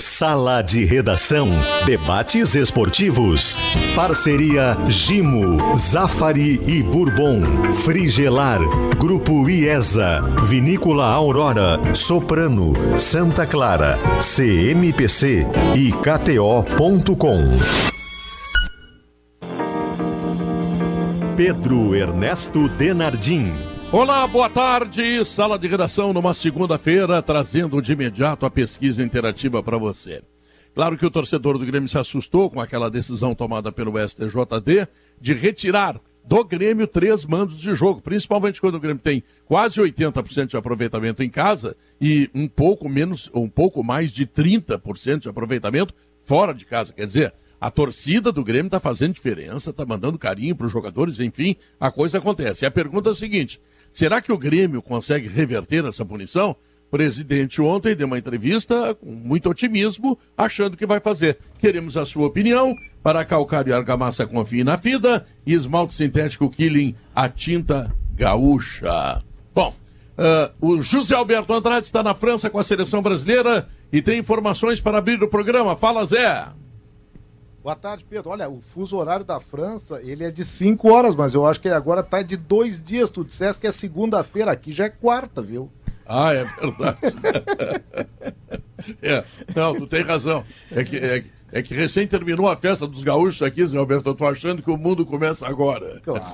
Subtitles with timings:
[0.00, 1.48] Sala de Redação.
[1.84, 3.56] Debates esportivos.
[3.94, 7.42] Parceria Gimo, Zafari e Bourbon.
[7.84, 8.60] Frigelar.
[8.98, 10.20] Grupo IESA.
[10.44, 11.78] Vinícola Aurora.
[11.94, 12.72] Soprano.
[12.98, 13.98] Santa Clara.
[14.20, 17.56] CMPC e KTO.com.
[21.36, 23.75] Pedro Ernesto Denardim.
[23.92, 25.24] Olá, boa tarde.
[25.24, 30.22] Sala de redação numa segunda-feira, trazendo de imediato a pesquisa interativa para você.
[30.74, 34.88] Claro que o torcedor do Grêmio se assustou com aquela decisão tomada pelo STJD
[35.20, 40.46] de retirar do Grêmio três mandos de jogo, principalmente quando o Grêmio tem quase 80%
[40.48, 45.94] de aproveitamento em casa e um pouco menos, um pouco mais de 30% de aproveitamento
[46.24, 46.92] fora de casa.
[46.92, 51.20] Quer dizer, a torcida do Grêmio está fazendo diferença, está mandando carinho para os jogadores,
[51.20, 52.64] enfim, a coisa acontece.
[52.64, 53.60] E a pergunta é a seguinte:
[53.96, 56.50] Será que o Grêmio consegue reverter essa punição?
[56.50, 61.38] O presidente ontem deu uma entrevista com muito otimismo, achando que vai fazer.
[61.58, 62.74] Queremos a sua opinião.
[63.02, 69.22] Para calcário e argamassa confie na FIDA e esmalte sintético Killing, a tinta gaúcha.
[69.54, 69.74] Bom,
[70.18, 74.78] uh, o José Alberto Andrade está na França com a seleção brasileira e tem informações
[74.78, 75.74] para abrir o programa.
[75.74, 76.44] Fala, Zé.
[77.66, 78.30] Boa tarde, Pedro.
[78.30, 81.66] Olha, o fuso horário da França, ele é de 5 horas, mas eu acho que
[81.66, 83.10] ele agora tá de dois dias.
[83.10, 85.68] Tu disseste que é segunda-feira, aqui já é quarta, viu?
[86.06, 87.00] Ah, é verdade.
[89.02, 90.44] é, não, tu tem razão.
[90.70, 94.10] É que, é, é, que recém terminou a festa dos gaúchos aqui, Zé Alberto.
[94.10, 96.00] Eu tô achando que o mundo começa agora.
[96.04, 96.24] Claro.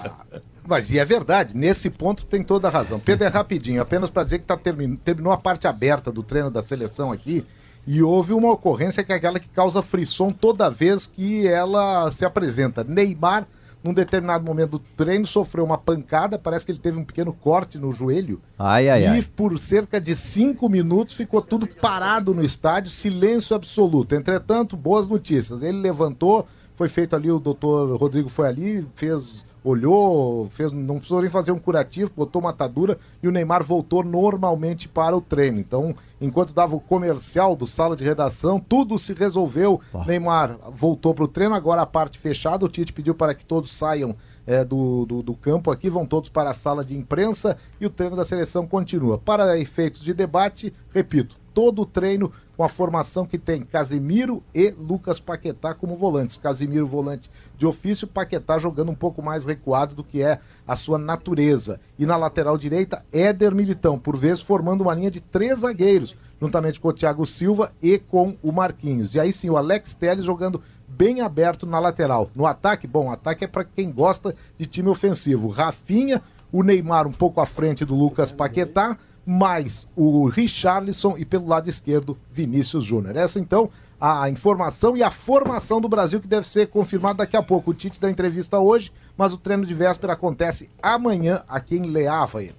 [0.69, 3.01] Mas e é verdade, nesse ponto tem toda a razão.
[3.01, 4.97] Pedro, é rapidinho, apenas para dizer que tá termin...
[4.97, 7.43] terminou a parte aberta do treino da seleção aqui.
[7.87, 12.25] E houve uma ocorrência que é aquela que causa frisson toda vez que ela se
[12.25, 12.85] apresenta.
[12.85, 13.47] Neymar,
[13.83, 17.79] num determinado momento do treino, sofreu uma pancada, parece que ele teve um pequeno corte
[17.79, 18.41] no joelho.
[18.57, 19.23] Ai, ai, e ai.
[19.23, 24.15] por cerca de cinco minutos ficou tudo parado no estádio, silêncio absoluto.
[24.15, 25.61] Entretanto, boas notícias.
[25.63, 31.21] Ele levantou, foi feito ali, o doutor Rodrigo foi ali, fez olhou, fez, não precisou
[31.21, 35.59] nem fazer um curativo, botou uma atadura e o Neymar voltou normalmente para o treino.
[35.59, 39.81] Então, enquanto dava o comercial do sala de redação, tudo se resolveu.
[40.07, 42.65] Neymar voltou para o treino, agora a parte fechada.
[42.65, 46.29] O Tite pediu para que todos saiam é, do, do, do, campo aqui, vão todos
[46.29, 49.19] para a sala de imprensa e o treino da seleção continua.
[49.19, 54.71] Para efeitos de debate, repito, todo o treino com a formação que tem Casemiro e
[54.71, 56.37] Lucas Paquetá como volantes.
[56.37, 60.99] Casemiro volante de ofício, Paquetá jogando um pouco mais recuado do que é a sua
[60.99, 61.81] natureza.
[61.99, 66.81] E na lateral direita, Éder Militão, por vezes formando uma linha de três zagueiros, juntamente
[66.81, 69.15] com o Thiago Silva e com o Marquinhos.
[69.15, 72.31] E aí sim, o Alex Telles jogando bem aberto na lateral.
[72.35, 75.49] No ataque, bom, ataque é para quem gosta de time ofensivo.
[75.49, 81.47] Rafinha, o Neymar um pouco à frente do Lucas Paquetá, mais o Richarlison e pelo
[81.47, 83.17] lado esquerdo Vinícius Júnior.
[83.17, 87.43] Essa então a informação e a formação do Brasil que deve ser confirmada daqui a
[87.43, 87.71] pouco.
[87.71, 92.09] O Tite da entrevista hoje, mas o treino de véspera acontece amanhã aqui em Le
[92.09, 92.53] Havre.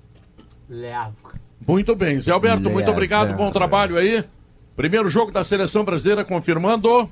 [0.70, 1.42] Le Havre.
[1.68, 4.24] Muito bem, Zé Alberto, Le muito obrigado, bom trabalho aí.
[4.76, 7.10] Primeiro jogo da seleção brasileira confirmando.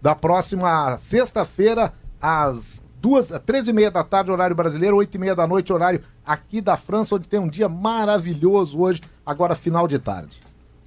[0.00, 5.34] Da próxima sexta-feira, às duas, três e meia da tarde, horário brasileiro, oito e meia
[5.34, 9.98] da noite, horário aqui da França, onde tem um dia maravilhoso hoje, agora final de
[9.98, 10.40] tarde.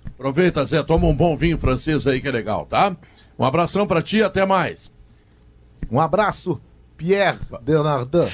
[0.08, 2.96] Aproveita, Zé, toma um bom vinho francês aí que é legal, tá?
[3.38, 4.90] Um abração para ti, até mais.
[5.92, 6.60] Um abraço,
[6.96, 8.26] Pierre Denardin.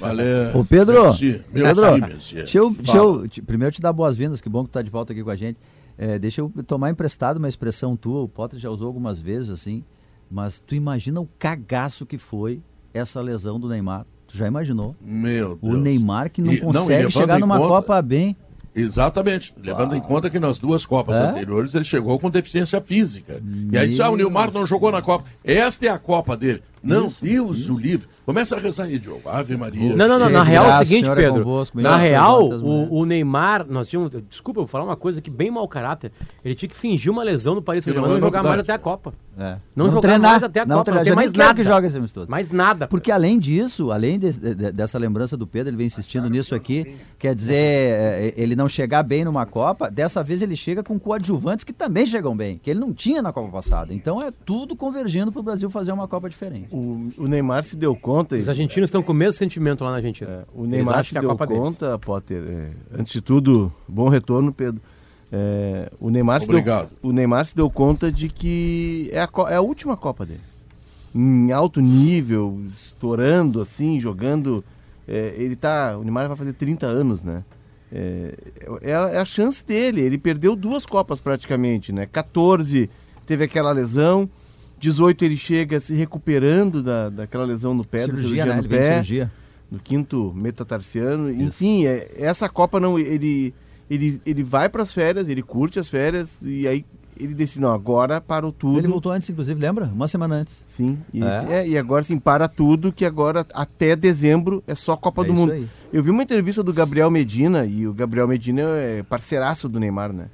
[0.00, 0.58] Valeu.
[0.58, 4.48] Ô Pedro, merci, Pedro, merci, deixa eu, deixa eu te- primeiro te dar boas-vindas, que
[4.48, 5.58] bom que tu tá de volta aqui com a gente.
[5.98, 9.84] É, deixa eu tomar emprestado uma expressão tua, o Potter já usou algumas vezes assim,
[10.30, 12.60] mas tu imagina o cagaço que foi
[12.94, 14.04] essa lesão do Neymar.
[14.26, 14.96] Tu já imaginou?
[15.00, 15.82] Meu O Deus.
[15.82, 18.36] Neymar que não E- não, consegue levando chegar numa conta- Copa bem.
[18.74, 19.54] Exatamente.
[19.62, 21.28] Levando em conta que nas duas Copas É?
[21.30, 23.42] anteriores ele chegou com deficiência física.
[23.70, 25.24] E aí disse, ah, o Meu Neymar não jogou na Copa.
[25.44, 26.62] Esta é a Copa dele.
[26.82, 28.08] Não, Isso, Deus o livre.
[28.26, 29.28] Começa a rezar aí, Diogo.
[29.28, 29.94] Ave Maria.
[29.94, 30.28] Não, não, não.
[30.30, 31.44] Na real é o seguinte, é Pedro.
[31.44, 34.10] convosco, Na real, o, o Neymar, nós tínhamos.
[34.28, 36.10] Desculpa, eu vou falar uma coisa que bem mau caráter.
[36.44, 38.58] Ele tinha que fingir uma lesão no Paris Saint-Germain não e é não jogar mais
[38.60, 39.12] até a Copa.
[39.38, 39.56] É.
[39.74, 41.04] Não jogar treinar, mais até a não Copa, treinar.
[41.04, 41.54] não tem mais nada.
[41.54, 42.30] que jogue esse amistoso.
[42.30, 42.86] Mais nada.
[42.86, 46.96] Porque além disso, além de- de- dessa lembrança do Pedro, ele vem insistindo nisso aqui,
[47.18, 51.64] quer dizer, é, ele não chegar bem numa Copa, dessa vez ele chega com coadjuvantes
[51.64, 53.94] que também chegam bem, que ele não tinha na Copa passada.
[53.94, 56.68] Então é tudo convergindo para o Brasil fazer uma Copa diferente.
[56.72, 58.34] O, o Neymar se deu conta.
[58.36, 60.30] Os argentinos estão com o mesmo sentimento lá na Argentina.
[60.30, 61.62] É, o Neymar se é deu Copa deles.
[61.62, 62.42] conta, Potter.
[62.48, 64.80] é, antes de tudo, bom retorno, Pedro.
[65.30, 66.90] É, o, Neymar se deu, Obrigado.
[67.02, 70.40] o Neymar se deu conta de que é a, é a última Copa dele.
[71.14, 74.64] Em alto nível, estourando assim, jogando.
[75.06, 75.96] é, ele tá.
[75.98, 77.44] O Neymar vai fazer 30 anos, né?
[77.92, 78.34] é,
[78.80, 80.00] é, a, é a chance dele.
[80.00, 82.06] Ele perdeu duas Copas praticamente, né?
[82.06, 82.88] 14
[83.26, 84.28] teve aquela lesão,
[84.82, 88.54] 18 ele chega se recuperando da, daquela lesão no pé, da Cirurgia, né?
[88.56, 89.32] no Ele pé, cirurgia.
[89.70, 91.30] no quinto metatarsiano.
[91.30, 93.54] Enfim, é, essa Copa não, ele,
[93.88, 96.84] ele, ele vai para as férias, ele curte as férias e aí
[97.16, 98.78] ele decide, não, agora parou tudo.
[98.80, 99.84] Ele voltou antes, inclusive, lembra?
[99.84, 100.64] Uma semana antes.
[100.66, 101.46] Sim, e, É.
[101.50, 105.32] é, e agora sim, para tudo, que agora até dezembro é só Copa É do
[105.32, 105.52] isso Mundo.
[105.52, 105.68] aí.
[105.92, 110.12] Eu vi uma entrevista do Gabriel Medina, e o Gabriel Medina é parceiraço do Neymar,
[110.12, 110.26] né?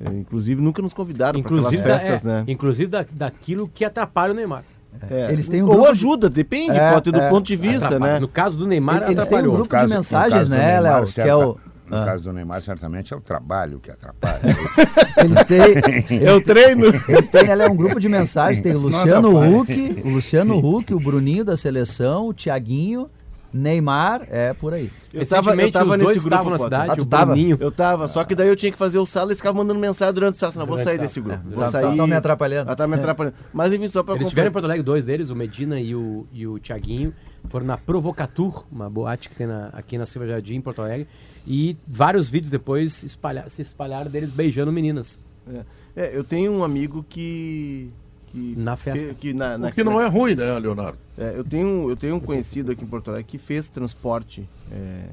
[0.00, 2.44] É, inclusive nunca nos convidaram para aquelas Inclusive, da, festas, é, né?
[2.48, 4.64] inclusive da, daquilo que atrapalha o Neymar.
[5.10, 7.28] É, Eles têm um Ou grupo de- ajuda, depende, É, pode ter do é.
[7.28, 8.12] ponto de vista, Atrapalha.
[8.14, 8.20] né?
[8.20, 11.04] No caso do Neymar, Eles têm um grupo caso- de mensagens, né, Léo?
[11.06, 11.56] Que é o.
[11.86, 12.04] No Ah.
[12.06, 14.40] caso do Neymar, certamente é o trabalho que atrapalha.
[15.18, 16.86] Eles têm, É o treino.
[17.08, 18.60] eles têm ali um grupo de mensagens.
[18.62, 19.60] Tem o Luciano.
[19.60, 23.08] Huck, o Luciano Huck, o Bruninho da seleção, o Tiaguinho,
[23.56, 24.90] Neymar, é por aí.
[25.12, 27.38] Eu tava, eu tava nesse grupo, estavam na cidade, Ah, tu o tava?
[27.38, 29.78] Eu tava, só que daí eu tinha que fazer o sala e eles ficavam mandando
[29.78, 31.38] mensagem durante o sala, senão eu vou sair desse grupo.
[31.48, 31.96] Vou Tá- sair.
[31.96, 32.68] tão me atrapalhando.
[32.70, 33.36] Ah, tá me atrapalhando.
[33.52, 36.26] Mas enfim, só pra Eles estiveram em Porto Alegre, dois deles, o Medina e o,
[36.32, 37.14] e o Thiaguinho,
[37.48, 41.06] foram na Provocatur, uma boate que tem na- aqui na Silva Jardim, em Porto Alegre,
[41.46, 45.16] e vários vídeos depois espalha- se espalharam deles beijando meninas.
[45.48, 45.60] É.
[45.96, 47.88] É, eu tenho um amigo que.
[48.34, 49.06] Que Na festa.
[49.08, 50.98] Que, que na, na- O que não é ruim, né, Leonardo?
[51.16, 54.48] É, eu, tenho, um- eu tenho um conhecido aqui em Porto Alegre que fez transporte
[54.72, 55.04] é,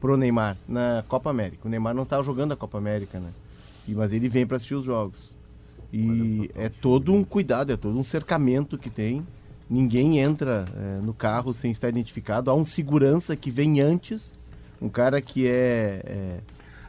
[0.00, 1.66] pro Neymar na Copa América.
[1.66, 3.30] O Neymar não estava jogando a Copa América, né?
[3.88, 5.34] E, mas ele vem para assistir os jogos.
[5.92, 9.26] E é todo um cuidado, é todo um cercamento que tem.
[9.68, 12.50] Ninguém entra é, no carro sem estar identificado.
[12.50, 14.32] Há um segurança que vem antes,
[14.80, 16.36] um cara que é, é,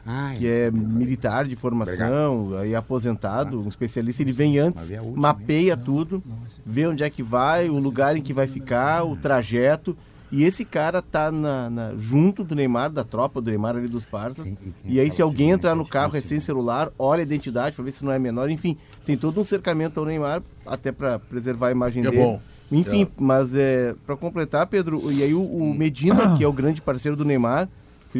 [0.04, 6.22] Ai, que é militar de formação, aí aposentado, um especialista, ele vem antes, mapeia tudo,
[6.66, 9.96] vê onde é que vai, o lugar em que vai ficar, o trajeto.
[10.34, 14.06] E esse cara tá na, na- junto do Neymar, da tropa do Neymar ali dos
[14.06, 14.50] parças.
[14.82, 16.40] E aí, se alguém figura entrar no carro é né?
[16.40, 18.48] celular, olha a identidade para ver se não é menor.
[18.48, 22.22] Enfim, tem todo um cercamento ao Neymar, até para preservar a imagem é dele.
[22.22, 22.40] bom.
[22.72, 23.08] Enfim, É.
[23.18, 27.14] mas é, para completar, Pedro, e aí o, o Medina, que é o grande parceiro
[27.14, 27.68] do Neymar,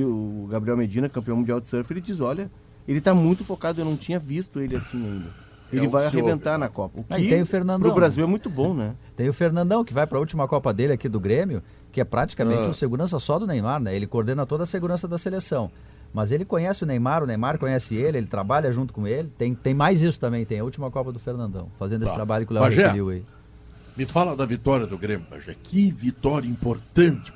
[0.00, 2.50] o Gabriel Medina, campeão mundial de surf, ele diz, olha,
[2.86, 5.42] ele tá muito focado, eu não tinha visto ele assim ainda.
[5.72, 7.00] Ele É, vai arrebentar na Copa.
[7.00, 8.94] O Ah, que e tem o Fernandão, pro Brasil é muito bom, né?
[9.16, 12.04] Tem o Fernandão, que vai para a última Copa dele aqui do Grêmio, que é
[12.04, 12.68] praticamente Ah.
[12.68, 13.94] o segurança só do Neymar, né?
[13.96, 15.70] Ele coordena toda a segurança da seleção.
[16.12, 19.32] Mas ele conhece o Neymar, o Neymar conhece ele, ele trabalha junto com ele.
[19.38, 22.16] Tem, tem mais isso também, tem a última Copa do Fernandão, fazendo esse Tá.
[22.16, 23.24] trabalho que o Léo referiu aí.
[23.96, 25.54] Me fala da vitória do Grêmio, Bagé.
[25.62, 27.32] Que vitória importante.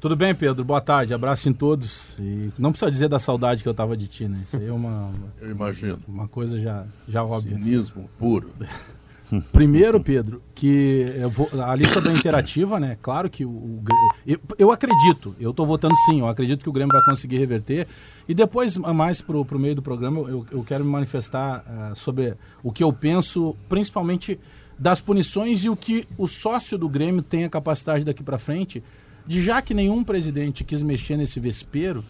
[0.00, 0.64] Tudo bem, Pedro?
[0.64, 2.18] Boa tarde, abraço em todos.
[2.18, 4.40] E não precisa dizer da saudade que eu tava de ti, né?
[4.44, 5.98] Isso aí é uma, Eu imagino.
[6.08, 7.58] uma coisa já, já óbvia.
[7.58, 8.50] Cinismo puro.
[9.52, 12.96] Primeiro, Pedro, que vou, a lista da interativa, né?
[13.00, 13.84] Claro que o, o
[14.26, 17.86] eu, eu acredito, eu tô votando sim, eu acredito que o Grêmio vai conseguir reverter.
[18.26, 22.34] E depois, mais pro, pro meio do programa, eu, eu quero me manifestar ah, sobre
[22.62, 24.40] o que eu penso, principalmente
[24.78, 28.82] das punições e o que o sócio do Grêmio tem a capacidade daqui para frente,
[29.26, 32.04] de já que nenhum presidente quis mexer nesse vespeiro,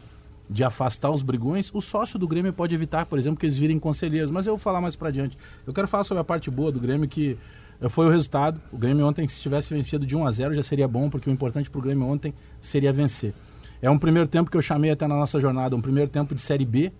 [0.50, 3.78] de afastar os brigões, o sócio do Grêmio pode evitar, por exemplo, que eles virem
[3.78, 4.32] conselheiros.
[4.32, 5.38] Mas eu vou falar mais pra diante.
[5.64, 7.38] Eu quero falar sobre a parte boa do Grêmio, que
[7.80, 8.60] eh, foi o resultado.
[8.72, 11.32] O Grêmio ontem, se tivesse vencido de 1 a 0 já seria bom, porque o
[11.32, 13.32] importante pro Grêmio ontem seria vencer.
[13.80, 16.42] É um primeiro tempo que eu chamei até na nossa jornada, um primeiro tempo de
[16.42, 16.92] Série B,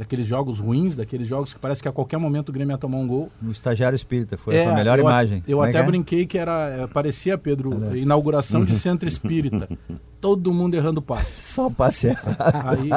[0.00, 2.96] daqueles jogos ruins, daqueles jogos que parece que a qualquer momento o Grêmio ia tomar
[2.96, 3.30] um gol.
[3.40, 5.42] No estagiário espírita, foi É, a melhor eu imagem.
[5.46, 5.82] Eu Como é até é?
[5.82, 9.68] brinquei que era, eh, parecia, Pedro, inauguração de centro espírita.
[10.18, 11.42] Todo mundo errando passe.
[11.52, 12.18] Só passear.
[12.64, 12.88] Aí,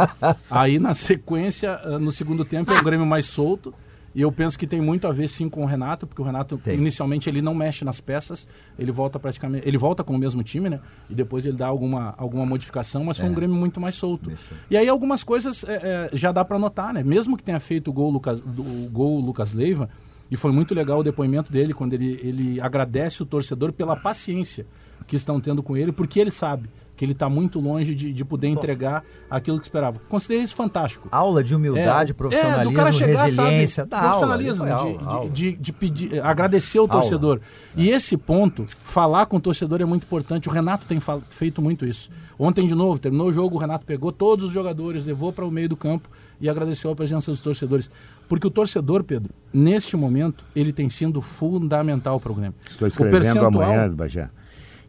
[0.49, 3.73] aí na sequência, ah, no segundo tempo, é o Grêmio mais solto.
[4.15, 6.57] E eu penso que tem muito a ver sim com o Renato, porque o Renato
[6.57, 6.75] Tem.
[6.75, 10.69] inicialmente ele não mexe nas peças, ele volta praticamente, ele volta com o mesmo time,
[10.69, 10.79] né?
[11.09, 14.31] E depois ele dá alguma, alguma modificação, mas foi um Grêmio muito mais solto.
[14.69, 17.03] E aí algumas coisas é, é, já dá para notar, né?
[17.03, 19.89] Mesmo que tenha feito o gol Lucas, o gol Lucas Leiva,
[20.29, 24.65] e foi muito legal o depoimento dele quando ele, ele agradece o torcedor pela paciência
[25.07, 26.69] que estão tendo com ele, porque ele sabe
[27.03, 29.99] que ele está muito longe de, de poder entregar aquilo que esperava.
[30.07, 31.09] Considerei isso fantástico.
[31.11, 33.83] Aula de humildade, É, profissionalismo, do cara chegar, resiliência.
[33.83, 35.29] sabe, da aula, profissionalismo, foi aula, de, aula.
[35.29, 37.41] de, de- de pedir, agradecer o torcedor.
[37.75, 40.47] E esse ponto, falar com o torcedor é muito importante.
[40.47, 42.09] O Renato tem feito muito isso.
[42.39, 45.51] Ontem, de novo, terminou o jogo, o Renato pegou todos os jogadores, levou para o
[45.51, 47.89] meio do campo e agradeceu a presença dos torcedores.
[48.29, 52.55] Porque o torcedor, Pedro, neste momento, ele tem sido fundamental para o Grêmio.
[52.67, 54.29] Estou O escrevendo percentual- amanhã, Bajé,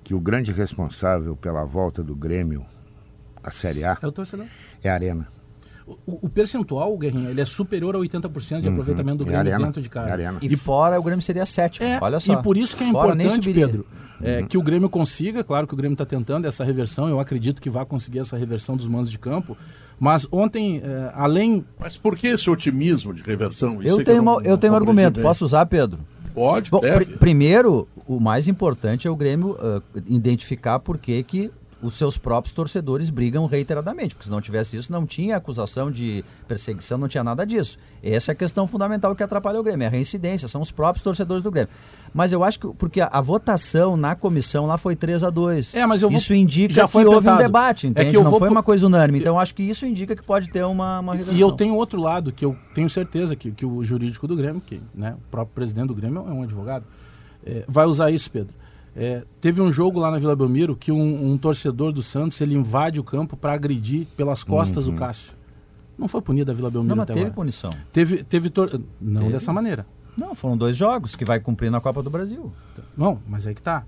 [0.05, 2.65] que o grande responsável pela volta do Grêmio
[3.43, 4.47] à Série A É o torcedor.
[4.83, 5.29] é a Arena.
[6.07, 9.67] O, o percentual, Guerrinha, ele é superior a 80% de aproveitamento do É Grêmio arena,
[9.67, 10.09] dentro de casa.
[10.09, 10.39] é arena.
[10.41, 11.87] E, fora o Grêmio seria sétimo.
[11.87, 12.33] É, Olha só.
[12.33, 13.53] E por isso que é Fora importante.
[13.53, 13.87] Pedro,
[14.23, 17.61] é, que o Grêmio consiga, claro que o Grêmio está tentando essa reversão, eu acredito
[17.61, 19.57] que vai conseguir essa reversão dos mandos de campo,
[20.01, 21.65] Mas ontem, eh, além.
[21.79, 23.81] Mas por que esse otimismo de reversão?
[23.81, 25.23] Isso Eu é tenho, não- uma- eu não tenho um argumento, bem.
[25.23, 26.01] posso usar, Pedro?
[26.35, 31.51] Pode, Bom, pri- primeiro, o mais importante é o Grêmio ah, identificar por que que
[31.85, 36.25] os seus próprios torcedores brigam reiteradamente, porque se não tivesse isso, não tinha acusação de
[36.49, 37.77] perseguição, não tinha nada disso.
[38.03, 41.03] Essa é a questão fundamental que atrapalha o Grêmio, é a reincidência, são os próprios
[41.03, 41.69] torcedores do Grêmio.
[42.13, 45.75] Mas eu acho que, porque a, a votação na comissão lá foi 3 a 2
[45.75, 48.11] É, mas eu vou- Isso indica já que foi houve um debate, É entende?
[48.11, 49.19] que eu não vou foi uma coisa unânime.
[49.19, 51.17] Então eu acho que isso indica que pode ter uma, uma.
[51.17, 54.61] E eu tenho outro lado, que eu tenho certeza que, que o jurídico do Grêmio,
[54.61, 56.85] que né, o próprio presidente do Grêmio é um advogado,
[57.45, 58.55] é, vai usar isso, Pedro.
[58.97, 62.55] É, teve um jogo lá na Vila Belmiro que um, um torcedor do Santos ele
[62.55, 65.33] invade o campo para agredir pelas costas o Cássio.
[65.99, 67.35] Não foi punido a Vila Belmiro Não, mas até teve agora.
[67.35, 67.71] punição.
[67.93, 69.33] Teve, teve tor- Não Teve?
[69.33, 69.87] dessa maneira.
[70.17, 72.53] Não, foram dois jogos que vai cumprir na Copa do Brasil.
[72.97, 73.85] Não, mas aí que tá.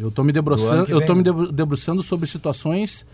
[0.00, 1.24] Eu, tô me debruçando, eu tô me né?
[1.24, 3.06] debru- debruçando sobre situações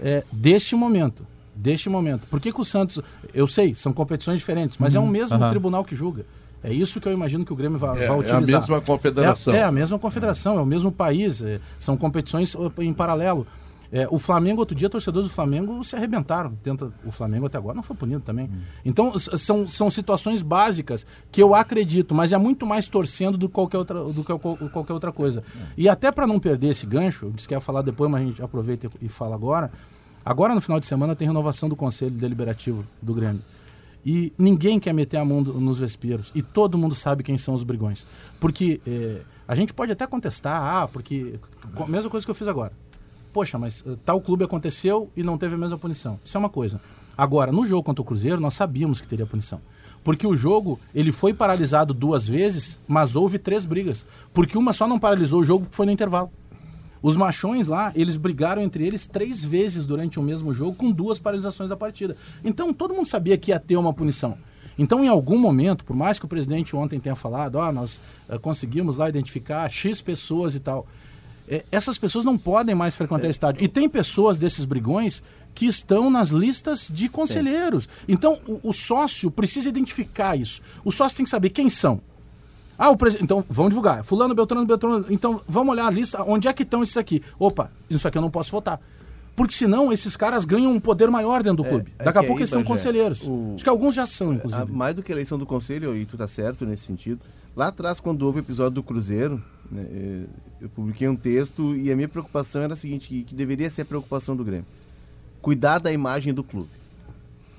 [0.00, 1.26] é, deste momento.
[1.54, 2.26] Deste momento.
[2.28, 3.00] Por que, que o Santos.
[3.34, 5.50] Eu sei, são competições diferentes, mas é o mesmo Uhum.
[5.50, 6.24] tribunal que julga.
[6.68, 8.60] É isso que eu imagino que o Grêmio vai, É, vai é a utilizar.
[8.60, 9.54] mesma confederação.
[9.54, 13.46] É, é a mesma confederação, é o mesmo país, é, são competições em paralelo.
[13.92, 16.54] É, o Flamengo, outro dia, torcedores do Flamengo se arrebentaram.
[16.60, 18.50] Tenta, o Flamengo até agora não foi punido também.
[18.84, 23.48] Então, s- são, são situações básicas que eu acredito, mas é muito mais torcendo do
[23.48, 25.44] que qualquer outra, do que qual- qualquer outra coisa.
[25.76, 28.24] E até para não perder esse gancho, eu disse que ia falar depois, mas a
[28.24, 29.70] gente aproveita e fala agora.
[30.24, 33.40] Agora, no final de semana, tem renovação do Conselho Deliberativo do Grêmio.
[34.08, 36.30] E ninguém quer meter a mão nos vesperos.
[36.32, 38.06] E todo mundo sabe quem são os brigões.
[38.38, 41.40] Porque eh, a gente pode até contestar, ah, porque.
[41.74, 42.72] co- Mesma coisa que eu fiz agora.
[43.32, 46.20] Poxa, mas eh, tal clube aconteceu e não teve a mesma punição.
[46.24, 46.80] Isso é uma coisa.
[47.18, 49.60] Agora, no jogo contra o Cruzeiro, nós sabíamos que teria punição.
[50.04, 54.06] Porque o jogo, ele foi paralisado duas vezes, mas houve três brigas.
[54.32, 56.30] Porque uma só não paralisou o jogo, porque foi no intervalo.
[57.06, 61.20] Os machões lá, eles brigaram entre eles três vezes durante o mesmo jogo, com duas
[61.20, 62.16] paralisações da partida.
[62.42, 64.36] Então todo mundo sabia que ia ter uma punição.
[64.76, 68.36] Então, em algum momento, por mais que o presidente ontem tenha falado, ó, nós eh,
[68.38, 70.84] conseguimos lá identificar X pessoas e tal,
[71.46, 73.62] eh, essas pessoas não podem mais frequentar estádio.
[73.62, 75.22] E tem pessoas desses brigões
[75.54, 77.88] que estão nas listas de conselheiros.
[78.08, 80.60] Então, o, o sócio precisa identificar isso.
[80.84, 82.00] O sócio tem que saber quem são.
[82.78, 83.24] Ah, o presidente.
[83.24, 84.04] Então, vamos divulgar.
[84.04, 85.06] Fulano, Beltrano, Beltrano.
[85.10, 86.22] Então, vamos olhar a lista.
[86.22, 87.22] Onde é que estão esses aqui?
[87.38, 88.80] Opa, isso aqui eu não posso votar.
[89.34, 91.92] Porque senão esses caras ganham um poder maior dentro do clube.
[91.98, 93.22] é Daqui a que pouco aí, eles são Bagé, conselheiros.
[93.22, 94.62] o- Acho que alguns já são, inclusive.
[94.62, 97.20] A- mais do que a eleição do conselho, e tu tá certo nesse sentido.
[97.54, 100.22] Lá atrás, quando houve o episódio do Cruzeiro, né, eh,
[100.62, 103.82] eu publiquei um texto e a minha preocupação era a seguinte, que, que deveria ser
[103.82, 104.66] a preocupação do Grêmio.
[105.42, 106.70] Cuidar da imagem do clube.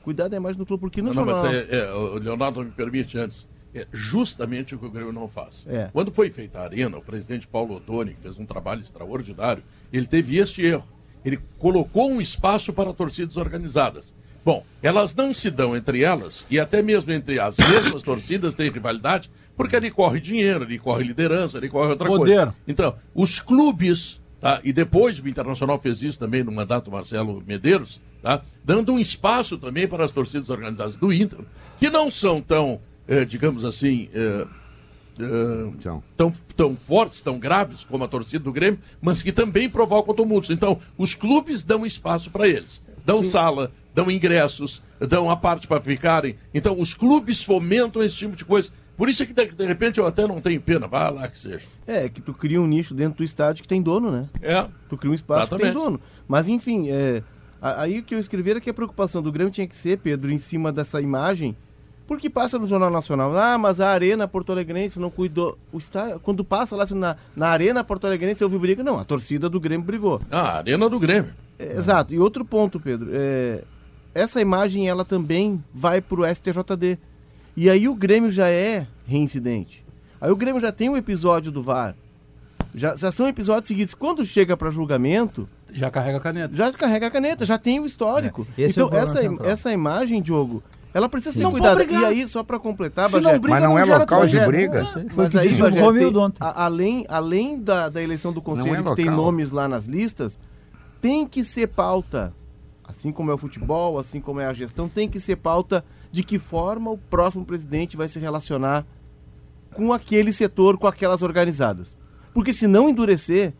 [0.03, 1.43] Cuidar da imagem do clube, porque no Não, não, jornal...
[1.43, 3.45] mas é, é, o Leonardo me permite antes.
[3.73, 5.65] É justamente o que o Grêmio não faz.
[5.67, 5.89] É.
[5.93, 10.05] Quando foi feita a arena, o presidente Paulo Ottoni, que fez um trabalho extraordinário, ele
[10.07, 10.85] teve este erro.
[11.23, 14.15] Ele colocou um espaço para torcidas organizadas.
[14.47, 18.71] Bom, elas não se dão entre elas, e até mesmo entre as mesmas torcidas tem
[18.71, 22.35] rivalidade, porque ali corre dinheiro, ali corre liderança, ali corre outra Poder.
[22.37, 22.55] coisa.
[22.65, 24.61] Então, os clubes, tá?
[24.63, 28.41] e depois o Internacional fez isso também no mandato do Marcelo Medeiros, tá?
[28.63, 31.39] dando um espaço também para as torcidas organizadas do Inter,
[31.77, 34.45] que não são tão, eh, digamos assim, eh,
[35.19, 36.03] eh, São.
[36.15, 40.49] tão, tão fortes, tão graves como a torcida do Grêmio, mas que também provocam tumultos.
[40.49, 42.81] Então, os clubes dão espaço para eles.
[43.05, 46.35] Dão sala, dão ingressos, dão a parte para ficarem.
[46.53, 48.69] Então, os clubes fomentam esse tipo de coisa.
[48.97, 50.87] Por isso é que, de, de repente, eu até não tenho pena.
[50.87, 51.61] Vai lá que seja.
[51.85, 54.27] É, que tu cria um nicho dentro do estádio que tem dono, né?
[54.41, 54.67] É.
[54.89, 55.85] Tu cria um espaço que tem Exatamente.
[55.85, 56.01] dono.
[56.27, 57.23] Mas enfim, é,
[57.61, 60.31] aí o que eu escrevi era que a preocupação do Grêmio tinha que ser, Pedro,
[60.31, 61.55] em cima dessa imagem,
[62.07, 63.37] porque passa no Jornal Nacional.
[63.37, 65.57] Ah, mas a Arena Porto Alegrense não cuidou.
[65.71, 68.81] O estádio, quando passa lá assim, na, na Arena Porto Alegrense, houve briga.
[68.83, 70.21] Não, a torcida do Grêmio brigou.
[70.31, 71.33] Ah, a arena do Grêmio.
[71.59, 72.13] É, Exato.
[72.13, 73.63] E outro ponto, Pedro, é,
[74.15, 76.97] essa imagem ela também vai pro STJD.
[77.55, 79.83] E aí o Grêmio já é reincidente.
[80.21, 81.93] Aí o Grêmio já tem um episódio do VAR.
[82.73, 83.93] Já, já são episódios seguidos.
[83.93, 86.55] Quando chega para julgamento, Já carrega a caneta.
[86.55, 88.47] já carrega a caneta, já tem o histórico.
[88.57, 89.49] É, é o então, problema essa, central.
[89.49, 90.63] essa imagem, Diogo,
[90.93, 91.83] ela precisa ser Não cuidada.
[91.83, 94.83] E aí, só para completar, Bagé, não briga, Mas não é gera local de briga?
[95.15, 96.07] Mas que aí, Bagé, tem-
[96.39, 100.39] a- além, além da, da eleição do conselho, é que tem nomes lá nas listas,
[101.01, 102.33] tem que ser pauta.
[102.87, 106.23] Assim como é o futebol, assim como é a gestão, tem que ser pauta de
[106.23, 108.85] que forma o próximo presidente vai se relacionar
[109.73, 111.95] com aquele setor, com aquelas organizadas.
[112.33, 113.53] Porque se não endurecer,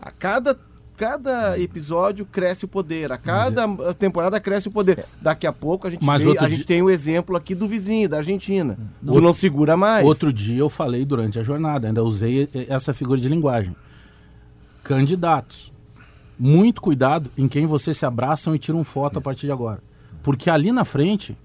[0.00, 0.58] a cada,
[0.98, 5.04] cada episódio cresce o poder, a cada temporada cresce o poder.
[5.22, 8.16] Daqui a pouco a gente, a gente dia- tem o exemplo aqui do vizinho, da
[8.16, 8.76] Argentina.
[9.00, 10.04] Tu Outro- não segura mais.
[10.04, 13.74] Outro dia eu falei durante a jornada, ainda usei essa figura de linguagem.
[14.82, 15.72] Candidatos.
[16.38, 19.80] Muito cuidado em quem vocês se abraçam e tiram foto a partir de agora.
[20.22, 21.36] Porque ali na frente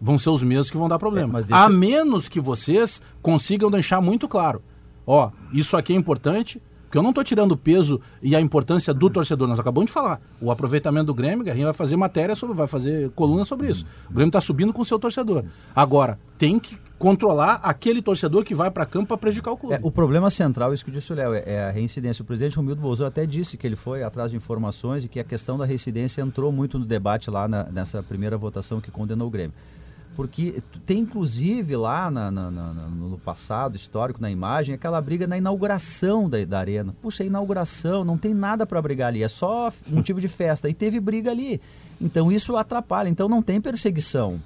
[0.00, 1.28] vão ser os mesmos que vão dar problema.
[1.28, 4.62] É, mas deixa- A menos que vocês consigam deixar muito claro.
[5.06, 8.94] Ó, isso aqui é importante, porque eu não estou tirando o peso e a importância
[8.94, 9.46] do torcedor.
[9.46, 10.20] Nós acabamos de falar.
[10.40, 13.84] O aproveitamento do Grêmio, Guerrinha vai fazer matéria sobre, vai fazer coluna sobre isso.
[14.08, 15.44] O Grêmio está subindo com o seu torcedor.
[15.76, 19.74] Agora, tem que controlar aquele torcedor que vai para campo para prejudicar o clube.
[19.76, 22.22] É, o problema central, isso que disse o Léo, é, é a reincidência.
[22.22, 25.24] O presidente Romildo Bolsonaro até disse que ele foi atrás de informações e que a
[25.24, 29.30] questão da reincidência entrou muito no debate lá na- nessa primeira votação que condenou o
[29.30, 29.52] Grêmio.
[30.18, 35.38] Porque tem inclusive lá na- na- na- no passado histórico, na imagem, aquela briga na
[35.38, 36.92] inauguração da, da arena.
[37.00, 40.68] Puxa, é inauguração, não tem nada para brigar ali, é só motivo de festa.
[40.68, 41.60] E teve briga ali.
[42.00, 44.42] Então isso atrapalha, então não tem perseguição.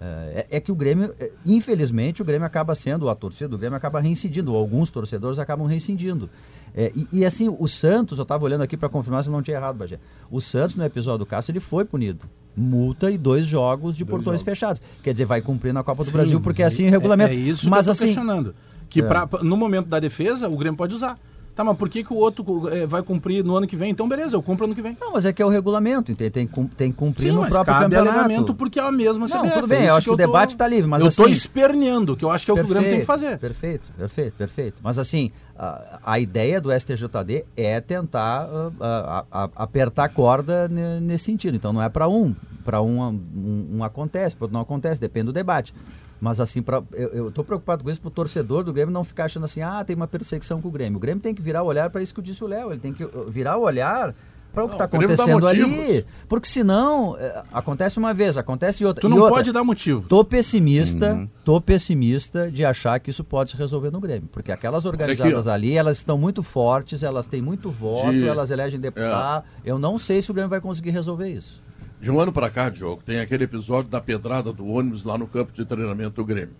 [0.00, 3.76] É, é que o Grêmio, é, infelizmente, o Grêmio acaba sendo, a torcida do Grêmio
[3.76, 6.28] acaba reincidindo, alguns torcedores acabam reincidindo.
[6.74, 9.42] É, e, e, assim, o Santos, eu estava olhando aqui para confirmar se eu não
[9.42, 10.00] tinha errado, Bagé.
[10.28, 12.28] O Santos, no episódio do Cássio, ele foi punido.
[12.56, 14.80] Multa e dois jogos de portões fechados.
[15.02, 17.32] Quer dizer, vai cumprir na Copa do Sim, Brasil, porque é assim o regulamento.
[17.32, 18.54] É, é isso Mas que eu tô assim, questionando.
[18.88, 19.04] Que É.
[19.04, 21.18] pra- no momento da defesa, o Grêmio pode usar.
[21.54, 23.90] Tá, mas por que, que o outro eh, vai cumprir no ano que vem?
[23.90, 24.96] Então, beleza, eu compro ano que vem.
[25.00, 26.30] Não, mas é que é o regulamento, entende?
[26.30, 28.18] Tem, tem que cumprir Sim, no mas próprio cabe campeonato.
[28.18, 29.54] alegamento porque é a mesma Não, CBF.
[29.54, 31.22] tudo bem, é eu acho que o debate está livre, mas eu assim...
[31.22, 33.38] tô esperneando, que eu acho que é o que o Grêmio tem que fazer.
[33.38, 34.76] Perfeito, perfeito, perfeito.
[34.82, 40.66] Mas assim, a, a ideia do STJD é tentar ah, ah, ah, apertar a corda
[40.66, 41.56] ne- nesse sentido.
[41.56, 42.34] Então não é para um,
[42.64, 45.72] para um, um, um acontece, para outro não acontece, depende do debate.
[46.20, 49.44] Mas assim, pra, eu, tô preocupado com isso pro torcedor do Grêmio não ficar achando
[49.44, 50.96] assim, ah, tem uma perseguição com o Grêmio.
[50.96, 52.80] O Grêmio tem que virar o olhar para isso que eu disse o Léo, ele
[52.80, 54.14] tem que uh, virar o olhar
[54.54, 56.06] para o que está acontecendo ali.
[56.28, 59.00] Porque senão, eh, acontece uma vez, acontece outra.
[59.00, 60.06] Tu E não outra, pode dar motivo.
[60.08, 64.86] Tô pessimista, tô pessimista de achar que isso pode se resolver no Grêmio, porque aquelas
[64.86, 65.50] organizadas ó.
[65.50, 69.44] ali, elas estão muito fortes, elas têm muito voto, De- elas elegem deputado.
[69.64, 71.60] Eu não sei se o Grêmio vai conseguir resolver isso.
[72.04, 75.26] De um ano para cá, Diogo, tem aquele episódio da pedrada do ônibus lá no
[75.26, 76.54] campo de treinamento do Grêmio.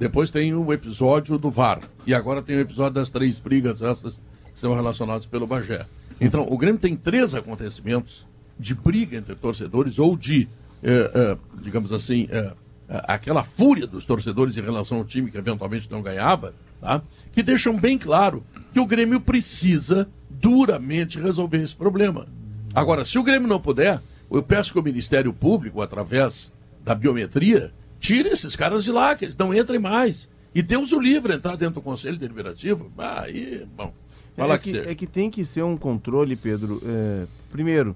[0.00, 1.80] Depois tem o episódio do VAR.
[2.06, 5.84] E agora tem o episódio das três brigas, essas que são relacionadas pelo Bagé.
[6.18, 8.26] Então, o Grêmio tem três acontecimentos
[8.58, 10.48] de briga entre torcedores ou de,
[10.82, 12.54] eh, eh, digamos assim, eh,
[12.88, 17.02] aquela fúria dos torcedores em relação ao time que eventualmente não ganhava, tá?
[17.30, 22.26] que deixam bem claro que o Grêmio precisa duramente resolver esse problema.
[22.74, 24.00] Agora, se o Grêmio não puder,
[24.36, 26.52] eu peço que o Ministério Público, através
[26.84, 30.28] da biometria, tire esses caras de lá, que eles não entrem mais.
[30.54, 32.90] E Deus o livre entrar dentro do Conselho Deliberativo.
[32.98, 33.92] Ah, aí, bom,
[34.36, 36.80] É que, que, é que tem que ser um controle, Pedro.
[36.84, 37.94] é, primeiro,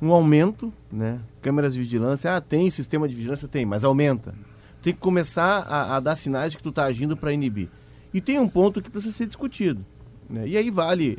[0.00, 1.20] um aumento, né?
[1.40, 2.34] Câmeras de vigilância.
[2.34, 3.48] Ah, tem sistema de vigilância?
[3.48, 4.34] Tem, mas aumenta.
[4.82, 7.68] Tem que começar a, a dar sinais de que tu está agindo para inibir.
[8.12, 9.84] E tem um ponto que precisa ser discutido.
[10.28, 10.48] Né?
[10.48, 11.16] E aí vale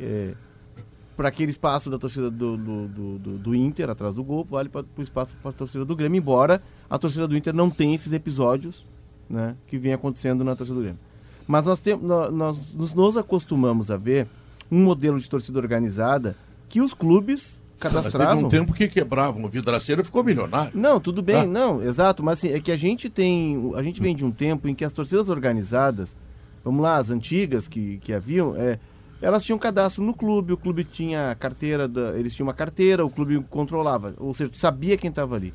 [1.16, 4.86] para aquele espaço da torcida do, do, do, do- Inter, atrás do gol, vale para
[4.98, 8.12] o espaço para a torcida do Grêmio, embora a torcida do Inter não tenha esses
[8.12, 8.86] episódios
[9.30, 11.00] né, que vem acontecendo na torcida do Grêmio.
[11.48, 14.28] Mas nós, tem, nós, nós nos, acostumamos a ver
[14.72, 16.36] um modelo de torcida organizada
[16.68, 18.44] que os clubes Mas teve cadastravam.
[18.46, 20.72] um tempo que quebravam o vidraceiro ficou milionário.
[20.74, 21.46] Não, tudo bem, Tá.
[21.46, 24.68] não, exato, mas assim, é que a gente tem, a gente vem de um tempo
[24.68, 26.16] em que as torcidas organizadas,
[26.64, 28.80] vamos lá, as antigas que, que haviam, é,
[29.22, 33.10] elas tinham cadastro no clube, o clube tinha carteira, da, eles tinham uma carteira, o
[33.10, 35.54] clube controlava, ou seja, sabia quem estava ali.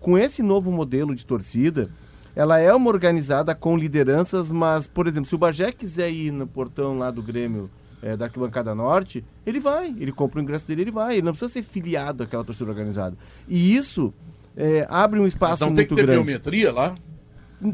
[0.00, 1.88] Com esse novo modelo de torcida,
[2.34, 6.46] ela é uma organizada com lideranças, mas, por exemplo, se o Bagé quiser ir no
[6.46, 7.70] portão lá do Grêmio,
[8.02, 11.32] é, da Arquibancada Norte, ele vai, ele compra o ingresso dele, ele vai, ele não
[11.32, 13.16] precisa ser filiado àquela torcida organizada.
[13.48, 14.12] E isso
[14.56, 16.22] é, abre um espaço tem muito que ter grande.
[16.22, 16.94] biometria lá.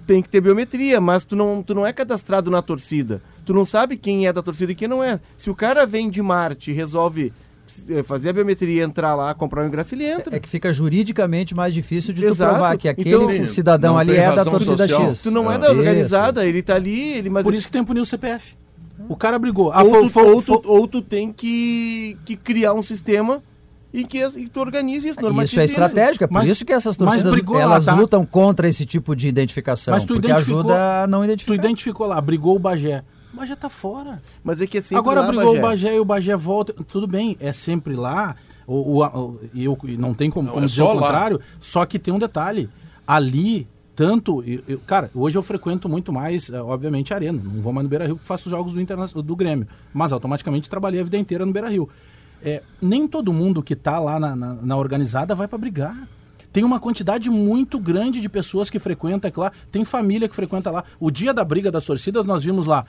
[0.06, 3.20] Tem que ter biometria, mas tu não, tu não é cadastrado na torcida.
[3.44, 5.20] Tu não sabe quem é da torcida e quem não é.
[5.37, 7.33] Se o cara vem de Marte e resolve
[7.88, 10.37] eh, fazer a biometria, entrar lá, comprar o ingresso, ele entra.
[10.37, 14.33] É que fica juridicamente mais difícil de tu provar que aquele Então, cidadão ali é
[14.33, 15.09] da torcida social.
[15.09, 15.22] X.
[15.22, 15.59] Tu não é Ah.
[15.59, 15.76] da Isso.
[15.76, 18.55] organizada, ele tá ali, ele mas Por isso que tem que punir o CPF.
[19.09, 19.72] O cara brigou.
[19.72, 23.42] Ah, ou, tu, ou, tu, ou tu tem que, que criar um sistema
[23.92, 26.72] em que, e tu organize isso, normatize Isso é estratégico, é por Mas- isso que
[26.72, 27.94] essas mas torcidas brigou lá, elas tá?
[27.94, 31.55] lutam contra esse tipo de identificação, Mas tu porque ajuda a não Tu identificar.
[31.55, 33.02] identificou lá, brigou o Bagé.
[33.32, 34.20] O Bagé tá fora.
[34.44, 35.58] Mas é que é sempre Agora lá, brigou Bagé.
[35.58, 36.72] o Bagé e o Bagé volta.
[36.72, 38.36] Tudo bem, é sempre lá.
[38.66, 41.00] O, o, o- e eu, não tem como, Não, como é dizer o lá.
[41.02, 41.40] contrário.
[41.60, 42.68] Só que tem um detalhe.
[43.06, 43.66] Ali,
[43.96, 44.42] tanto.
[44.46, 47.40] eu- eu- cara, hoje eu frequento muito mais, eh, obviamente, a Arena.
[47.42, 49.66] Não vou mais no Beira Rio porque faço os jogos do, Interna- do Grêmio.
[49.92, 51.88] Mas automaticamente trabalhei a vida inteira no Beira Rio.
[52.44, 56.08] É, nem todo mundo que tá lá na, na- na organizada vai para brigar.
[56.52, 59.50] Tem uma quantidade muito grande de pessoas que frequentam lá.
[59.70, 60.84] Tem família que frequenta lá.
[61.00, 62.84] O dia da briga das torcidas, nós vimos lá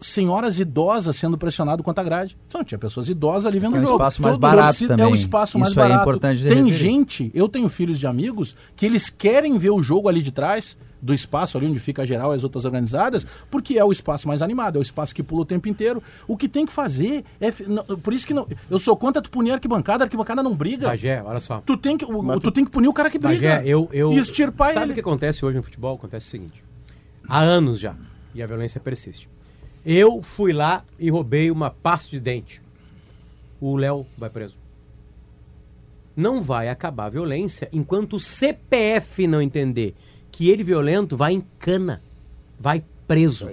[0.00, 2.36] senhoras idosas sendo pressionado contra a grade.
[2.46, 3.96] Então, tinha pessoas idosas ali vendo É um o jogo.
[3.96, 5.12] espaço mais Todo barato torcida- É também.
[5.12, 6.72] um espaço mais Isso aí é importante Tem referir.
[6.72, 10.76] gente, eu tenho filhos de amigos, que eles querem ver o jogo ali de trás,
[11.00, 14.26] do espaço ali onde fica a geral e as outras organizadas, porque é o espaço
[14.26, 16.02] mais animado, é o espaço que pula o tempo inteiro.
[16.26, 17.52] O que tem que fazer é.
[17.68, 20.56] não- por isso que não, eu sou contra tu punir a arquibancada, a arquibancada não
[20.56, 20.88] briga.
[20.88, 21.62] Bagé, olha só.
[21.64, 23.56] Tu tem, que, o- tu tem que punir o cara que briga.
[23.58, 24.12] Bagé, eu, eu...
[24.12, 24.90] E extirpar Sabe ele.
[24.90, 25.94] o que acontece hoje no futebol?
[25.94, 26.64] Acontece o seguinte.
[27.28, 27.94] Há anos já,
[28.34, 29.28] e a violência persiste.
[29.90, 32.60] Eu fui lá e roubei uma pasta de dente.
[33.58, 34.58] O Léo vai preso.
[36.14, 39.94] Não vai acabar a violência enquanto o CPF não entender
[40.30, 42.02] que ele violento vai em cana,
[42.60, 43.48] vai preso.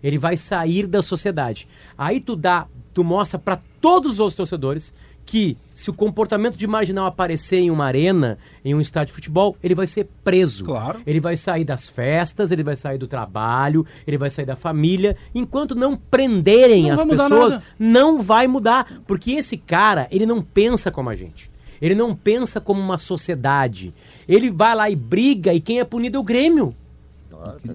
[0.00, 1.66] Ele vai sair da sociedade.
[1.98, 4.94] Aí tu dá, tu mostra para todos os torcedores
[5.30, 9.56] que se o comportamento de marginal aparecer em uma arena, em um estádio de futebol,
[9.62, 10.64] ele vai ser preso.
[10.64, 11.00] Claro.
[11.06, 15.16] Ele vai sair das festas, ele vai sair do trabalho, ele vai sair da família.
[15.32, 19.00] Enquanto não prenderem Não as pessoas, não vai mudar.
[19.06, 21.48] Porque esse cara, ele não pensa como a gente.
[21.80, 23.94] Ele não pensa como uma sociedade.
[24.28, 26.74] Ele vai lá e briga e quem é punido é o Grêmio.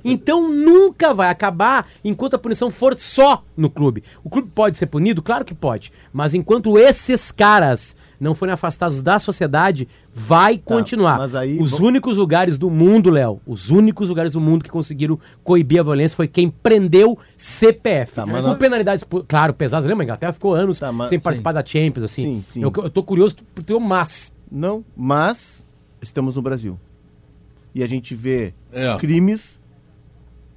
[0.04, 4.04] Então nunca vai acabar enquanto a punição for só no clube.
[4.24, 5.22] O clube pode ser punido?
[5.22, 5.92] Claro que pode.
[6.14, 11.18] Mas enquanto esses caras não forem afastados da sociedade, vai continuar.
[11.18, 15.20] mas aí- Os únicos lugares do mundo, Léo, os únicos lugares do mundo que conseguiram
[15.44, 18.16] coibir a violência foi quem prendeu CPF.
[18.16, 19.86] Tá, mas Com penalidades, claro, pesadas.
[19.86, 20.04] Lembra?
[20.04, 22.24] A Inglaterra ficou anos Tá, mas- sem participar da Champions, assim.
[22.24, 22.62] Sim, sim.
[22.64, 24.34] Eu, eu tô curioso por ter o mas.
[24.50, 25.66] Não, mas
[26.02, 26.80] estamos no Brasil.
[27.76, 28.96] E a gente vê É.
[28.98, 29.60] crimes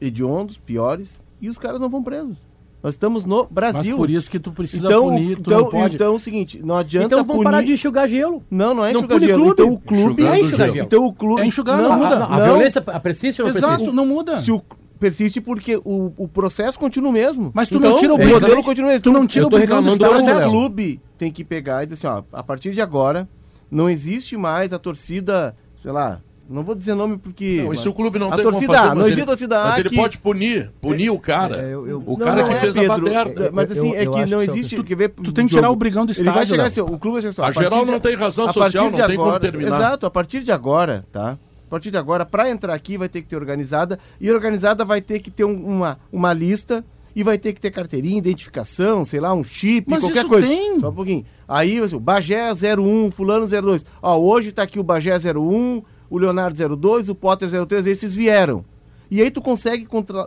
[0.01, 2.39] hediondos, piores, e os caras não vão presos.
[2.81, 3.97] Nós estamos no Mas Brasil.
[3.97, 5.97] por isso que tu precisa então, punir, tu então, não pode...
[5.97, 7.45] então é o seguinte, não adianta Então vamos punir...
[7.45, 8.41] parar de enxugar gelo.
[8.49, 9.35] Não, não é Não enxugar gelo.
[9.43, 9.51] clube.
[9.53, 10.23] Então o clube...
[10.23, 10.87] Enxugar É enxugar gelo.
[10.87, 11.41] Então o clube...
[11.43, 12.25] É enxugar, não muda.
[12.25, 13.97] A, a violência persiste ou não Exato, persiste?
[13.97, 14.37] não muda.
[14.37, 14.63] Se o,
[15.01, 17.51] persiste porque o, o processo continua o mesmo.
[17.53, 19.03] Mas tu Então, não tira o modelo continua o mesmo.
[19.03, 22.07] Tu não tira o reclamando do Estado, Então o clube tem que pegar e dizer
[22.07, 23.29] assim, ó, a partir de agora
[23.69, 27.63] não existe mais a torcida, sei lá, não vou dizer nome porque...
[27.63, 29.27] Não, se o clube não a tem como torcida fazer, A, mas não ele- existe
[29.27, 31.57] torcida A Mas ele que- pode punir, punir o cara.
[31.63, 33.05] É, eu- eu- o Não, cara não que é, fez a Pedro.
[33.05, 33.51] baderna.
[33.53, 34.77] Mas assim, Eu- é eu que não que é o existe.
[34.77, 36.71] que- Quer ver, Tu tem que tirar o brigão do Ele vai estádio, chegar Léo.
[36.73, 38.85] assim, o clube vai chegar assim, A partir geral de- não tem razão a social,
[38.91, 39.77] não tem como agora- terminar.
[39.77, 41.39] Exato, a partir de agora, tá?
[41.67, 44.87] A partir de agora, para entrar aqui vai ter que ter organizada e a organizada
[44.87, 46.83] vai ter que ter um- uma, uma lista
[47.15, 50.47] e vai ter que ter carteirinha, identificação, sei lá, um chip, Mas qualquer isso coisa.
[50.47, 50.81] tem.
[50.81, 51.27] Só um pouquinho.
[51.47, 53.85] Aí, assim, o Bagé 01, fulano 02.
[54.01, 58.65] Ó, hoje tá aqui o Bagé 01, o Leonardo 02, o Potter 03, esses vieram.
[59.11, 59.87] E aí tu consegue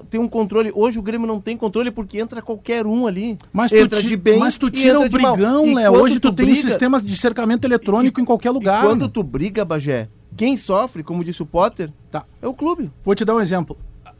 [0.09, 0.71] ter um controle.
[0.73, 3.37] Hoje o Grêmio não tem controle porque entra qualquer um ali.
[3.53, 5.93] Mas tu, entra ti- de bem mas tu e tira o brigão, E Léo.
[5.93, 8.83] Hoje tu, tem briga- sistemas de cercamento eletrônico em qualquer lugar.
[8.83, 12.25] E quando tu briga, Bagé, quem sofre, como disse o Potter, Tá.
[12.41, 12.89] é o clube.
[13.03, 13.77] Vou te dar um exemplo.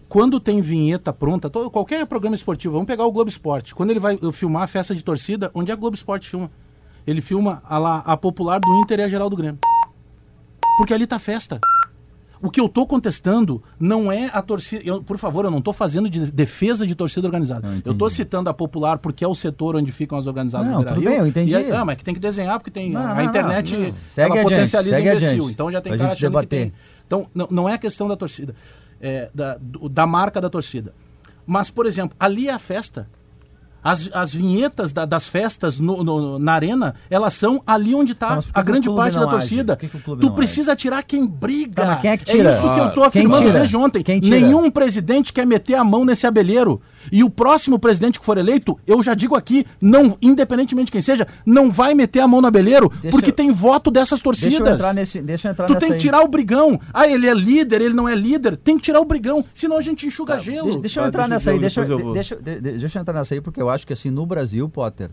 [0.08, 3.74] Quando tem vinheta pronta, todo, qualquer programa esportivo, vamos pegar o Globo Esporte.
[3.74, 6.52] Quando ele vai uh, filmar a festa de torcida, onde é o Globo Esporte filma?
[7.08, 9.58] Ele filma a, lá, a popular do Inter e a geral do Grêmio.
[10.82, 11.60] Porque ali tá festa.
[12.42, 14.82] O que eu tô contestando não é a torcida.
[14.84, 17.68] eu- por favor, eu não tô fazendo de defesa de torcida organizada.
[17.86, 20.88] eu tô citando a popular porque é o setor onde ficam as organizadas Não, do
[20.88, 21.56] tudo bem, eu entendi.
[21.56, 23.88] Aí- ah, mas que tem que desenhar porque tem Não, a não, internet não, não.
[24.18, 25.28] ela adiante, potencializa segue imbecil.
[25.30, 25.52] adiante.
[25.52, 26.60] Então já tem cara achando que debater.
[26.62, 26.74] tem.
[27.06, 28.56] Então, não, não é questão da torcida,
[29.00, 29.60] é, da,
[29.92, 30.96] da marca da torcida.
[31.46, 33.08] Mas, por exemplo, ali é a festa.
[33.84, 38.38] As, as vinhetas da- das festas no- no- na arena, elas são ali onde Tá,
[38.38, 39.32] está que a grande parte da age?
[39.32, 39.76] torcida.
[39.76, 41.84] Que que tu precisa tirar quem briga.
[41.86, 42.50] Tá, quem é que tira?
[42.52, 43.54] isso que eu tô Quem afirmando tira?
[43.60, 44.04] desde ontem.
[44.30, 46.80] Nenhum presidente quer meter a mão nesse abelheiro.
[47.12, 51.02] E o próximo presidente que for eleito, eu já digo aqui, não, independentemente de quem
[51.02, 54.54] seja, não vai meter a mão no abelheiro, Deixa porque eu- tem voto dessas torcidas.
[54.58, 55.22] Deixa eu entrar nesse.
[55.22, 56.00] Deixa eu entrar Tu nessa tem que aí.
[56.00, 56.80] tirar o brigão.
[56.94, 58.58] Ah, ele é líder, ele não é líder.
[58.58, 60.64] Tem que tirar o brigão, senão a gente enxuga gelo.
[60.66, 63.02] Deixa, deixa eu entrar deixa nessa eu- aí, deixa, eu deixa, de- de- deixa eu
[63.02, 65.10] entrar nessa aí, porque eu acho que assim, no Brasil, Potter,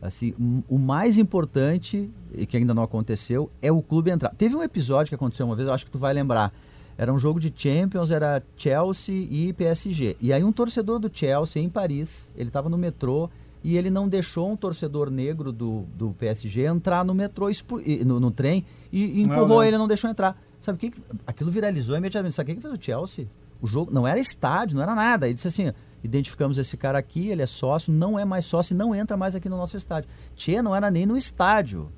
[0.00, 0.34] assim,
[0.68, 4.30] o mais importante, e que ainda não aconteceu, é o clube entrar.
[4.30, 6.52] Teve um episódio que aconteceu uma vez, eu acho que tu vai lembrar.
[7.00, 10.18] Era um jogo de Champions, era Chelsea e PSG.
[10.20, 13.30] E aí um torcedor do Chelsea em Paris, ele estava no metrô
[13.64, 17.46] e ele não deixou um torcedor negro do, do PSG entrar no metrô,
[18.04, 19.64] no, no trem, e, e empurrou não.
[19.64, 20.38] ele, não deixou entrar.
[20.60, 20.92] Sabe o que?
[21.26, 22.34] Aquilo viralizou imediatamente.
[22.34, 23.26] Sabe o que que fez o Chelsea?
[23.62, 25.26] O jogo não era estádio, não era nada.
[25.26, 25.72] Ele disse assim:
[26.04, 29.34] identificamos esse cara aqui, ele é sócio, não é mais sócio e não entra mais
[29.34, 30.10] aqui no nosso estádio.
[30.36, 31.90] Tchê, não era nem no estádio.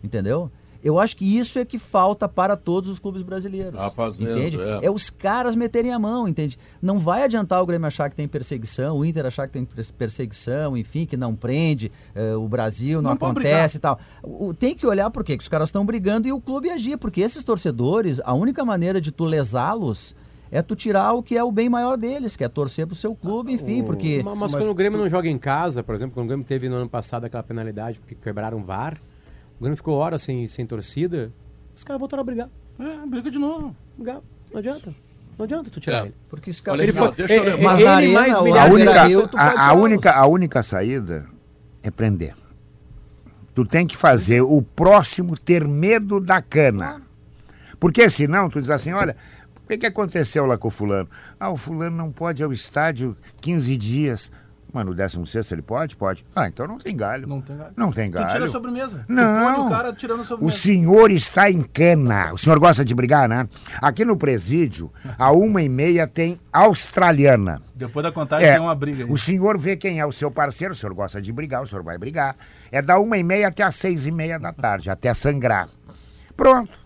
[0.00, 0.48] Entendeu?
[0.84, 3.72] Eu acho que isso é que falta para todos os clubes brasileiros.
[3.74, 4.60] Tá fazendo, entende?
[4.60, 4.80] é.
[4.84, 4.90] É.
[4.90, 6.58] os caras meterem a mão, entende?
[6.82, 9.90] Não vai adiantar o Grêmio achar que tem perseguição, o Inter achar que tem pers-
[9.90, 13.98] perseguição, enfim, que não prende, eh, o Brasil não, Não acontece e tal.
[14.22, 15.36] O- o- tem que olhar por quê?
[15.38, 19.00] Que os caras estão brigando e o clube agir, porque esses torcedores, a única maneira
[19.00, 20.14] de tu lesá-los
[20.50, 23.14] é tu tirar o que é o bem maior deles, que é torcer pro seu
[23.14, 24.22] clube, enfim, porque...
[24.22, 26.68] Mas, mas quando o Grêmio não joga em casa, por exemplo, quando o Grêmio teve
[26.68, 29.00] no ano passado aquela penalidade porque quebraram o VAR,
[29.58, 31.32] o Grêmio ficou horas sem, sem torcida,
[31.74, 32.48] os caras voltaram a brigar.
[32.78, 33.74] É, briga de novo.
[33.96, 34.20] Brigar.
[34.52, 34.94] Não adianta.
[35.38, 36.06] Não adianta tu tirar É.
[36.06, 36.14] ele.
[36.28, 37.08] Porque esse Olha cara...
[37.10, 37.58] aqui, ó, deixa eu.
[37.62, 39.82] Mas ele na arena, mais A milhares de única, pode a, a tirá-los.
[39.84, 41.26] única, a única saída
[41.82, 42.34] é prender.
[43.54, 47.02] Tu tem que fazer o próximo ter medo da cana.
[47.78, 49.16] Porque senão tu diz assim, olha,
[49.64, 51.08] o que, que aconteceu lá com o fulano?
[51.38, 54.32] Ah, o fulano não pode ir ao estádio 15 dias.
[54.74, 55.94] Mas no 16 ele pode?
[55.94, 56.26] Pode.
[56.34, 57.28] Ah, então não tem galho.
[57.28, 57.72] Não tem galho.
[57.76, 58.48] Não tem Tu tira a galho.
[58.48, 59.04] sobremesa.
[59.08, 59.54] Não.
[59.54, 60.58] põe o cara tirando a O sobremesa.
[60.58, 62.32] senhor está em cana.
[62.34, 63.48] O senhor gosta de brigar, né?
[63.80, 67.62] Aqui no presídio, a uma e meia tem australiana.
[67.74, 69.10] Depois da contagem É, tem uma briga aí.
[69.10, 71.82] o senhor vê quem é o seu parceiro, o senhor gosta de brigar, o senhor
[71.84, 72.36] vai brigar.
[72.72, 75.68] É da uma e meia até as seis e meia da tarde, até sangrar.
[76.36, 76.76] Pronto.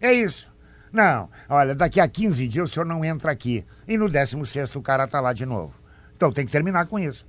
[0.00, 0.52] É isso.
[0.92, 3.64] Não, olha, daqui a 15 dias o senhor não entra aqui.
[3.88, 5.74] E no 16 o cara tá lá de novo.
[6.16, 7.26] Então tem que terminar com isso.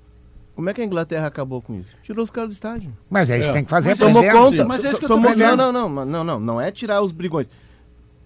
[0.55, 1.89] Como é que a Inglaterra acabou com isso?
[2.01, 2.91] Tirou os caras do estádio.
[3.09, 3.51] Mas é isso É.
[3.51, 3.89] que tem que fazer.
[3.89, 4.41] Mas Tomou presente.
[4.41, 4.65] conta.
[4.65, 7.01] Mas é isso que eu tô tomou, não, não, não, não, não, não é tirar
[7.01, 7.49] os brigões.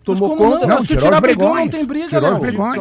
[0.08, 0.68] Mas Tomou como conta.
[0.68, 0.76] não?
[0.76, 2.78] Não, Se tu tirar os brigão, não tem briga, Tirou os brigões.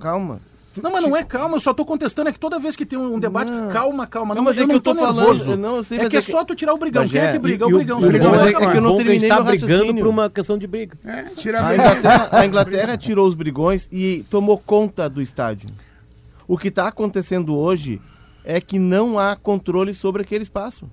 [0.00, 0.40] Calma.
[0.80, 2.96] Não, mas não é calma, eu só tô contestando, é que toda vez que tem
[2.96, 3.68] um debate, Não.
[3.68, 4.32] calma, calma.
[4.34, 6.16] Não, Não, mas é que eu tô tô falando, não, eu sei, é mas que
[6.16, 7.08] é é que- só tu tirar o brigão.
[7.08, 7.64] Quem é Bagé, que briga?
[7.64, 7.98] E O brigão.
[7.98, 10.96] o brigão é- é que eu não terminei tá brigando por uma questão de briga.
[11.04, 15.68] É, tira A a Inglaterra, a Inglaterra tirou os brigões e tomou conta do estádio.
[16.48, 18.00] O que está acontecendo hoje
[18.44, 20.90] é que não há controle sobre aquele espaço.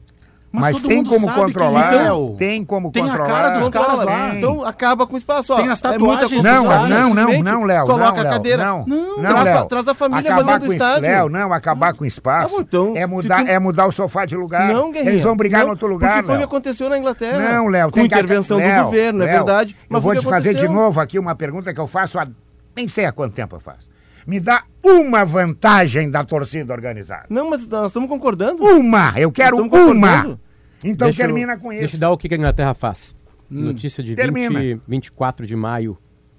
[0.58, 1.94] Mas todo tem mundo como controlar.
[2.06, 3.30] é o- Tem como Tem a controlar.
[3.30, 4.30] cara dos caras lá.
[4.30, 4.38] Tem.
[4.38, 5.52] Então acaba com o espaço.
[5.52, 5.58] Ó.
[5.58, 7.86] Tem as É muita tatuagens dos Não, não, não, não, Léo.
[7.86, 8.64] Coloca não, a cadeira.
[8.66, 9.18] Não, Não.
[9.18, 9.66] não, Traz a- Léo.
[9.66, 11.02] traz a família acabar do es- estádio.
[11.02, 12.54] Léo, não, acabar com espaço.
[12.56, 14.74] Ah, bom, então, é, mudar, tu- é mudar o sofá de lugar.
[14.74, 15.12] Não, Guerrinha.
[15.12, 17.38] Eles vão brigar não, no outro lugar, Porque foi o que aconteceu na Inglaterra.
[17.54, 19.74] Não, Léo, Com tem que intervenção Léo, do governo, é Léo, verdade.
[19.78, 21.88] Eu Mas vou foi o te que fazer de novo aqui uma pergunta que eu
[21.88, 22.26] faço há
[22.74, 23.94] nem sei há quanto tempo eu faço.
[24.26, 27.26] Me dá uma vantagem da torcida organizada.
[27.30, 28.64] Não, mas nós estamos concordando.
[28.64, 29.14] Uma!
[29.20, 30.40] Eu quero uma!
[30.84, 31.98] Então Deixa eu- termina com Deixa eu isso.
[32.00, 33.16] dar o que que a Inglaterra faz.
[33.50, 34.60] Notícia de Termina.
[34.60, 35.98] 20, 24 de maio.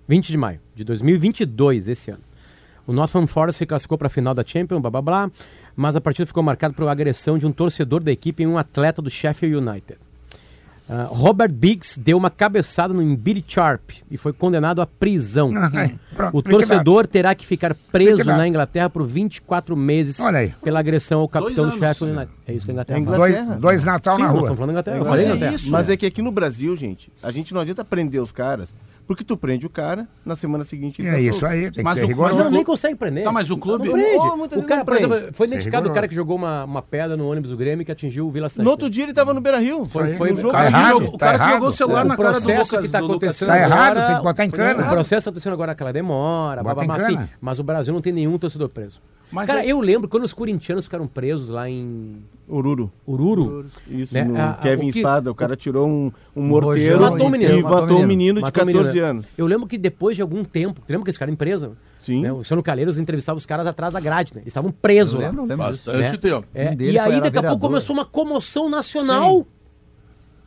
[0.08, 2.22] 20 de maio de 2022, esse ano.
[2.86, 5.30] O Nottingham Forest se classificou para a final da Champions, blá blá blá,
[5.74, 9.02] mas a partida ficou marcada por agressão de um torcedor da equipe em um atleta
[9.02, 9.98] do Sheffield United.
[10.88, 15.52] Ah, Robert Biggs deu uma cabeçada no Billy Sharp e foi condenado à prisão.
[15.74, 18.38] Ai, pronto, o torcedor terá que ficar preso Liquidado.
[18.38, 20.54] na Inglaterra por 24 meses Olha aí.
[20.62, 21.72] pela agressão ao capitão.
[21.72, 22.30] Sheffield United.
[22.46, 23.16] É isso que a Inglaterra É faz.
[23.18, 23.58] Dois, Inglaterra.
[23.60, 24.40] dois Natal Sim, na nós rua.
[24.42, 24.96] estamos falando Inglaterra.
[24.96, 25.54] eu Mas falei é Inglaterra.
[25.54, 25.70] isso.
[25.72, 25.92] Mas é.
[25.92, 28.72] é que aqui no Brasil, gente, a gente não adianta prender os caras,
[29.06, 31.52] porque tu prende o cara, na semana seguinte ele É tá isso solto.
[31.52, 32.44] aí, tem Mas que ser o- Mas rigoroso.
[32.44, 33.24] não, nem consegue prender.
[33.24, 34.16] Tá, mas o clube- Não prende.
[34.18, 36.82] Oh, o cara, não por exemplo, foi Ser identificado o cara que jogou uma, uma
[36.82, 38.64] pedra no ônibus do Grêmio que atingiu o Vila Sante.
[38.64, 39.84] No outro dia ele tava no Beira Rio.
[39.84, 40.48] Foi- no foi- jogo.
[40.48, 42.28] O cara, Tá que, errado, jogou, o tá cara que jogou o celular na cara
[42.32, 44.86] do processo que está acontecendo Tá errado, agora, tem que botar em cana.
[44.86, 47.62] O processo está acontecendo agora aquela demora, Bota blá, em blá, blá, assim, mas o
[47.64, 49.00] Brasil não tem nenhum torcedor preso.
[49.30, 52.92] Mas cara, é- eu lembro quando os corintianos ficaram presos lá em Ururu.
[53.06, 53.66] Ururu.
[53.88, 54.22] Isso, Né?
[54.24, 57.30] no A- Kevin o que- Espada, o cara tirou um, um morteiro Matou um e
[57.32, 57.62] menino.
[57.62, 59.10] matou, um menino de Matou um 14 menino, né?
[59.10, 59.38] anos.
[59.38, 61.76] Eu lembro que depois de algum tempo, lembra que esse cara em preso?
[62.00, 62.22] Sim.
[62.22, 62.30] Né?
[62.32, 64.40] O Luciano Calheiros entrevistava os caras atrás da grade, né?
[64.42, 65.26] Eles estavam presos Eu lá.
[65.26, 65.86] lembro, eu lembro disso.
[65.90, 66.18] Bastante né?
[66.18, 66.46] tempo.
[66.54, 69.44] É, Um e aí, daqui a pouco começou uma comoção nacional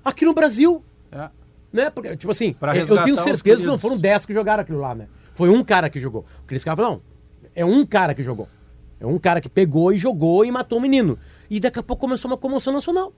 [0.03, 0.81] aqui no Brasil.
[1.11, 1.29] É.
[1.71, 1.89] Né?
[1.89, 4.95] Porque, tipo assim, Pra eu tenho certeza que não foram 10 que jogaram aquilo lá,
[4.95, 5.07] né?
[5.35, 6.23] Foi um cara que jogou.
[6.41, 7.01] Porque eles ficavam, não,
[7.55, 8.47] é um cara que jogou.
[8.99, 11.17] É um cara que pegou e jogou e matou o menino.
[11.49, 13.13] E daqui a pouco começou uma comoção nacional.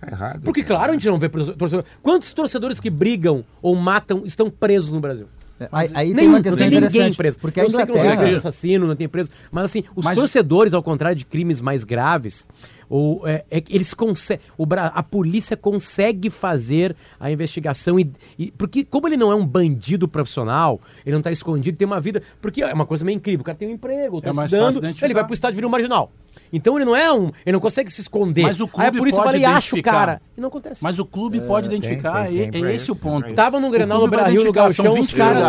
[0.00, 0.40] Tá errado.
[0.42, 1.84] Porque, claro, a gente não vê torcedor.
[2.02, 5.26] Quantos torcedores que brigam ou matam estão presos no Brasil?
[5.60, 7.38] É, Aí, aí tem Nenhum, uma não questão tem ninguém preso.
[7.38, 9.30] porque eu sei que não tem assassino, não tem preso.
[9.52, 12.48] Mas assim, os Mas- torcedores, ao contrário de crimes mais graves,
[12.88, 14.42] ou, é, é eles conseguem.
[14.94, 18.00] A polícia consegue fazer a investigação.
[18.00, 21.84] E, e- porque, como ele não é um bandido profissional, ele não está escondido, tem
[21.84, 22.22] uma vida.
[22.40, 23.42] Porque é uma coisa meio incrível.
[23.42, 26.10] O cara tem um emprego, está É estudando, ele vai pro estádio vir um marginal.
[26.52, 27.30] Então ele não é um.
[27.44, 28.42] Ele não consegue se esconder.
[28.42, 29.92] Mas o Aí a clube polícia pode vai e acha o identificar.
[29.92, 30.22] cara.
[30.36, 30.82] E não acontece.
[30.82, 33.26] Mas o clube pode identificar, tem- tem e- pra é isso, esse o tem ponto.
[33.26, 33.34] isso.
[33.34, 35.42] Tava no Grenal no Brasil, no 20 os que caras...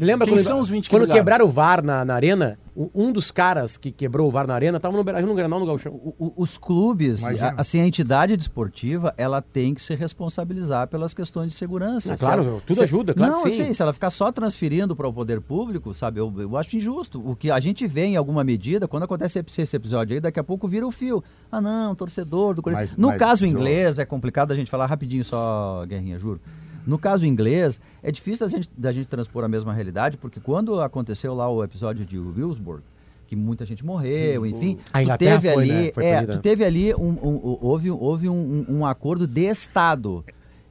[0.00, 2.58] Lembra Quem quando, são os 20 que quando quebraram o VAR na, na arena?
[2.92, 5.66] Um dos caras que quebrou o VAR na arena tava no Brasil, no Grenal, no
[5.66, 6.00] Gauchão.
[6.18, 11.58] Os clubes, a- assim, a entidade desportiva, ela tem que se responsabilizar pelas questões de
[11.58, 12.14] segurança.
[12.14, 13.58] Ah, Se claro, ela- tudo se- ajuda, claro Não, que eu sim.
[13.64, 17.22] sei, se ela ficar só transferindo para o poder público, sabe, eu, eu acho injusto.
[17.24, 20.40] O que a gente vê em alguma medida, quando acontece esse esse episódio aí, daqui
[20.40, 21.22] a pouco vira o fio.
[21.50, 22.90] Ah, não, torcedor do Corinthians.
[22.90, 26.40] Mas- No mas, caso inglês, é complicado a gente falar rapidinho só, Guerrinha, juro.
[26.86, 30.80] No caso inglês, é difícil da gente, da gente transpor a mesma realidade, porque quando
[30.80, 32.82] aconteceu lá o episódio de Willsburg,
[33.26, 35.92] que muita gente morreu, enfim, A tu Inglaterra teve foi, ali, né?
[35.94, 39.42] Foi é, tu teve ali um, um- um- houve, houve um, um- um acordo de
[39.46, 40.22] Estado.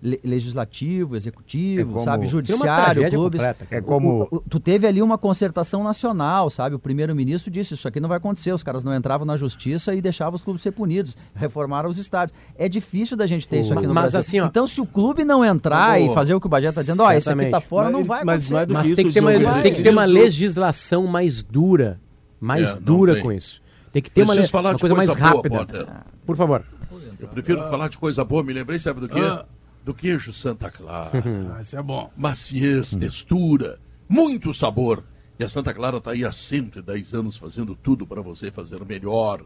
[0.04, 3.40] Le- legislativo, executivo, É como- sabe, judiciário, clubes.
[3.42, 3.68] completa.
[3.72, 6.76] É como- O- o- tu teve ali uma concertação nacional, sabe?
[6.76, 8.52] O primeiro-ministro disse: Isso aqui não vai acontecer.
[8.52, 11.16] Os caras não entravam na justiça e deixavam os clubes ser punidos.
[11.34, 12.38] Reformaram os estádios.
[12.58, 14.20] É difícil da gente ter isso aqui no Mas Brasil.
[14.20, 16.68] assim, ó- então, se o clube não entrar Mas, e fazer o que o Bagé
[16.68, 18.72] está dizendo, ó, esse aqui tá fora, Mas- não vai mas acontecer.
[18.72, 22.00] é Mas que tem que, ter uma, tem que ter uma legislação mais dura.
[22.42, 23.62] Mais É, dura com isso.
[23.94, 25.58] Tem que ter uma, Preciso uma de coisa mais coisa boa, rápida.
[25.60, 25.88] Potter.
[26.26, 26.64] Por favor.
[27.20, 29.20] Eu prefiro falar de coisa boa, me lembrei, sabe do quê?
[29.20, 29.46] Ah.
[29.84, 31.12] Do queijo Santa Clara.
[31.56, 32.12] Ah, isso é bom.
[32.16, 35.04] Maciez, textura, muito sabor.
[35.40, 39.44] E a Santa Clara está aí há 110 anos fazendo tudo para você fazer melhor.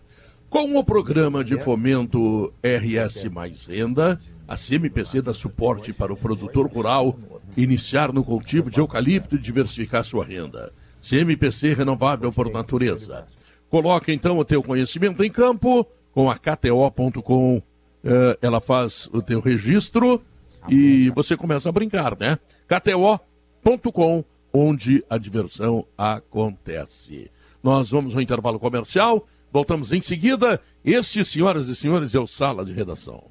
[0.49, 6.67] Com o programa de fomento RS Mais Renda, a CMPC dá suporte para o produtor
[6.67, 7.17] rural
[7.55, 10.71] iniciar no cultivo de eucalipto e diversificar sua renda.
[11.01, 13.25] CMPC renovável por natureza.
[13.69, 17.61] Coloque então o teu conhecimento em campo com a KTO.com.
[18.09, 20.21] Eh, ela faz o teu registro
[20.69, 22.39] e você começa a brincar, né?
[22.65, 27.29] KTO.com, onde a diversão acontece.
[27.61, 30.61] Nós vamos ao intervalo comercial, voltamos em seguida.
[30.85, 33.25] Este, senhoras e senhores, é o Sala de Redação.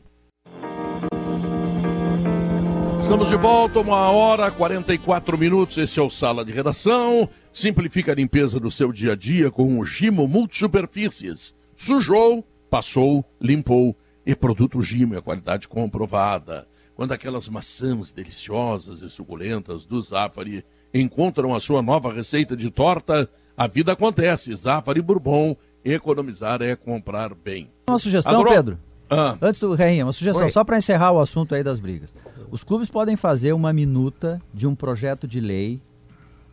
[3.01, 5.79] Estamos de volta, uma hora 44 minutos.
[5.79, 7.31] Esse é o Sala de Redação.
[7.51, 11.55] Simplifica a limpeza do seu dia a dia com o Gimo Multisuperfícies.
[11.75, 13.97] Sujou, passou, limpou.
[14.27, 16.67] E produto Gimo é qualidade comprovada.
[16.97, 23.31] Quando aquelas maçãs deliciosas e suculentas do Zafari encontram a sua nova receita de torta,
[23.57, 24.53] a vida acontece.
[24.57, 27.71] Zafari Bourbon, economizar é comprar bem.
[27.89, 28.53] Uma sugestão, Adorou?
[28.53, 28.79] Pedro?
[29.09, 30.53] Ah, Antes do Reinha, uma sugestão, Oi.
[30.53, 32.13] só para encerrar o assunto aí das brigas.
[32.51, 35.81] Os clubes podem fazer uma minuta de um projeto de lei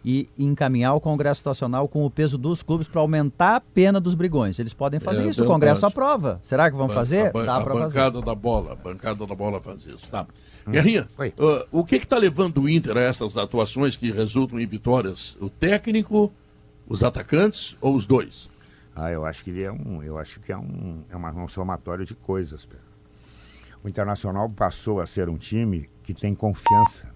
[0.06, 4.16] e encaminhar ao Congresso Nacional com o peso dos clubes para aumentar a pena dos
[4.16, 4.60] brigões.
[4.60, 5.94] Eles podem fazer É isso, o Congresso verdade.
[5.94, 6.42] aprova.
[6.44, 7.28] Será que vão fazer?
[7.28, 8.00] A, ban- Dá a para fazer.
[8.00, 10.28] bancada da bola, a bancada da bola faz isso, tá?
[10.68, 11.34] Guerrinha, Oi.
[11.40, 15.38] ah, o que está levando o Inter a essas atuações que resultam em vitórias?
[15.40, 16.32] O técnico,
[16.88, 18.50] os atacantes ou os dois?
[18.96, 21.48] Ah, eu acho que ele é um, eu acho que é um, é uma, um
[21.48, 22.84] somatório de coisas, Pedro.
[23.84, 27.13] O Internacional passou a ser um time que tem confiança.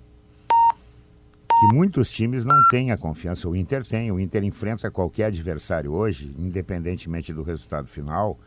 [1.60, 3.50] Que muitos times não têm a confiança.
[3.50, 4.12] O Inter tem.
[4.12, 8.40] O Inter enfrenta qualquer adversário hoje, independentemente do resultado final,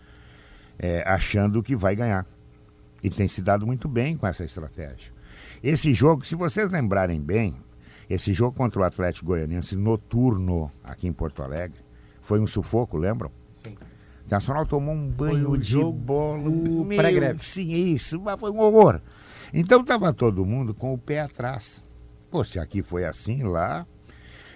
[0.79, 2.25] é, achando que vai ganhar.
[3.03, 5.13] E tem se dado muito bem com essa estratégia.
[5.63, 7.57] Esse jogo, se vocês lembrarem bem,
[8.09, 11.81] esse jogo contra o Atlético Goianiense noturno aqui em Porto Alegre
[12.21, 13.31] foi um sufoco, lembram?
[13.53, 13.71] Sim.
[13.71, 16.49] O Internacional tomou um banho o de jogo bola.
[16.97, 17.45] pré-greve.
[17.45, 19.01] Sim, isso, mas foi um horror.
[19.53, 21.90] Então estava todo mundo com o pé atrás.
[22.31, 23.87] Pô, se aqui foi assim, lá.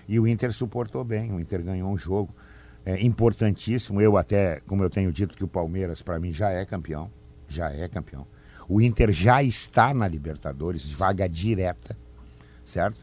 [0.07, 2.35] E o Inter suportou bem, o Inter ganhou um jogo
[2.85, 4.01] é, importantíssimo.
[4.01, 7.11] Eu até, como eu tenho dito, que o Palmeiras, para mim, já é campeão.
[7.49, 8.27] Já é campeão.
[8.69, 11.97] O Inter já está na Libertadores, vaga direta,
[12.65, 12.99] certo?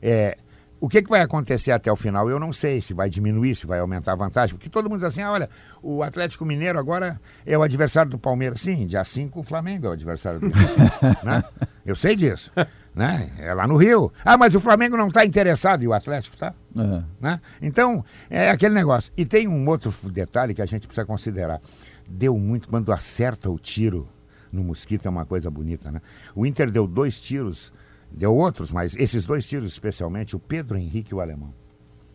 [0.00, 0.36] É,
[0.80, 2.30] o que, que vai acontecer até o final?
[2.30, 5.08] Eu não sei se vai diminuir, se vai aumentar a vantagem, porque todo mundo diz
[5.08, 5.50] assim: ah, olha,
[5.82, 8.60] o Atlético Mineiro agora é o adversário do Palmeiras.
[8.62, 10.48] Sim, dia 5 o Flamengo é o adversário do
[11.22, 11.44] né?
[11.84, 12.50] Eu sei disso.
[12.94, 13.30] Né?
[13.38, 14.12] É lá no Rio.
[14.24, 16.54] Ah, mas o Flamengo não está interessado e o Atlético está.
[16.76, 17.06] Aham.
[17.20, 17.40] Né?
[17.62, 19.12] Então, é aquele negócio.
[19.16, 21.60] E tem um outro detalhe que a gente precisa considerar.
[22.08, 24.08] Deu muito quando acerta o tiro
[24.52, 26.00] no mosquito, é uma coisa bonita, né?
[26.34, 27.72] O Inter deu dois tiros,
[28.10, 31.54] deu outros, mas esses dois tiros especialmente, o Pedro Henrique e o Alemão.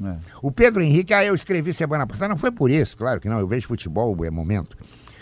[0.03, 0.17] É.
[0.41, 3.39] O Pedro Henrique, ah, eu escrevi semana passada, não foi por isso, claro que não,
[3.39, 4.77] eu vejo futebol, é momento.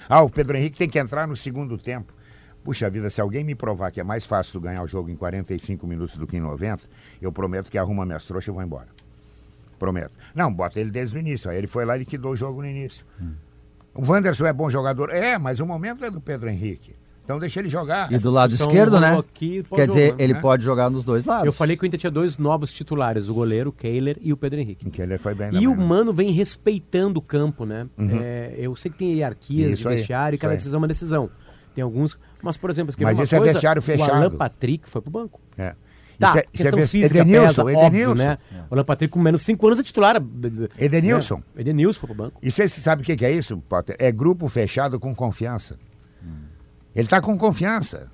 [0.09, 2.13] Ah, o Pedro Henrique tem que entrar no segundo tempo.
[2.63, 5.85] Puxa vida, se alguém me provar que é mais fácil ganhar o jogo em 45
[5.85, 6.83] minutos do que em 90,
[7.21, 8.87] eu prometo que arruma minhas trouxas e vou embora.
[9.77, 10.13] Prometo.
[10.33, 11.49] Não, bota ele desde o início.
[11.49, 13.05] Aí ele foi lá e liquidou o jogo no início.
[13.93, 15.09] O Wanderson é bom jogador?
[15.09, 16.95] É, mas o momento é do Pedro Henrique.
[17.23, 18.11] Então deixa ele jogar.
[18.11, 19.17] E do lado esquerdo, né?
[19.17, 20.23] aqui Quer dizer, pós-jogo, né?
[20.23, 21.45] ele pode jogar nos dois lados.
[21.45, 24.37] Eu falei que o Inter tinha dois novos titulares, o goleiro, o Kehler e o
[24.37, 24.89] Pedro Henrique.
[24.89, 25.85] Que ele foi bem E o né?
[25.85, 27.87] Mano vem respeitando o campo, né?
[27.97, 30.87] É, eu sei que tem hierarquias Isso de aí, vestiário e cada decisão é uma
[30.87, 31.29] decisão.
[31.73, 32.17] Tem alguns.
[32.41, 33.53] Mas, por exemplo, Mas isso é coisa?
[33.53, 34.11] vestiário O fechado.
[34.13, 35.39] Alan Patrick foi pro banco.
[35.57, 35.75] É.
[36.19, 38.23] Tá, Isso é- isso é questão física Edenilson, pesa, óbvio, Edenilson.
[38.27, 38.37] né?
[38.69, 40.15] O Alan Patrick com menos 5 anos é titular.
[40.77, 41.37] Edenilson.
[41.37, 41.43] Né?
[41.57, 42.39] Edenilson foi pro banco.
[42.41, 43.95] E você sabe o que que é isso, Potter?
[43.99, 45.77] É grupo fechado com confiança.
[46.95, 48.11] Ele está com confiança.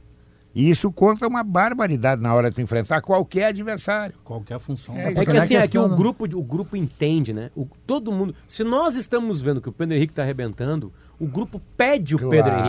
[0.55, 4.15] E isso conta uma barbaridade na hora de tu enfrentar qualquer adversário.
[4.23, 4.95] Qualquer função.
[4.97, 7.51] É, É que é assim, é que questão, o grupo, o grupo entende, né?
[7.55, 8.33] O, todo mundo.
[8.47, 12.51] Se nós estamos vendo que o Pedro Henrique tá arrebentando, o grupo pede o Pedro
[12.51, 12.59] Claro,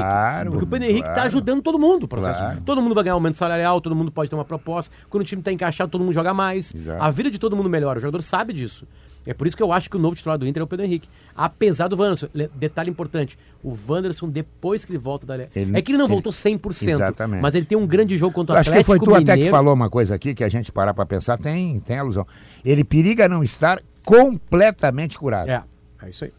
[0.40, 0.50] Henrique.
[0.50, 1.28] Porque o Pedro Henrique tá claro.
[1.28, 2.40] ajudando todo mundo no processo.
[2.40, 2.60] Claro.
[2.64, 4.94] Todo mundo vai ganhar aumento salarial, todo mundo pode ter uma proposta.
[5.08, 6.74] Quando o time tá encaixado, todo mundo joga mais.
[6.74, 7.02] Exato.
[7.02, 7.98] A vida de todo mundo melhora.
[7.98, 8.86] O jogador sabe disso.
[9.26, 10.84] É por isso que eu acho que o novo titular do Inter é o Pedro
[10.86, 11.06] Henrique.
[11.36, 12.26] Apesar do Wanderson.
[12.56, 15.34] Detalhe importante: o Wanderson, depois que ele volta da.
[15.54, 16.88] Ele- é que ele não voltou 100%.
[16.94, 17.42] Exatamente.
[17.42, 19.24] Mas ele tem um grande jogo contra o Eu acho que Atlético foi tu até
[19.32, 19.50] que Mineiro.
[19.50, 22.26] falou uma coisa aqui que a gente parar pra pensar, tem, tem alusão.
[22.64, 25.50] Ele periga não estar completamente curado.
[25.50, 25.62] É,
[26.02, 26.32] é isso aí.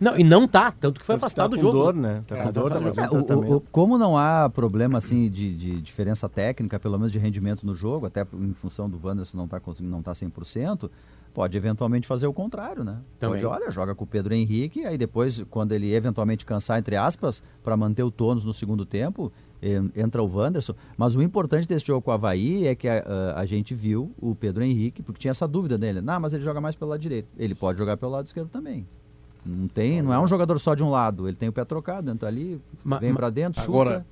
[0.00, 1.78] Não, e não tá, tanto que foi Tá afastado do com jogo.
[1.78, 2.22] dor, né?
[2.26, 5.54] Tá com dor, tá É, fazendo o- o- o- como não há problema assim de,
[5.56, 9.44] de diferença técnica, pelo menos de rendimento no jogo, até em função do Wanderson não
[9.46, 10.88] estar conseguindo, não tá 100%,
[11.34, 12.98] pode eventualmente fazer o contrário, né?
[13.18, 13.42] Também.
[13.42, 17.42] Pode, olha, joga com o Pedro Henrique, aí depois, quando ele eventualmente cansar, entre aspas,
[17.62, 19.32] para manter o tônus no segundo tempo,
[19.62, 20.74] en- entra o Wanderson.
[20.96, 23.02] Mas o importante desse jogo com o Havaí é que a,
[23.34, 26.00] a- a gente viu o Pedro Henrique, porque tinha essa dúvida dele.
[26.00, 27.28] Não, mas ele joga mais pelo lado direito.
[27.36, 28.86] Ele pode jogar pelo lado esquerdo também.
[29.44, 31.26] Não tem, não é um jogador só de um lado.
[31.28, 33.70] Ele tem o pé trocado, entra ali, Ma- vem pra dentro, chuta.
[33.72, 34.06] Agora,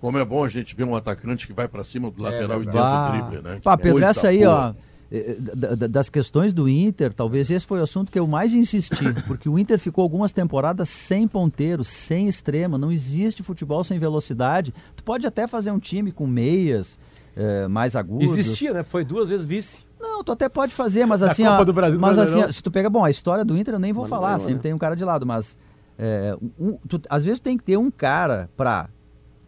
[0.00, 2.66] como é bom a gente ver um atacante que vai pra cima do lateral e
[2.66, 3.60] dentro do drible, né?
[3.62, 4.74] Pá, Pedro, essa aí, boa.
[4.76, 8.52] ó, eh, da- das questões do Inter, talvez esse foi o assunto que eu mais
[8.52, 13.98] insisti, porque o Inter ficou algumas temporadas sem ponteiro, sem extrema, não existe futebol sem
[13.98, 14.74] velocidade.
[14.96, 16.98] Tu pode até fazer um time com meias
[17.36, 18.30] eh, mais agudos.
[18.36, 18.82] Existia, né?
[18.82, 19.86] Foi duas vezes vice.
[20.02, 22.70] Não, tu até pode fazer, mas assim, Copa ó, do Brasil mas assim, se tu
[22.70, 24.60] pega, bom, a história do Inter eu nem vou Mas falar, sempre né?
[24.60, 25.56] tem um cara de lado, mas
[25.98, 28.88] é, um- tu- às vezes tem que ter um cara pra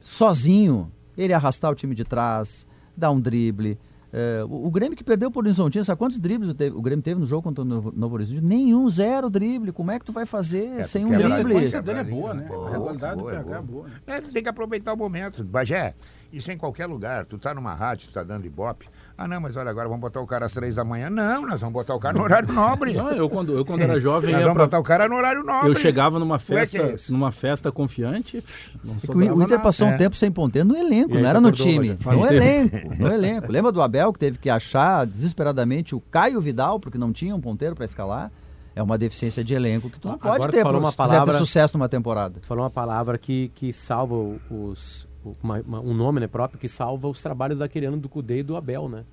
[0.01, 3.79] sozinho ele arrastar o time de trás, dar um drible.
[4.13, 7.03] É, o, o Grêmio que perdeu por Horizontino, sabe quantos dribles o, teve- o Grêmio
[7.03, 8.41] teve no jogo contra o Novo, Novo Horizonte?
[8.41, 9.73] Nenhum, zero drible.
[9.73, 11.53] Como é que tu vai fazer É, sem um quebra E a Drible.
[11.55, 12.05] sequência drible?
[12.05, 12.45] dele é boa, né?
[12.47, 13.63] Boa, A regularidade do boa, PH é boa.
[13.63, 13.87] boa.
[13.89, 13.95] né?
[14.07, 15.43] É, tu tem que aproveitar o momento.
[15.43, 15.95] Bagé,
[16.33, 17.27] isso é em qualquer lugar.
[17.27, 18.87] Tu tá numa rádio, tu tá dando ibope.
[19.17, 21.09] Ah, não, mas olha, agora vamos botar o cara às três da manhã.
[21.09, 22.95] Não, nós vamos botar o cara no horário nobre.
[22.95, 25.45] Não, eu quando, eu quando era jovem Nós vamos pra, botar o cara no horário
[25.45, 25.71] nobre.
[25.71, 27.13] eu chegava numa que é festa, isso?
[27.13, 28.43] numa festa confiante,
[28.83, 29.59] não É que o, Inter nada.
[29.61, 29.97] passou um É.
[29.97, 31.97] tempo sem ponteiro no elenco, aí não era no time.
[32.05, 33.53] No elenco, no elenco.
[33.53, 37.41] Lembra do Abel que teve que achar desesperadamente o Caio Vidal, porque não tinha um
[37.41, 38.33] ponteiro para escalar?
[38.75, 41.39] É uma deficiência de elenco que tu não Agora pode ter falou uma palavra- ter
[41.39, 42.41] sucesso numa temporada.
[42.41, 44.17] Tu falou uma palavra que, que salva
[44.51, 45.07] os.
[45.43, 48.43] Uma- uma- um nome né, próprio que salva os trabalhos daquele ano do Cudê e
[48.43, 49.05] do Abel, né?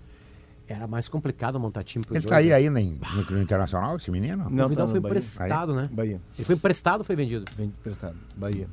[0.68, 2.56] Era mais complicado montar time pros Ele tá aí né?
[2.56, 4.50] ainda em- no, no Internacional, esse menino?
[4.50, 5.90] Não, o Vidal tá foi emprestado, né?
[5.92, 6.22] Bahia.
[6.38, 7.46] Ele foi emprestado ou foi vendido?
[7.58, 8.16] Vem emprestado.
[8.38, 8.68] Bahia.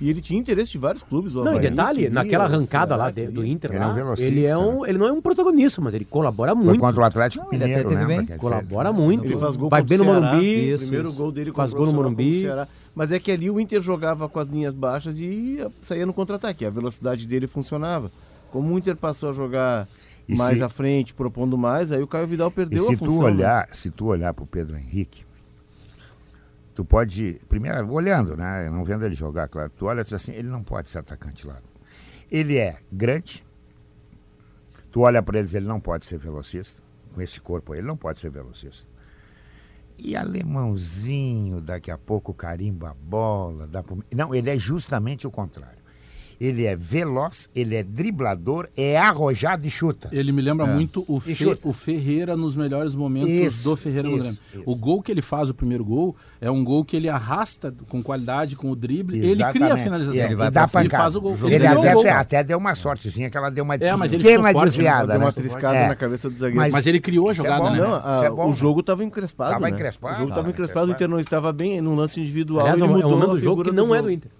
[0.00, 1.34] E ele tinha interesse de vários clubes.
[1.34, 3.44] o Não, e Havaí detalhe, queria, naquela o arrancada lá de- do.
[3.44, 6.04] Inter, Ele é um lá, ele, é um, ele não é um protagonista, mas ele
[6.04, 6.80] colabora Foi muito.
[6.80, 8.38] contra o Atlético Não, ele até Mineiro, teve bem.
[8.38, 9.24] Colabora muito.
[9.24, 10.36] Ele faz gol Vai bem no o Morumbi.
[10.36, 11.16] O Isso, primeiro isso.
[11.16, 12.44] gol dele Faz o gol no o Morumbi.
[12.94, 16.64] Mas é que ali o Inter jogava com as linhas baixas e saía no contra-ataque.
[16.64, 18.10] A velocidade dele funcionava.
[18.52, 19.86] Como o Inter passou a jogar
[20.28, 22.96] E mais se- à frente, propondo mais, aí o Caio Vidal E perdeu se a
[22.96, 23.20] tu função.
[23.22, 23.26] né?
[23.26, 25.22] olhar, se tu olhar pro Pedro Henrique,
[26.78, 30.30] tu pode, primeiro, olhando, né, não vendo ele jogar, claro, tu olha e diz assim,
[30.30, 31.60] ele não pode ser atacante lá.
[32.30, 33.44] Ele é grande,
[34.92, 36.80] tu olha para eles, ele não pode ser velocista,
[37.12, 38.86] com esse corpo aí, ele não pode ser velocista.
[39.98, 44.00] E alemãozinho, daqui a pouco carimba a bola, dá pro...
[44.14, 45.77] Não, ele é justamente o contrário.
[46.40, 50.08] Ele é veloz, ele é driblador, é arrojado e chuta.
[50.12, 50.72] Ele me lembra É.
[50.72, 54.38] muito o, Fe- o Ferreira nos melhores momentos Isso, do Ferreira no isso, Grêmio.
[54.54, 54.62] isso.
[54.64, 58.00] O gol que ele faz, o primeiro gol, é um gol que ele arrasta com
[58.02, 59.16] qualidade, com o drible.
[59.18, 59.82] Ele cria a Exatamente.
[59.82, 60.14] finalização.
[60.14, 61.02] E ele vai e pra pancada.
[61.02, 61.32] faz o gol.
[61.32, 62.08] Ele, criou o até, gol.
[62.08, 65.06] até, deu uma sortezinha que ela deu uma É, mas ele pequena forte, desviada.
[65.08, 65.24] Deu né?
[65.26, 65.88] uma triscada É.
[65.88, 66.70] na cabeça do zagueiro.
[66.72, 67.78] Mas ele criou a é jogada, bom, né?
[67.78, 68.54] Não, Isso a- é bom, o né?
[68.54, 69.50] jogo estava encrespado.
[69.54, 69.70] Tava né?
[69.70, 70.94] encrespado, O jogo tava estava encrespado, o.
[70.94, 72.60] Inter não estava bem num lance individual.
[72.66, 74.08] Aliás, é ele é um mudou do jogo que não é do.
[74.10, 74.30] Inter.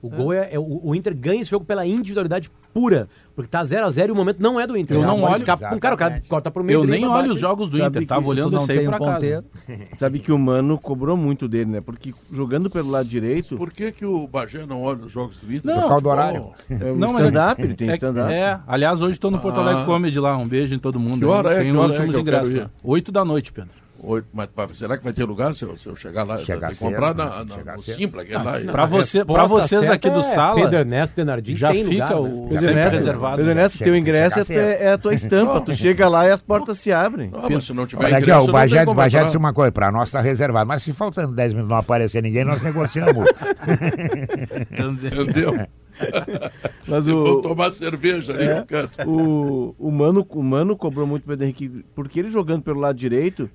[0.00, 3.64] O gol é, é- o, o Inter ganha esse jogo pela individualidade pura, porque tá
[3.64, 4.96] 0 a 0 e o momento não é do Inter.
[4.98, 6.80] Eu É não olho- escapa cara, o cara corta pro meio.
[6.80, 9.12] Eu nem olho os jogos do Sabe Inter, tava olhando isso aí um acaso.
[9.14, 9.44] ponteiro.
[9.98, 11.80] Sabe que o Mano cobrou muito dele, né?
[11.80, 15.52] Porque jogando pelo lado direito, Por que, que o Bagé não olha os jogos do
[15.52, 15.62] Inter?
[15.74, 16.50] Não, Por causa do horário.
[16.70, 18.32] é Não, mas- stand-up, ele tem É, stand-up.
[18.32, 19.86] é, aliás, hoje estou no Porto Alegre Ah.
[19.86, 20.36] Comedy lá.
[20.36, 21.20] Um beijo em todo mundo.
[21.20, 21.62] Que hora é?
[21.62, 22.60] Tem Que hora é últimos que eu quero ingressos ir?
[22.60, 22.70] lá.
[22.84, 23.70] Oito da noite, Pedro.
[24.00, 26.38] Oito, mas será que vai ter lugar se eu, se eu chegar lá?
[26.38, 27.24] Chegar cedo, comprar né?
[27.24, 27.82] na, na, Chegar no.
[27.82, 28.60] Simpla, é lá.
[28.70, 32.20] Pra, A você, vocês aqui do é Sala, Pedro Ernesto Denardim já tem fica lugar,
[32.20, 32.30] o né?
[32.42, 33.36] Pedro sempre Ernesto, reservado.
[33.36, 35.60] Pedro Ernesto, Chega- teu ingresso é, é a tua estampa.
[35.60, 37.30] tu chega lá e as portas se abrem.
[37.30, 39.24] Não, mas se não tiver Olha aqui, ingresso, ó, o tem o entrar.
[39.24, 40.68] disse uma coisa, pra nós tá reservado.
[40.68, 43.28] Mas se faltando 10 minutos não aparecer ninguém, nós negociamos.
[44.72, 45.66] Entendeu?
[46.86, 49.08] Mas Eu vou o, tomar cerveja ali no canto.
[49.08, 52.96] o, o, Mano, o Mano cobrou muito o Pedro Henrique, porque ele jogando pelo lado
[52.96, 53.50] direito,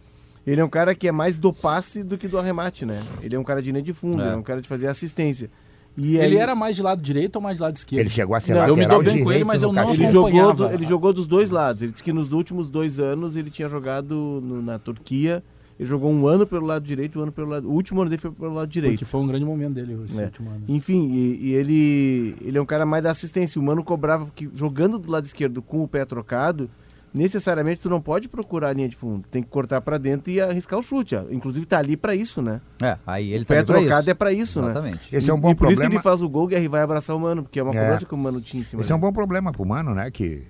[0.45, 3.01] ele é um cara que é mais do passe do que do arremate, né?
[3.21, 4.25] Ele é um cara de linha de fundo, É.
[4.25, 5.49] ele é um cara de fazer assistência.
[5.95, 7.99] E Ele aí- era mais de lado direito ou mais de lado esquerdo?
[8.01, 9.71] Ele chegou a ser Não, lateral eu me dou bem com ele, direito mas eu
[9.71, 9.93] não.
[9.93, 11.83] Ele jogou, do- ele jogou dos dois lados.
[11.83, 15.43] Ele disse que nos últimos dois anos ele tinha jogado no- na Turquia.
[15.79, 17.67] Ele jogou um ano pelo lado direito, um ano pelo lado.
[17.69, 18.93] O último ano dele foi pelo lado direito.
[18.93, 20.25] Porque foi um grande momento dele esse É.
[20.25, 20.63] último ano.
[20.67, 23.59] Enfim, e, e ele, ele é um cara mais da assistência.
[23.61, 26.69] O Mano cobrava que jogando do lado esquerdo com o pé trocado,
[27.13, 29.23] necessariamente tu não pode procurar a linha de fundo.
[29.29, 31.15] Tem que cortar pra dentro e arriscar o chute.
[31.29, 32.59] Inclusive tá ali pra isso, né?
[32.81, 34.09] É, aí ele o tá pé trocado isso.
[34.09, 34.71] é pra isso, né?
[34.71, 35.15] Exatamente.
[35.15, 35.95] Esse é um E- bom e por isso problema.
[35.95, 37.79] ele faz o gol e vai abraçar o Mano, porque é uma É.
[37.79, 39.11] cobrança que o Mano tinha em cima Esse é um dele.
[39.11, 40.09] bom problema pro Mano, né?
[40.09, 40.43] Que,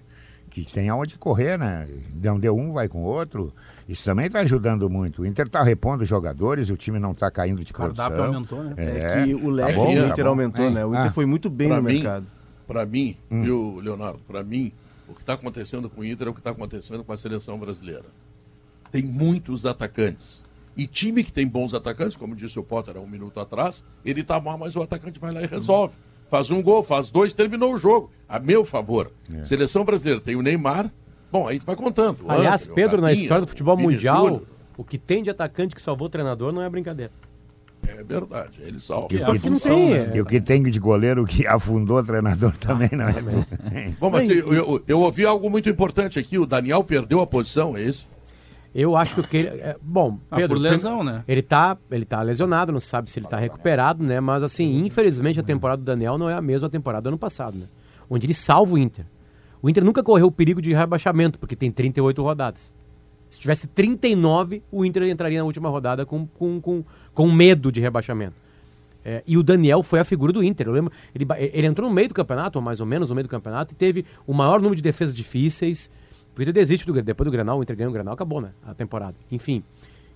[0.49, 1.87] que tem aonde correr, né?
[2.23, 3.53] Não deu um, vai com o outro.
[3.89, 5.23] Isso também está ajudando muito.
[5.23, 8.33] O Inter está repondo os jogadores, o time não está caindo de O cardápio produção.
[8.35, 8.73] aumentou, né?
[8.77, 10.29] É, que o leque bom, do tá Inter bom.
[10.29, 10.69] aumentou, É.
[10.69, 10.85] né?
[10.85, 11.11] O Inter Ah.
[11.11, 12.25] foi muito bem Pra no mim, mercado.
[12.65, 13.41] Para mim, Hum.
[13.41, 14.19] viu, Leonardo?
[14.25, 14.71] Para mim,
[15.13, 17.57] o que está acontecendo com o Inter é o que está acontecendo com a seleção
[17.57, 18.05] brasileira.
[18.91, 20.41] Tem muitos atacantes.
[20.75, 24.23] E time que tem bons atacantes, como disse o Potter há um minuto atrás, ele
[24.23, 25.93] tá mal, mas o atacante vai lá e resolve.
[26.29, 28.09] Faz um gol, faz dois, terminou o jogo.
[28.27, 29.11] A meu favor.
[29.31, 29.45] É.
[29.45, 30.91] Seleção brasileira tem o Neymar.
[31.31, 32.25] Bom, aí tu vai contando.
[32.27, 34.41] Aliás, Pedro, na história do futebol mundial,
[34.75, 37.11] o que tem de atacante que salvou o treinador não é brincadeira.
[37.87, 39.07] É verdade, ele salva.
[39.07, 39.93] Que- Porque não tem.
[39.93, 40.11] é.
[40.15, 43.93] E o que tem de goleiro que afundou o treinador também, não é?
[43.99, 46.37] Bom, mas eu, eu- eu ouvi algo muito importante aqui.
[46.37, 48.07] O Daniel perdeu a posição, é isso?
[48.73, 49.47] Eu acho que ele.
[49.49, 50.55] é, bom, Ah, Pedro.
[50.57, 51.23] por lesão, né?
[51.27, 54.19] Ele tá, ele tá lesionado, não sabe se ele tá recuperado, né?
[54.19, 57.55] Mas assim, infelizmente a temporada do Daniel não é a mesma temporada do ano passado,
[57.57, 57.65] né?
[58.09, 59.05] Onde ele salva o Inter.
[59.61, 62.73] O Inter nunca correu o perigo de rebaixamento, porque tem 38 rodadas.
[63.29, 66.83] Se tivesse 39, o Inter entraria na última rodada com, com, com,
[67.13, 68.35] com medo de rebaixamento.
[69.05, 70.67] É, e o Daniel foi a figura do Inter.
[70.67, 73.27] Eu lembro, ele, ele entrou no meio do campeonato, ou mais ou menos no meio
[73.27, 75.91] do campeonato, e teve o maior número de defesas difíceis.
[76.37, 77.01] O Inter desiste do.
[77.01, 78.51] Depois do Grenal, o Inter ganha o Grenal, acabou, né?
[78.65, 79.15] A temporada.
[79.31, 79.63] Enfim.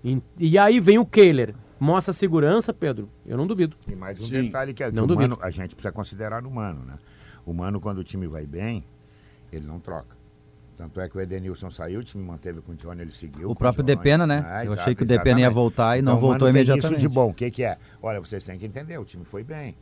[0.04, 1.54] E, e aí vem o Kehler.
[1.80, 3.08] Mostra segurança, Pedro.
[3.26, 3.76] Eu não duvido.
[3.88, 4.43] E mais um Sim.
[4.43, 5.38] detalhe que, é que Não o duvido.
[5.38, 6.98] Mano, a gente precisa considerar no Mano, né?
[7.45, 8.84] O Mano, quando o time vai bem,
[9.52, 10.16] ele não troca.
[10.78, 13.49] Tanto é que o Edenilson saiu, o time manteve com o Johnny, ele seguiu.
[13.49, 13.84] O próprio.
[13.84, 14.45] Depena, né?
[14.45, 16.97] Ah, Eu achei que o Depena ia voltar e não Então, o voltou imediatamente.
[16.97, 17.78] Isso de bom, o que, que é?
[17.99, 19.75] Olha, vocês têm que entender, o time foi bem.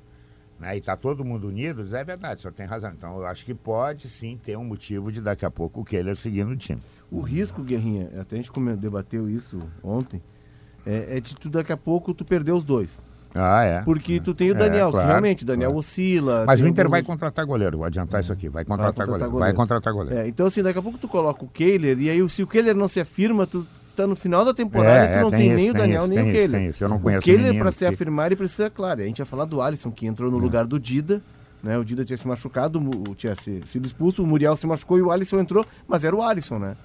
[0.57, 0.77] Né?
[0.77, 2.91] E tá todo mundo unido, é verdade, o senhor tem razão.
[2.91, 6.15] Então eu acho que pode sim ter um motivo de daqui a pouco o Keller
[6.15, 6.81] seguindo o time.
[7.11, 10.21] O risco, Guerrinha, até a gente debateu isso ontem,
[10.85, 13.01] é, é de tu daqui a pouco tu perder os dois.
[13.35, 13.81] Ah, é.
[13.81, 15.79] Porque tu tem o É, Daniel, claro, que realmente, o Daniel claro.
[15.79, 16.45] oscila.
[16.47, 18.47] Mas o Inter vai alguns- contratar goleiro, vou adiantar isso aqui.
[18.47, 19.31] Vai contratar, contratar goleiro.
[19.31, 19.57] Vai goleiro.
[19.57, 20.19] contratar goleiro.
[20.21, 22.75] É, então assim, daqui a pouco tu coloca o Kehler, e aí se o Kehler
[22.75, 25.39] não se afirma, tu tá no final da temporada É, e tu é, não tem
[25.39, 26.59] tem, isso, nem o Daniel, isso, nem tem o isso, Kehler.
[26.61, 26.83] tem isso.
[26.83, 29.25] Eu não o conheço o Kehler, pra se afirmar, ele precisa, claro, a gente ia
[29.25, 30.31] falar do Alisson, que entrou É.
[30.31, 31.21] no lugar do Dida,
[31.63, 31.77] né?
[31.77, 32.79] O Dida tinha se machucado,
[33.17, 36.57] tinha sido expulso, o Muriel se machucou e o Alisson entrou, mas era o Alisson,
[36.59, 36.75] né?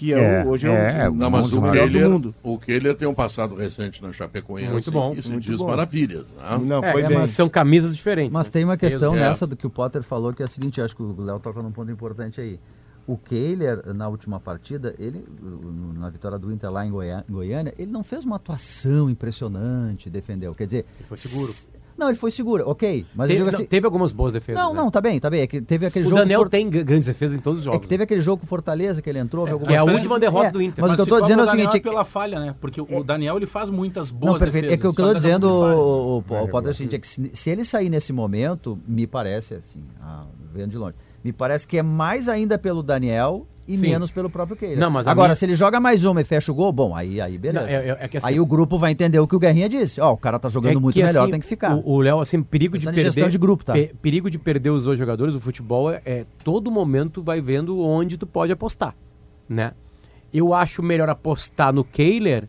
[0.00, 2.34] Que é, É, o, hoje é, é, o, Não, mas o melhor do Kehler, mundo.
[2.42, 4.72] o Kehler tem um passado recente na Chapecoense.
[4.72, 5.66] Muito bom, Isso muito diz bom.
[5.66, 6.26] maravilhas.
[6.28, 6.58] né?
[6.62, 7.18] Não, É, foi é, bem.
[7.18, 8.32] mas são camisas diferentes.
[8.32, 8.52] Mas né?
[8.54, 9.28] tem uma questão Exato.
[9.28, 11.62] nessa do que o Potter falou, que é a seguinte, acho que o Léo toca
[11.62, 12.58] num ponto importante aí.
[13.06, 15.26] O Kehler, na última partida, ele,
[15.98, 16.90] na vitória do Inter lá em
[17.28, 20.54] Goiânia, ele não fez uma atuação impressionante, defendeu.
[20.54, 20.86] Quer dizer.
[20.98, 21.52] Ele foi seguro.
[21.96, 23.04] Não, ele foi seguro, ok.
[23.14, 23.66] Mas Teve, digo não, assim.
[23.66, 24.62] teve algumas boas defesas.
[24.62, 24.80] Não, né?
[24.80, 25.42] não, tá bem, tá bem.
[25.42, 26.20] É que teve aquele O jogo.
[26.22, 27.80] Daniel for- tem grandes defesas em todos os É jogos.
[27.82, 29.44] que teve aquele jogo com Fortaleza que ele entrou.
[29.46, 30.20] viu que é a última vezes.
[30.20, 30.82] derrota É, do Inter.
[30.82, 31.82] Mas, o que eu tô dizendo é o Daniel seguinte.
[31.82, 32.54] pela falha, né?
[32.60, 34.64] Porque o Daniel ele faz muitas boas Não, perfeito.
[34.64, 34.78] defesas.
[34.78, 36.98] É que o que eu tô dizendo, o, o, o Potter, é o seguinte, é
[36.98, 41.32] que se, se ele sair nesse momento, me parece, assim, ah, vendo de longe, me
[41.32, 43.88] parece que é mais ainda pelo Daniel e Sim.
[43.90, 44.78] menos pelo próprio Kehler.
[44.78, 47.20] Não, mas Agora, minha- se ele joga mais uma e fecha o gol, bom, aí,
[47.20, 47.64] aí beleza.
[47.66, 49.68] Não, é- é- é que assim- aí o grupo vai entender o que o Guerrinha
[49.68, 50.00] disse.
[50.00, 51.76] Ó, o cara tá jogando É muito que, melhor, assim, tem que ficar.
[51.84, 53.12] O Léo, assim, perigo de Pensando em perder.
[53.12, 53.72] gestão de grupo, tá?
[53.74, 57.78] pe- perigo de perder os dois jogadores, o futebol é, é todo momento vai vendo
[57.80, 58.94] onde tu pode apostar,
[59.48, 59.72] né?
[60.32, 62.48] Eu acho melhor apostar no Kehler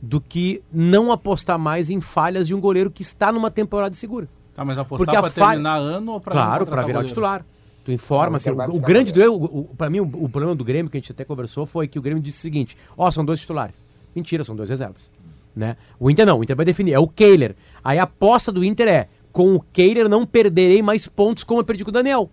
[0.00, 4.28] do que não apostar mais em falhas de um goleiro que está numa temporada segura.
[4.54, 6.86] Tá, mas Porque apostar a pra falha- terminar ano ou pra claro, para virar o
[6.86, 7.08] goleiro?
[7.08, 7.44] titular.
[7.88, 9.38] Tu informa, assim, o o, buscar grande goleiro.
[9.38, 11.64] duelo, o, o, pra mim, o, o problema do Grêmio, que a gente até conversou,
[11.64, 13.82] foi que o Grêmio disse o seguinte, ó, são dois titulares.
[14.14, 15.10] Mentira, são dois reservas.
[15.56, 15.74] Né?
[15.98, 17.56] O Inter não, o Inter vai definir, é o Kehler.
[17.82, 21.64] Aí a aposta do Inter é, com o Kehler não perderei mais pontos como eu
[21.64, 22.30] perdi com o Daniel.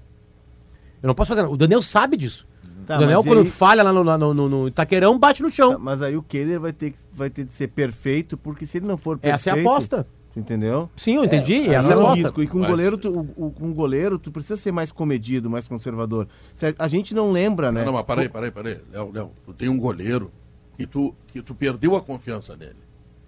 [1.01, 1.53] Eu não posso fazer nada.
[1.53, 2.45] O Daniel sabe disso.
[2.85, 5.71] Tá, o Daniel, quando aí- falha lá no, no, no- no Itaquerão, bate no chão.
[5.71, 8.77] Tá, Mas aí o Kehler vai ter, que- vai ter de ser perfeito, porque se
[8.77, 9.35] ele não for perfeito...
[9.35, 10.05] Essa é a aposta.
[10.35, 10.89] Tu Entendeu?
[10.95, 11.53] Sim, eu entendi.
[11.53, 12.21] Aí essa é a é um aposta.
[12.23, 12.43] risco.
[12.43, 15.67] E com Mas- goleiro, tu, o, o- com goleiro, tu precisa ser mais comedido, mais
[15.67, 16.27] conservador.
[16.53, 16.79] Certo?
[16.81, 17.79] A gente não lembra, né?
[17.79, 18.77] Não, não, mas peraí, peraí, peraí.
[18.91, 20.31] Léo, Léo, tu tem um goleiro
[20.77, 22.75] que tu, que tu perdeu a confiança nele.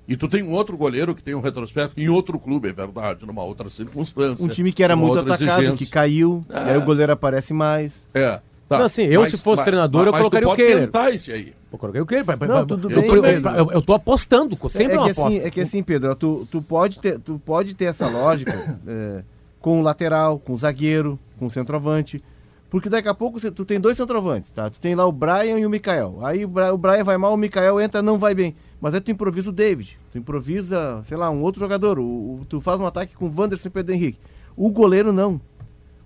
[0.07, 3.25] E tu tem um outro goleiro que tem um retrospecto em outro clube, é verdade,
[3.25, 4.43] numa outra circunstância.
[4.45, 5.85] Um time que era muito atacado, exigência.
[5.85, 6.53] que caiu, É.
[6.53, 8.05] e aí o goleiro aparece mais.
[8.13, 8.39] É.
[8.69, 8.79] Tá.
[8.79, 10.85] Não, assim, eu, se fosse treinador, eu mas tu colocaria o pode Kehler.
[10.85, 11.53] tentar esse aí.
[11.71, 13.49] Eu coloquei o pra- Não, tudo eu, bem, eu, Pedro.
[13.51, 15.37] eu, eu tô apostando, sempre é, uma que aposta.
[15.37, 18.51] assim, é que assim, Pedro, tu, tu, pode ter, tu pode ter essa lógica
[18.87, 19.23] é,
[19.59, 22.23] com o lateral, com o zagueiro, com o centroavante.
[22.69, 24.69] Porque daqui a pouco você- tu tem dois centroavantes, tá?
[24.69, 26.19] Tu tem lá o Brian e o Mikael.
[26.21, 28.55] Aí o, Bra- o Brian vai mal, o Mikael entra, não vai bem.
[28.79, 29.97] Mas aí tu improvisa o David.
[30.11, 31.97] Tu improvisa, sei lá, um outro jogador.
[31.99, 32.03] O,
[32.35, 34.19] o- tu faz um ataque com o Wanderson e Pedro Henrique.
[34.55, 35.39] O goleiro não.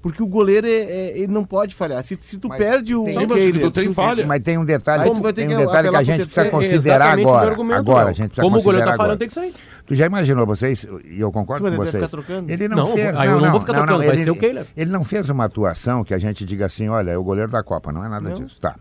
[0.02, 2.04] Porque o goleiro, é, é- ele não pode falhar.
[2.04, 4.26] Se, se tu Mas perde o tem- mas não tem tu- falha.
[4.26, 6.49] Mas tem um detalhe, tu vai ter tem que um detalhe que a gente precisa
[6.49, 7.56] considerar agora.
[7.78, 9.18] Agora, a gente precisa Como o goleiro tá falhando, agora.
[9.20, 9.54] tem que sair.
[9.86, 12.04] Tu já imaginou vocês, e eu concordo Sim, com ele vocês.
[12.04, 12.52] ficar trocando?
[12.52, 13.20] Ele não, Não, fez.
[13.20, 14.66] aí eu não vou ficar trocando, vai ele, ser o Kehler.
[14.76, 17.62] Ele não fez uma atuação que a gente diga assim, olha, é o goleiro da
[17.64, 18.58] Copa, não é nada disso.
[18.60, 18.76] Tá.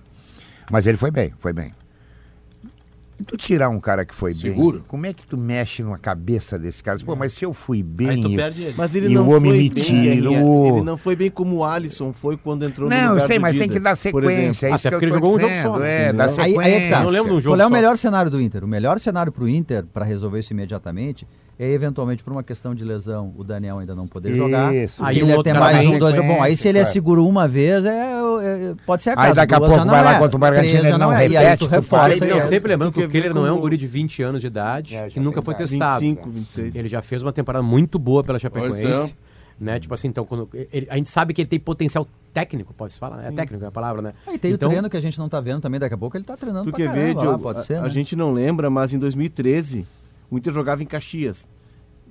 [0.71, 1.73] Mas ele foi bem, foi bem.
[3.21, 4.79] E tu tirar um cara que foi Seguro.
[4.79, 6.99] bem, como é que tu mexe numa cabeça desse cara?
[7.05, 8.09] Pô, mas se eu fui bem.
[8.09, 8.75] Aí tu perde ele.
[8.77, 10.33] Mas ele E não o homem foi me bem, tirou.
[10.33, 10.69] Guerrinha.
[10.73, 13.39] Ele não foi bem como o Alisson foi quando entrou no Não, eu lugar sei,
[13.39, 14.67] do mas tem Dida, que dar por sequência.
[14.67, 16.29] É Até isso que eu porque ele tô jogou um jogo só, É, dá Aí-
[16.31, 16.61] sequência.
[16.63, 16.99] aí é que tá.
[16.99, 17.75] Eu não lembro de um jogo Qual é o só.
[17.75, 18.65] melhor cenário do Inter?
[18.65, 21.27] O melhor cenário para o Inter, para resolver isso imediatamente,
[21.63, 24.75] é eventualmente por uma questão de lesão, o Daniel ainda não poder jogar.
[24.75, 25.05] Isso.
[25.05, 26.17] Aí Aí ele outro tem mais um, dois.
[26.17, 26.93] Bom, aí se ele é claro.
[26.95, 30.15] seguro uma vez, é, é- pode ser a Aí daqui a pouco vai não lá
[30.15, 31.29] é, contra o Bragantino, ele não é.
[31.29, 32.25] E aí repete, tu reforça.
[32.25, 34.41] e Não, é- sempre lembrando que o Keller não é um guri de 20 anos
[34.41, 36.01] de idade, É, que nunca foi testado.
[36.01, 36.75] 25, 26.
[36.75, 38.83] Ele já fez uma temporada muito boa pela Chapecoense.
[38.83, 39.13] Pois é.
[39.61, 39.79] Né?
[39.79, 42.99] Tipo assim, então, quando, ele- a gente sabe que ele tem potencial técnico, pode se
[42.99, 43.23] falar?
[43.23, 44.15] É técnico é a palavra, né?
[44.27, 45.99] Ah, E tem então, o treino que a gente não tá vendo também, daqui a
[45.99, 47.91] pouco ele tá treinando Tu pra quer caramba ver, lá, pode a, ser, a né?
[47.91, 49.87] gente não lembra, mas em 2013
[50.31, 51.47] o Inter jogava em Caxias.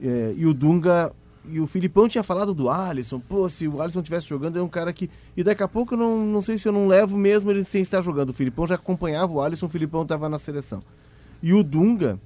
[0.02, 1.12] É, e o Dunga
[1.46, 3.20] e o Filipão tinha falado do Alisson.
[3.20, 5.10] Pô, se o Alisson estivesse jogando, é um cara que.
[5.36, 7.82] E daqui a pouco eu não, não sei se eu não levo mesmo ele sem
[7.82, 8.30] estar jogando.
[8.30, 10.82] O Filipão já acompanhava o Alisson, o Filipão estava na seleção.
[11.42, 12.20] E o Dunga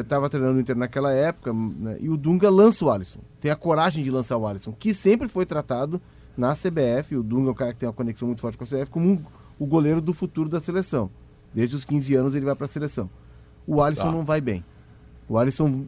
[0.00, 3.20] estava treinando o Inter naquela época, né, e o Dunga lança o Alisson.
[3.40, 6.00] Tem a coragem de lançar o Alisson, que sempre foi tratado
[6.36, 7.16] na CBF.
[7.16, 9.06] O Dunga é um cara que tem uma conexão muito forte com a CBF, como
[9.10, 9.22] um-
[9.58, 11.10] o goleiro do futuro da seleção.
[11.54, 13.10] Desde os 15 anos ele vai para a seleção.
[13.66, 14.12] O Alisson Tá.
[14.12, 14.64] não vai bem.
[15.28, 15.84] O Alisson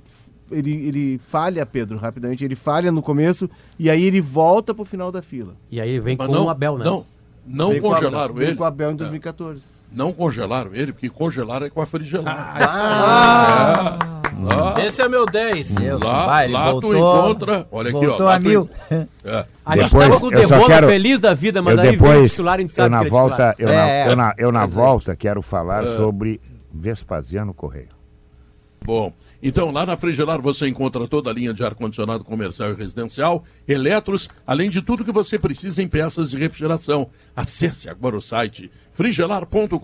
[0.51, 2.45] ele, ele falha, Pedro, rapidamente.
[2.45, 5.55] Ele falha no começo e aí ele volta pro final da fila.
[5.71, 6.85] E aí ele vem Mas com não, o Abel, né?
[6.85, 7.05] não,
[7.47, 8.57] não com Abel- congelaram veio ele.
[8.57, 8.97] com o Abel em É.
[8.97, 9.63] 2014.
[9.93, 12.65] Não congelaram ele, porque congelaram é com a frigelada.
[12.65, 13.99] Ah,
[14.41, 15.75] lá, Esse é meu 10.
[15.75, 17.67] Deus, lá, vai, ele lá voltou, tu encontra.
[17.73, 18.29] Olha aqui, ó.
[18.29, 18.69] a tu mil.
[18.91, 19.47] en- É.
[19.67, 21.77] A gente Depois, tava com o eu só Debola quero- feliz da vida, mas eu
[21.77, 24.09] daí veio o depois, titular, a gente eu sabe na é volta, eu, na, É,
[24.09, 24.67] eu, na, eu na é.
[24.67, 26.41] volta quero falar sobre
[26.73, 27.89] Vespasiano Correia.
[28.85, 29.13] Bom,
[29.43, 34.29] então lá na Frigelar você encontra toda a linha de ar-condicionado comercial e residencial, eletros,
[34.47, 37.09] além de tudo que você precisa em peças de refrigeração.
[37.35, 39.79] Acesse agora o site frigelar.com.br.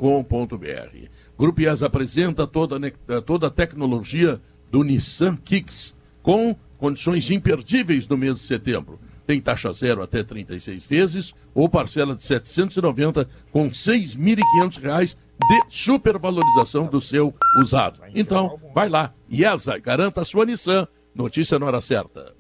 [1.39, 4.41] Grupo IES apresenta toda, eh, toda a tecnologia
[4.71, 8.99] do Nissan Kicks, com condições imperdíveis no mês de setembro.
[9.27, 15.17] Tem taxa zero até 36 vezes ou parcela de 790 com 6.500 reais
[15.49, 18.01] de supervalorização do seu usado.
[18.15, 20.87] Então, vai lá, IESA, garanta a sua Nissan.
[21.15, 22.35] Notícia na hora certa.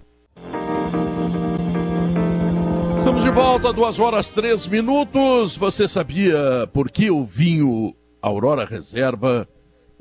[2.98, 5.56] Estamos de volta, duas horas três minutos.
[5.56, 9.48] Você sabia por que o vinho Aurora Reserva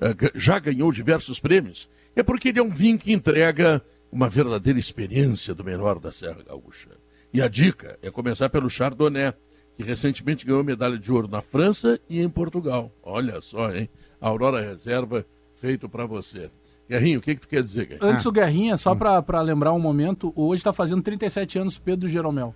[0.01, 1.89] eh, já ganhou diversos prêmios?
[2.15, 3.81] É porque ele é um vinho que entrega
[4.16, 6.91] uma verdadeira experiência do menor da Serra Gaúcha.
[7.34, 9.34] E a dica é começar pelo Chardonnay,
[9.76, 12.89] que recentemente ganhou medalha de ouro na França e em Portugal.
[13.03, 13.89] Olha só, hein?
[14.22, 16.49] Aurora Reserva feito para você.
[16.89, 18.09] Guerrinho, o que, que tu quer dizer, Guerrinho?
[18.09, 22.07] Antes do Guerrinha, só pra, pra lembrar um momento, hoje tá fazendo 37 anos Pedro
[22.07, 22.55] Jeromel.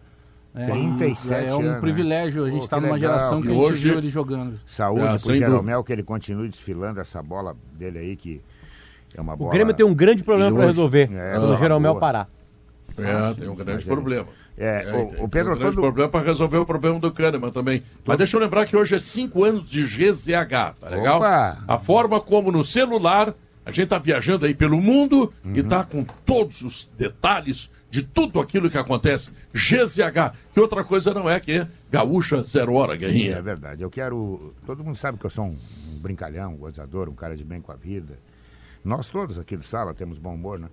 [0.55, 1.79] É, 37 É um anos, né?
[1.81, 3.17] privilégio, a gente tá que numa legal.
[3.17, 4.59] geração que E a gente hoje- viu ele jogando.
[4.65, 5.83] Saúde Ah, pro sem Jeromel, dúvida.
[5.83, 8.41] que ele continue desfilando essa bola dele aí, que
[9.15, 9.51] é uma O bola...
[9.51, 11.09] Grêmio tem um grande problema para resolver.
[11.13, 11.99] É, quando o Jeromel boa.
[11.99, 12.29] parar.
[12.97, 14.27] É, tem um grande é- problema.
[14.57, 17.11] É, É, o- tem o Pedro, um grande todo- problema para resolver o problema do
[17.11, 17.81] Kahneman também.
[18.05, 21.17] Mas deixa eu lembrar que hoje é 5 anos de GZH, tá legal?
[21.17, 21.63] Opa!
[21.65, 23.33] A forma como no celular
[23.65, 28.39] a gente tá viajando aí pelo mundo e tá com todos os detalhes de tudo
[28.39, 29.29] aquilo que acontece.
[29.53, 33.41] GZH, que outra coisa não é que é Gaúcha Zero Hora, É Guerrinha.
[33.41, 33.81] verdade.
[33.81, 34.53] Eu quero.
[34.65, 35.57] Todo mundo sabe que eu sou um,
[35.93, 38.17] um brincalhão, um gozador, um cara de bem com a vida.
[38.83, 40.69] Nós todos aqui do sala temos bom humor, né?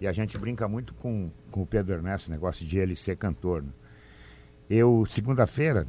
[0.00, 3.62] E a gente brinca muito com, com o Pedro Ernesto, negócio de ele ser cantor.
[3.62, 3.70] né?
[4.70, 5.86] Eu, segunda-feira,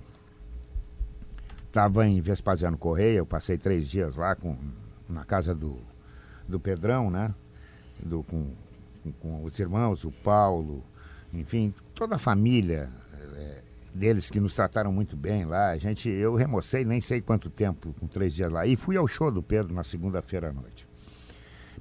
[1.68, 4.58] estava em Vespasiano Correia, eu passei três dias lá com,
[5.08, 5.78] na casa do,
[6.48, 7.34] do Pedrão, né?
[8.02, 8.52] Do, com,
[9.04, 10.84] com, com os irmãos, o Paulo,
[11.34, 13.62] enfim, toda a família eh,
[13.94, 15.70] deles que nos trataram muito bem lá.
[15.70, 18.66] A gente, eu remocei nem sei quanto tempo com três dias lá.
[18.66, 20.89] E fui ao show do Pedro na segunda-feira à noite.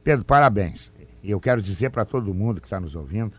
[0.02, 0.92] Pedro, parabéns.
[1.22, 3.36] Eu quero dizer para todo mundo que está nos ouvindo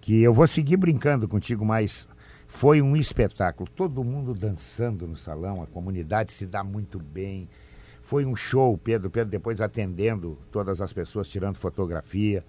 [0.00, 2.08] que eu vou seguir brincando contigo, mas
[2.46, 3.68] foi um espetáculo.
[3.68, 7.48] Todo mundo dançando no salão, a comunidade se dá muito bem.
[8.00, 9.10] Foi um show, Pedro.
[9.10, 12.44] Pedro depois atendendo todas as pessoas, tirando fotografia.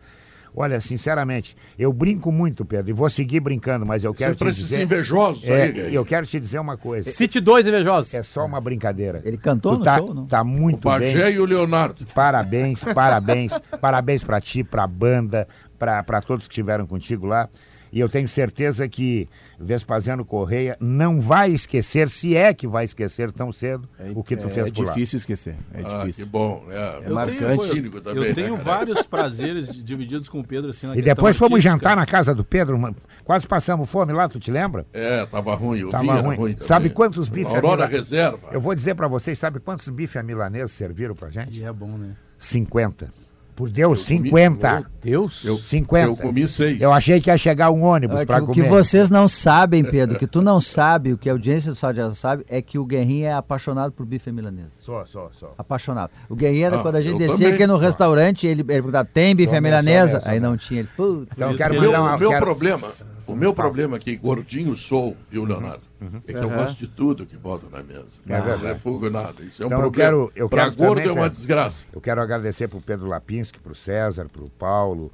[0.60, 4.58] Olha, sinceramente, eu brinco muito, Pedro, e vou seguir brincando, mas eu quero Sempre te
[4.58, 4.82] dizer.
[4.82, 7.12] invejosos É, aí, eu quero te dizer uma coisa.
[7.12, 8.12] Cite dois invejosos.
[8.16, 9.22] É só uma brincadeira.
[9.24, 10.26] Ele cantou Tu no tá, show, não?
[10.26, 11.34] Tá O muito Pajé bem.
[11.36, 12.05] e o Leonardo.
[12.12, 15.47] Parabéns, parabéns, parabéns pra ti, pra banda,
[15.78, 17.47] pra pra todos que estiveram contigo lá.
[17.92, 19.28] E eu tenho certeza que
[19.60, 24.48] Vespasiano Correia não vai esquecer, se é que vai esquecer tão cedo, o que tu
[24.48, 24.94] é, fez é por lá.
[24.94, 25.56] difícil esquecer.
[25.74, 26.26] É Ah, difícil.
[26.26, 26.64] que bom.
[26.70, 27.66] É, É marcante.
[27.68, 31.38] cínico também, Eu tenho né, vários prazeres divididos com o Pedro assim na E depois
[31.38, 31.72] fomos artística.
[31.74, 32.96] jantar na casa do Pedro, mano.
[33.24, 34.86] quase passamos fome lá, tu te lembra?
[34.94, 35.84] É, tava ruim.
[35.84, 36.36] O Tava ruim.
[36.36, 36.56] ruim.
[36.60, 38.50] Sabe quantos bifes a Aurora Mila- Reserva.
[38.52, 41.60] Eu vou dizer pra vocês, sabe quantos bifes a milanesa serviram pra gente?
[41.60, 42.12] E é bom, né?
[42.38, 43.12] 50.
[43.58, 44.86] Por Deus, comi- 50.
[45.01, 45.43] Deus.
[45.43, 46.05] Eu, 50.
[46.08, 46.80] eu comi seis.
[46.80, 48.70] Eu achei que ia chegar um ônibus É que pra o que comer.
[48.70, 52.45] vocês não sabem, Pedro, que tu não sabe, o que a audiência do já sabe,
[52.47, 54.76] é que o Guerrinha é apaixonado por bife milanesa.
[54.80, 55.55] Sou, sou, sou.
[55.58, 56.12] Apaixonado.
[56.30, 57.53] O Guerrinha, Ah, quando a gente eu descia também.
[57.53, 60.22] aqui no restaurante, ele, ele perguntava, tem bife milanesa?
[60.26, 60.82] Aí não tinha.
[60.82, 61.28] Ele, putz.
[61.34, 62.16] Então eu O quero meu, mandar uma...
[62.16, 62.88] o meu quero- problema,
[63.28, 65.84] o meu problema é que gordinho sou, viu, Leonardo?
[66.28, 68.05] É que eu gosto de tudo que boto na mesa.
[68.28, 68.63] É verdade.
[68.63, 69.43] Não é fogo nada.
[69.43, 70.09] Isso é um Então eu problema.
[70.11, 71.38] quero- eu pra quero gordo também, é uma Pedro.
[71.38, 71.84] desgraça.
[71.93, 75.11] Eu quero agradecer pro Pedro Lapinski, pro César, pro Paulo,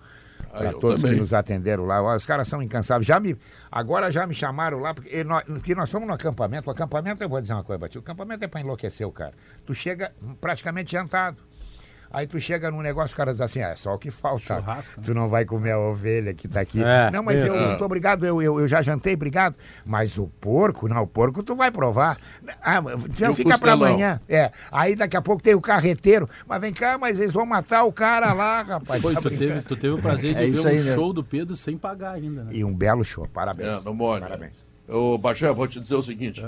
[0.52, 1.16] Ah, para eu todos também.
[1.16, 2.02] que nos atenderam lá.
[2.02, 3.08] Ó, Os caras são incansáveis.
[3.08, 3.36] Já me,
[3.72, 6.70] agora já me chamaram lá, porque nós, porque nós fomos no acampamento.
[6.70, 9.34] O acampamento, eu vou dizer uma coisa, Bati, o acampamento é para enlouquecer o cara.
[9.66, 11.38] Tu chega praticamente jantado.
[12.14, 14.58] Aí tu chega num negócio, o cara diz assim, ah, é só o que falta.
[14.58, 15.04] Churrasco, né?
[15.04, 16.84] Tu não vai comer a ovelha que tá aqui.
[16.84, 17.66] É, não, mas bem eu assim.
[17.66, 19.56] muito obrigado, eu, eu, eu já jantei, obrigado.
[19.84, 22.20] Mas o porco, não, o porco tu vai provar.
[22.62, 22.94] Ah, não
[23.32, 23.88] o fica pra costelão?
[23.88, 24.22] amanhã.
[24.30, 26.30] É, aí daqui a pouco tem o carreteiro.
[26.48, 29.04] Mas vem cá, mas eles vão matar o cara lá, rapaz.
[29.04, 30.94] E Tá tu, teve, tu teve o prazer de É ver isso um aí, né?
[30.94, 32.52] show do Pedro sem pagar ainda, né?
[32.54, 33.82] E um belo show, parabéns.
[33.82, 34.22] É, não mole.
[34.22, 34.64] Parabéns.
[34.88, 36.44] Ô, Bagé, vou te dizer o seguinte.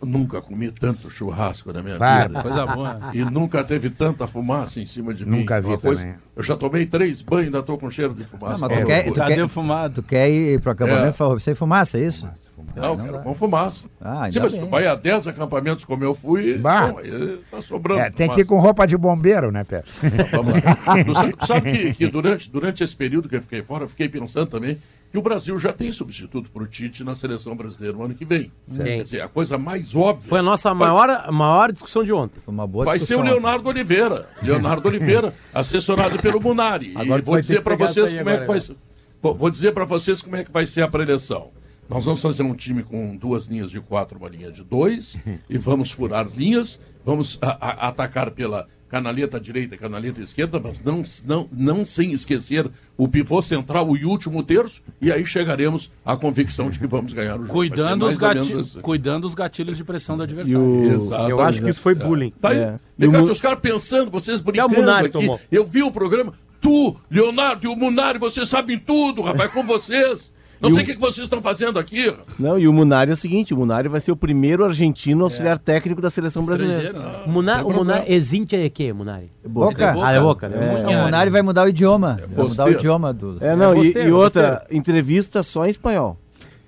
[0.00, 2.42] Eu nunca comi tanto churrasco na minha Vai, vida.
[2.42, 2.94] Coisa boa.
[2.94, 3.10] né?
[3.14, 5.38] E nunca teve tanta fumaça em cima de mim.
[5.40, 6.14] Nunca vi Uma também.
[6.36, 8.54] Eu já tomei três banhos e ainda tô com cheiro de fumaça.
[8.54, 11.40] Ah, mas É tu quer, tu, Tá quer, tu quer ir pro acampamento É.
[11.40, 12.28] sem fumaça, é isso?
[12.76, 13.88] Não, quero com fumaça.
[14.00, 14.60] Ah, ainda Sim, mas bem.
[14.60, 16.88] tu vai a 10 acampamentos como eu fui, Bah.
[16.92, 18.00] bom, aí tá sobrando.
[18.00, 18.40] É, tem que fumaça.
[18.40, 19.90] ir com roupa de bombeiro, né, Pedro?
[20.30, 20.76] Vamos lá.
[21.04, 23.88] Tu sabe, tu sabe que, que durante, durante esse período que eu fiquei fora, eu
[23.88, 24.78] fiquei pensando também
[25.10, 28.24] que o Brasil já tem substituto para o Tite na seleção brasileira no ano que
[28.24, 28.52] vem.
[28.76, 30.28] Quer dizer, a coisa mais óbvia.
[30.28, 32.40] Foi a nossa maior, maior discussão de ontem.
[32.44, 33.22] Foi uma boa Vai ser o.
[33.22, 34.28] Leonardo Oliveira.
[34.42, 36.92] Leonardo Oliveira, assessorado pelo Munari.
[36.94, 38.76] Agora e vou vai dizer para vocês como é que agora, vai ser.
[39.22, 41.50] Vou, vou dizer para vocês como é que vai ser a preleção.
[41.88, 45.16] Nós vamos fazer um time com duas linhas de quatro, uma linha de dois,
[45.48, 50.82] e vamos furar linhas, vamos a- a- atacar pela canaleta direita e canaleta esquerda, mas
[50.82, 56.16] não, não, não sem esquecer o pivô central e último terço, e aí chegaremos à
[56.16, 57.52] convicção de que vamos ganhar o jogo.
[57.52, 58.60] Cuidando os, ou menos gati...
[58.60, 58.80] assim.
[58.80, 60.60] Cuidando os gatilhos de pressão do adversário.
[60.60, 60.84] o...
[60.92, 61.30] Exatamente.
[61.30, 62.32] Eu acho que isso foi bullying.
[62.40, 62.58] Tá aí.
[62.58, 62.78] É.
[62.98, 65.12] E o os caras pensando, vocês o brincando Munari aqui.
[65.12, 65.40] tomou.
[65.50, 66.32] Eu vi o programa.
[66.60, 70.32] Tu, Leonardo e o Munari, vocês sabem tudo, rapaz, com vocês.
[70.60, 72.12] Não E sei o- que, que vocês estão fazendo aqui.
[72.38, 75.58] Não, e o Munari é o seguinte, o Munari vai ser o primeiro argentino auxiliar
[75.58, 76.92] técnico da seleção brasileira.
[76.92, 77.22] Né?
[77.26, 78.16] O Munar, tem o Munar problema.
[78.16, 79.30] exinte é que, Munari?
[79.46, 79.94] Boca.
[80.02, 80.84] Ah, é boca, né?
[80.86, 82.18] O Munari vai mudar o idioma.
[82.34, 83.36] vai mudar o idioma do.
[83.40, 86.18] É, não, e, bosteiro, e outra, entrevista só em espanhol.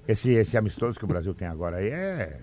[0.06, 2.36] Esse, esse amistoso que o Brasil tem agora aí é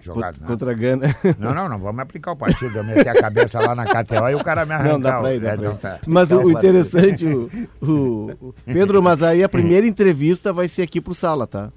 [0.00, 0.46] jogado, Contra, né?
[0.46, 1.16] contra a Gana.
[1.38, 2.76] Não, não, não vamos aplicar o partido.
[2.78, 4.92] Eu meter a cabeça lá na KTO e o cara me arrancar.
[4.92, 5.68] Não, dá pra ir, dá é, pra ir.
[5.68, 5.98] não, tá.
[6.06, 7.48] Mas o, o interessante, o,
[7.82, 11.70] o- Pedro, mas aí a primeira entrevista vai ser aqui pro Sala, tá?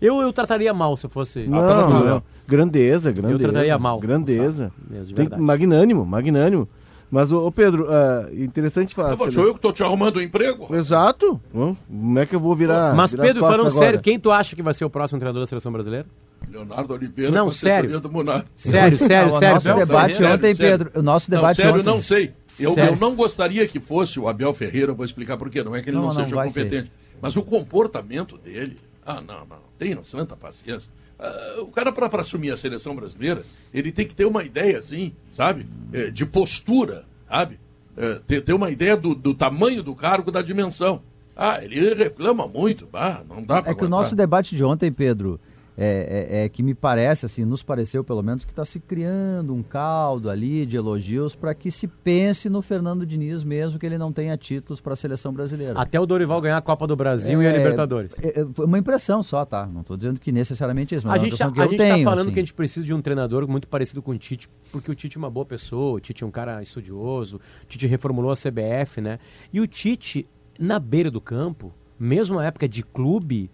[0.00, 1.46] Eu, eu trataria mal se eu fosse.
[1.46, 2.04] Não, tá bom.
[2.04, 2.22] não.
[2.46, 3.38] Grandeza, grandeza.
[3.38, 3.98] trataria mal.
[3.98, 4.70] Grandeza.
[4.90, 6.68] Mesmo, Tem, magnânimo, magnânimo.
[7.10, 9.12] Mas, ô, ô, Pedro, ah, interessante falar.
[9.12, 10.66] Ah, sou eu que estou te arrumando o emprego.
[10.74, 11.40] Exato.
[11.54, 12.94] Hum, Como é que eu vou virar.
[12.94, 13.70] Mas, virar Pedro, falando agora?
[13.70, 16.06] sério, quem tu acha que vai ser o próximo treinador da seleção brasileira?
[16.50, 17.98] Leonardo Oliveira Não, sério.
[18.00, 18.08] do.
[18.54, 19.54] Sério, sério, o sério.
[19.54, 20.34] nosso Abel debate Ferreira.
[20.34, 21.00] ontem, Sério, Pedro.
[21.00, 21.84] O nosso Não, debate sério, ontem.
[21.84, 22.32] não sei.
[22.60, 22.92] Eu, Sério.
[22.92, 25.62] eu não gostaria que fosse o Abel Ferreira, eu vou explicar por quê.
[25.64, 26.92] Não é que ele não, Não, não seja competente.
[27.20, 28.76] Mas o comportamento dele.
[29.04, 29.58] Ah, não, não.
[29.78, 30.88] Tenha santa paciência.
[31.18, 35.12] Ah, o cara, para assumir a seleção brasileira, ele tem que ter uma ideia, assim,
[35.32, 35.66] sabe?
[35.92, 37.58] Eh, de postura, sabe?
[37.96, 41.02] Eh, ter, ter uma ideia do, do tamanho do cargo, da dimensão.
[41.36, 42.88] Ah, ele reclama muito.
[42.92, 45.40] Ah, não dá para É que o nosso debate de ontem, Pedro,
[45.76, 49.52] é, é- é que me parece, assim, nos pareceu pelo menos que está se criando
[49.54, 53.98] um caldo ali de elogios para que se pense no Fernando Diniz mesmo que ele
[53.98, 55.78] não tenha títulos para a seleção brasileira.
[55.80, 58.16] Até o Dorival ganhar a Copa do Brasil e a É, Libertadores.
[58.22, 59.66] é, é, Foi uma impressão só, tá?
[59.66, 61.88] Não estou dizendo que necessariamente é isso, mas A é gente, tá, impressão que a
[61.98, 62.34] tá falando assim.
[62.34, 65.16] que a gente precisa de um treinador muito parecido com o Tite, porque o Tite
[65.16, 69.00] é uma boa pessoa, o Tite é um cara estudioso, o Tite reformulou a CBF,
[69.00, 69.18] né?
[69.52, 70.26] E o Tite,
[70.58, 73.50] na beira do campo, mesmo na época de clube,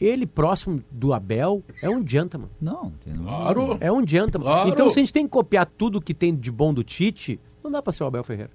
[0.00, 2.48] ele próximo do Abel é um gentleman.
[2.60, 3.76] Não, tem Claro.
[3.80, 4.46] É um gentleman.
[4.46, 4.68] Claro.
[4.68, 7.70] Então, se a gente tem que copiar tudo que tem de bom do Tite, não
[7.70, 8.50] dá pra ser o Abel Ferreira.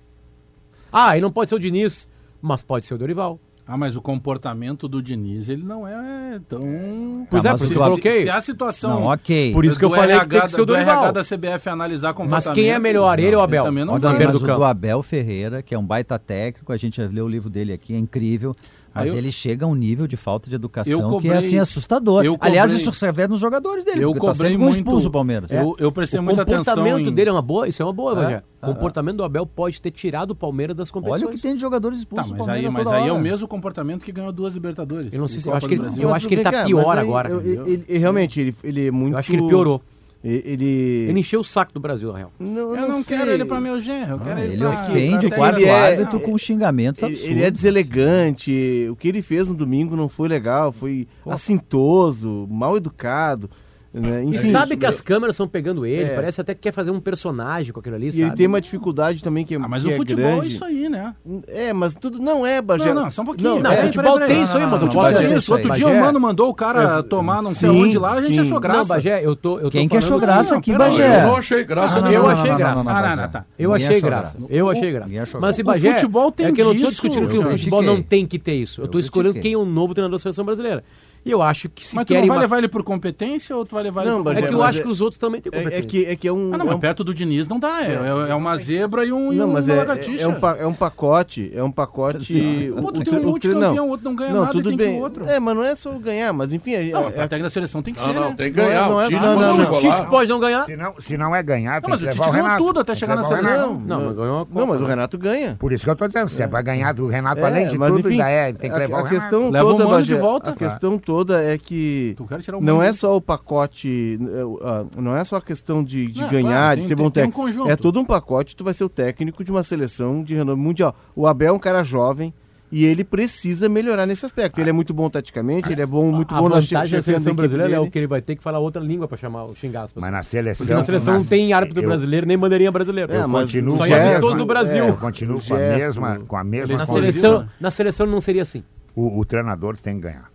[0.91, 2.07] Ah, e não pode ser o Diniz,
[2.41, 3.39] mas pode ser o Dorival.
[3.71, 7.27] Ah, mas o comportamento do Diniz, ele não é tão...
[7.29, 8.21] Pois Tá, é, mas por o isso que que eu coloquei.
[8.23, 8.89] Se a situação...
[8.89, 9.53] Não, ok.
[9.53, 11.03] Por isso que eu falei que RH tem que ser o do Dorival.
[11.03, 12.47] RH da CBF analisar comportamento...
[12.47, 13.65] Mas quem é melhor, ele ou o Abel?
[13.65, 16.97] também não beira mas do do Abel Ferreira, que é um baita técnico, a gente
[16.97, 18.55] já leu o livro dele aqui, é incrível.
[18.93, 21.31] Mas eu- ele chega a um nível de falta de educação Eu que é cobrei-
[21.37, 22.23] assim assustador.
[22.23, 24.03] eu Aliás, cobrei- isso se revela nos jogadores dele.
[24.03, 24.77] Eu tá cobrei sempre muito.
[24.77, 25.51] expulso o Palmeiras.
[25.51, 27.13] Eu, eu prestei o muita atenção comportamento em...
[27.13, 28.37] dele é uma boa, isso é uma boa, É.
[28.61, 31.21] O é, comportamento do Abel pode ter tirado o Palmeiras das competições.
[31.23, 32.31] Olha o que tem de jogadores Tá, expulsos.
[32.31, 35.13] mas do aí, mas aí é o mesmo comportamento que ganhou duas Libertadores.
[35.13, 36.03] Eu não sei se- eu acho que ele- Brasil.
[36.03, 38.91] eu Mas acho que ele tá pior mas agora, eu- ele- realmente, ele, ele é
[38.91, 39.13] muito.
[39.13, 39.81] Eu acho que ele piorou.
[40.23, 41.05] Ele.
[41.09, 42.31] Ele encheu o saco do Brasil, na real.
[42.37, 43.33] Não, Eu não quero sei.
[43.35, 44.69] ele pra meu genro, eu quero Ah, ele ele pra...
[44.69, 47.35] ofende o quarto é- árbitro com xingamentos Ele, absurdos.
[47.37, 48.87] ele é deselegante.
[48.91, 50.71] O que ele fez no domingo não foi legal.
[50.73, 53.49] Foi assintoso, mal educado.
[53.91, 54.23] Né?
[54.23, 56.15] E Enfim, sabe que as câmeras estão pegando ele, É.
[56.15, 58.23] parece até que quer fazer um personagem com aquilo ali, E sabe?
[58.23, 60.47] ele tem uma dificuldade também que, é- Ah, mas que o é futebol é grande.
[60.53, 61.15] isso aí, né?
[61.47, 62.93] É, mas tudo não é, Bagé.
[62.93, 63.59] Não, não, só um pouquinho.
[63.59, 65.53] Não, é, futebol peraí, tem isso aí, mas o Futebol tem é isso.
[65.53, 68.35] Outro dia o Mano mandou o cara É, tomar não sei onde lá, a gente
[68.35, 68.41] sim.
[68.41, 68.79] achou graça.
[68.79, 71.23] Não, Bagé, eu tô, eu tô Quem que achou graça Não, aqui, Bagé?
[71.23, 72.91] Eu não achei graça Ah, não, Eu achei graça.
[72.91, 73.45] Ah, não, não, tá.
[73.57, 74.37] Eu achei graça.
[74.49, 75.39] Eu achei graça.
[75.39, 77.81] Mas se O Bagé, futebol tem é que eu não tô discutindo que o futebol
[77.81, 78.81] não tem que ter isso.
[78.81, 80.83] Eu tô escolhendo quem é o novo treinador da seleção brasileira.
[81.25, 82.27] E eu acho que se Mas tu não querem...
[82.29, 84.47] vai uma- levar ele por competência ou tu vai levar ele Não, por Bagé, É
[84.47, 85.85] que eu mas acho é- que os outros também têm É, é competência.
[85.87, 86.51] que, é que é um.
[86.53, 87.83] Ah, não, é mas um perto do Diniz não dá.
[87.83, 87.91] É,
[88.27, 90.23] é- é uma zebra e um, e Não, uma mas é, lagartixa.
[90.23, 92.71] é, um, pa- é um pacote, é um pacote.
[92.81, 94.51] Pô, tu o tem um tre- o tre- multicampeão, o outro não ganha não, nada
[94.53, 94.97] tudo e tem que bem.
[94.99, 95.25] o outro.
[95.27, 96.73] É, mas não é só ganhar, mas enfim.
[96.73, 98.35] É, Não, é- pra técnica da seleção tem que Não, ser, não, né?
[98.37, 98.89] tem que Não é- ganhar.
[98.89, 100.65] não é- o Tite não, não, O Tite pode não ganhar.
[100.65, 102.63] Se não, se não é ganhar, tem mas que o levar Tite o ganhou Renato.
[102.63, 103.67] tudo até que chegar na levar seleção.
[103.73, 103.87] Renato.
[103.87, 105.55] Não, mas ganhou uma não, mas o Renato ganha.
[105.59, 107.77] Por isso que eu tô dizendo, se é pra ganhar do Renato, É, além de
[107.77, 109.49] mas tudo, ainda é, tem que a, levar a o Renato.
[109.49, 110.49] Leva o Mano de volta.
[110.51, 114.19] A questão toda é que o não é de- só o pacote,
[114.61, 117.03] ah, não é só a questão de, de Não, ganhar, claro, de tem- ser tem-
[117.03, 117.41] bom um técnico.
[117.41, 117.69] conjunto.
[117.71, 120.95] é todo um pacote, tu vai ser o técnico de uma seleção de renome mundial.
[121.15, 122.31] O Abel é um cara jovem
[122.71, 124.61] e ele precisa melhorar nesse aspecto.
[124.61, 127.33] Ele é muito bom taticamente, ele é bom, muito a bom na vantagem da seleção
[127.33, 129.91] brasileira é o que ele vai ter que falar outra língua pra chamar, xingar as
[129.91, 130.03] pessoas.
[130.11, 130.63] Mas na seleção.
[130.67, 133.11] Porque na seleção não tem árbitro eu- brasileiro nem bandeirinha brasileira.
[133.11, 134.85] É, Eu mas continuo o Só é amistoso do Brasil.
[134.85, 138.43] Eu continuo O com a mesma, com a mesma Na seleção, na seleção não seria
[138.43, 138.63] assim.
[138.95, 140.28] O, o treinador tem que ganhar.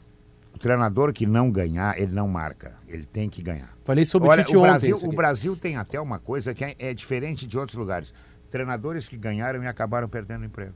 [0.64, 2.78] Treinador que não ganhar, ele não marca.
[2.88, 3.76] Ele tem que ganhar.
[3.84, 4.62] Falei sobre Olha, o o ontem.
[4.62, 5.12] Brasil, isso o.
[5.12, 8.14] Brasil tem até uma coisa que é, é diferente de outros lugares.
[8.50, 10.72] Treinadores que ganharam e acabaram perdendo emprego.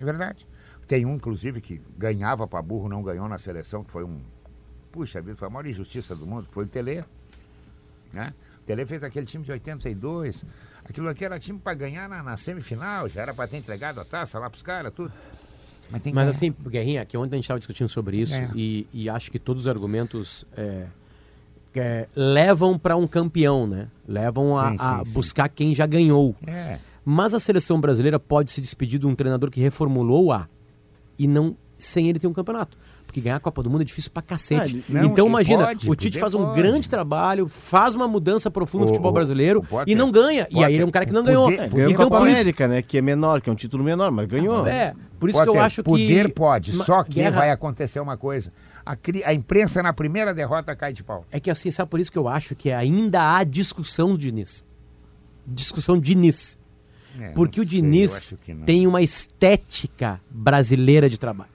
[0.00, 0.44] É verdade.
[0.88, 4.20] Tem um, inclusive, que ganhava para burro, não ganhou na seleção, que foi um.
[4.90, 7.04] Puxa vida, foi a maior injustiça do mundo, que foi o Tele.
[8.12, 8.34] Né?
[8.60, 10.44] O Tele fez aquele time de 82.
[10.84, 14.04] Aquilo aqui era time para ganhar na, na semifinal, já era para ter entregado a
[14.04, 15.14] taça lá para os caras, tudo.
[15.94, 19.08] Mas, tem Mas assim, Guerrinha, que ontem a gente estava discutindo sobre isso e, e
[19.08, 20.86] acho que todos os argumentos é,
[21.72, 23.86] é, levam para um campeão, né?
[24.06, 25.12] Levam a, Sim, a sim, sim.
[25.12, 26.34] buscar quem já ganhou.
[26.44, 26.80] É.
[27.04, 30.48] Mas a seleção brasileira pode se despedir de um treinador que reformulou a
[31.16, 32.76] e não sem ele ter um campeonato.
[33.14, 34.82] Porque ganhar a Copa do Mundo é difícil pra cacete.
[34.88, 36.60] Ah, não, então imagina, pode, o Tite poder faz um pode.
[36.60, 40.10] grande trabalho, faz uma mudança profunda no O- futebol o- brasileiro o Potter- e não
[40.10, 40.48] ganha.
[40.50, 41.44] e aí ele é um cara que não ganhou.
[41.44, 42.82] Poder- É, ganhou então a Copa isso, América, né?
[42.82, 44.66] Que é menor, que é um título menor, mas ganhou.
[44.66, 48.00] é, por isso que eu Potter, acho que poder pode, só que Guerra- vai acontecer
[48.00, 48.52] uma coisa.
[48.84, 51.24] A, cri- a imprensa na primeira derrota cai de pau.
[51.30, 54.64] É que assim, sabe por isso que eu acho que ainda há discussão do Diniz.
[55.46, 56.58] Discussão Diniz.
[57.20, 58.34] É, Porque o Diniz
[58.66, 61.53] tem uma estética brasileira de trabalho.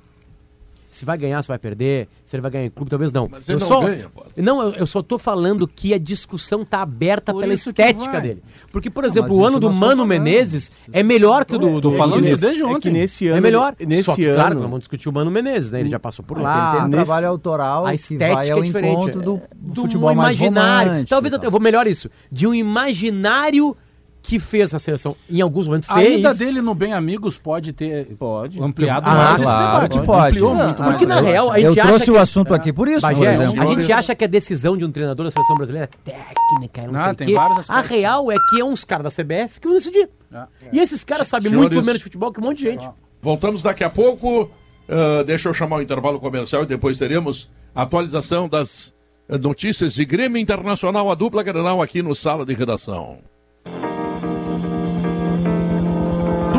[0.91, 3.27] Se vai ganhar, se vai perder, se ele vai ganhar em clube, talvez não.
[3.29, 4.23] Mas ele eu não só, ganha, pô.
[4.35, 8.41] Não, eu, eu só tô falando que a discussão tá aberta Por pela estética dele.
[8.71, 10.03] Porque, por exemplo, o ano do Mano.
[10.03, 12.79] Menezes é melhor que o do, do Tô falando isso desde É ontem.
[12.79, 13.37] que nesse ano.
[13.37, 13.75] É melhor.
[13.79, 15.81] Nesse Só que, ano, claro, nós vamos discutir o Mano Menezes, né?
[15.81, 16.71] Ele já passou por lá.
[16.71, 18.93] tem um nesse- trabalho autoral A estética vai ao é diferente.
[18.93, 20.91] encontro do, é, do futebol mais imaginário.
[20.91, 22.09] romântico Talvez eu, eu vou melhor isso.
[22.31, 23.77] De um imaginário
[24.21, 27.73] que fez a seleção em alguns momentos A ser ida dele no Bem Amigos pode
[27.73, 28.61] ter Pode.
[28.61, 29.99] ampliado Ah, mais esse claro debate.
[29.99, 30.27] que pode.
[30.27, 31.21] Ampliou Não, muito Porque mais.
[31.23, 32.19] na real, a Eu gente trouxe acha o que...
[32.21, 33.61] assunto aqui por isso, por Bagé, exemplo.
[33.61, 36.91] a gente acha que a decisão de um treinador da seleção brasileira é técnica, não,
[36.93, 37.35] Não, sei o quê.
[37.69, 40.09] A real é que é uns caras da CBF que vão decidir.
[40.31, 40.43] É.
[40.73, 42.87] E esses caras sabem Senhores- muito menos de futebol que um monte de gente.
[43.21, 44.49] Voltamos daqui a pouco.
[44.87, 48.93] Ah, deixa eu chamar o intervalo comercial e depois teremos a atualização das
[49.29, 53.19] eh, notícias de Grêmio Internacional, a dupla Grenal aqui no Sala de Redação.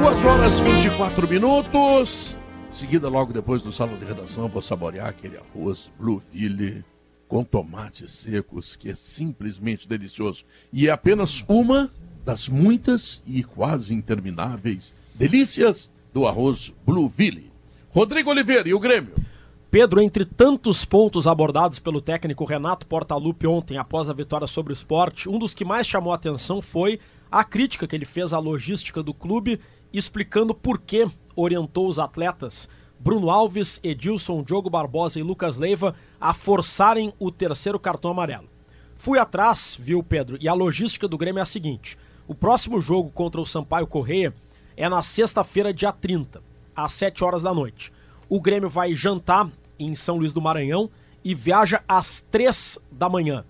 [0.00, 2.34] Duas horas e 24 minutos.
[2.72, 6.82] Seguida, logo depois do Sala de Redação, vou saborear aquele arroz Blueville
[7.28, 10.46] com tomates secos, que é simplesmente delicioso.
[10.72, 11.90] E é apenas uma
[12.24, 17.52] das muitas e quase intermináveis delícias do arroz Blueville.
[17.90, 19.12] Rodrigo Oliveira e o Grêmio.
[19.70, 24.74] Pedro, entre tantos pontos abordados pelo técnico Renato Portaluppi ontem após a vitória sobre o
[24.74, 26.98] esporte, um dos que mais chamou a atenção foi
[27.30, 29.60] a crítica que ele fez à logística do clube,
[29.98, 32.68] explicando por que orientou os atletas
[32.98, 38.48] Bruno Alves, Edilson, Diogo Barbosa e Lucas Leiva a forçarem o terceiro cartão amarelo.
[38.96, 41.96] Fui atrás, viu, Pedro, e a logística do Grêmio é a seguinte:
[42.28, 44.34] o próximo jogo contra o Sampaio Correia
[44.76, 46.42] é na sexta-feira, dia 30,
[46.76, 47.90] às 7 horas da noite.
[48.28, 50.90] O Grêmio vai jantar em São Luís do Maranhão
[51.24, 53.44] e viaja às três da manhã.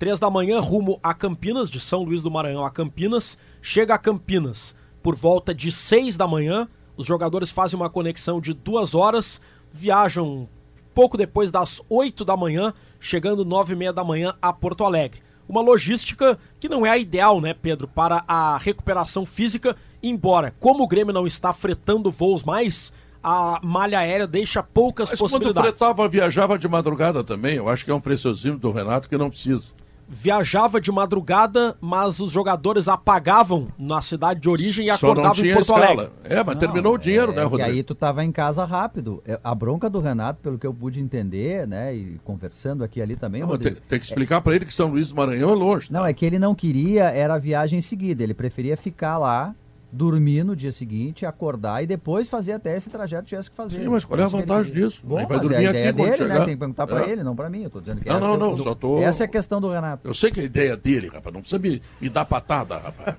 [0.00, 3.38] Três da manhã, rumo a Campinas, de São Luís do Maranhão a Campinas.
[3.62, 6.66] Chega a Campinas por volta de seis da manhã.
[6.96, 9.38] Os jogadores fazem uma conexão de duas horas,
[9.70, 10.48] viajam
[10.94, 15.20] pouco depois das 8 da manhã, chegando nove e meia da manhã a Porto Alegre.
[15.46, 20.84] Uma logística que não é a ideal, né, Pedro, para a recuperação física, embora, como
[20.84, 22.90] o Grêmio não está fretando voos mais,
[23.22, 25.70] a malha aérea deixa poucas Mas quando possibilidades.
[25.70, 27.56] fretava, viajava de madrugada também.
[27.56, 29.68] Eu acho que é um preciosismo do Renato que não precisa.
[30.08, 35.38] Viajava de madrugada, mas os jogadores apagavam na cidade de origem e Só não acordavam
[35.38, 35.86] em tinha Porto escala.
[35.86, 36.10] Alegre.
[36.24, 37.70] É, mas terminou o dinheiro, É né, Rodrigo?
[37.70, 39.22] aí tu tava em casa rápido.
[39.26, 43.02] É, A bronca do Renato, pelo que eu pude entender, né, e conversando aqui e
[43.02, 45.50] ali também, Não, Rodrigo, tem, tem que explicar pra ele que São Luís do Maranhão
[45.50, 45.92] é longe.
[45.92, 48.22] Não, é que ele não queria, era a viagem em seguida.
[48.22, 49.54] Ele preferia ficar lá,
[49.94, 53.78] dormir no dia seguinte, acordar e depois fazer até esse trajeto que tivesse que fazer.
[53.82, 54.86] Sim, mas qual é a ele vantagem queria.
[54.88, 55.00] disso?
[55.04, 56.36] Bom, Ele vai é dormir a aqui ideia quando dele, né?
[56.40, 57.10] Tem que perguntar pra É.
[57.10, 57.62] ele, não pra mim.
[57.62, 59.28] Eu tô dizendo que Não, essa, não, é- não, do- só tô- essa é a
[59.28, 60.06] questão do Renato.
[60.08, 61.32] Eu sei que é a ideia dele, rapaz.
[61.32, 63.16] Não precisa me, me dar patada, rapaz.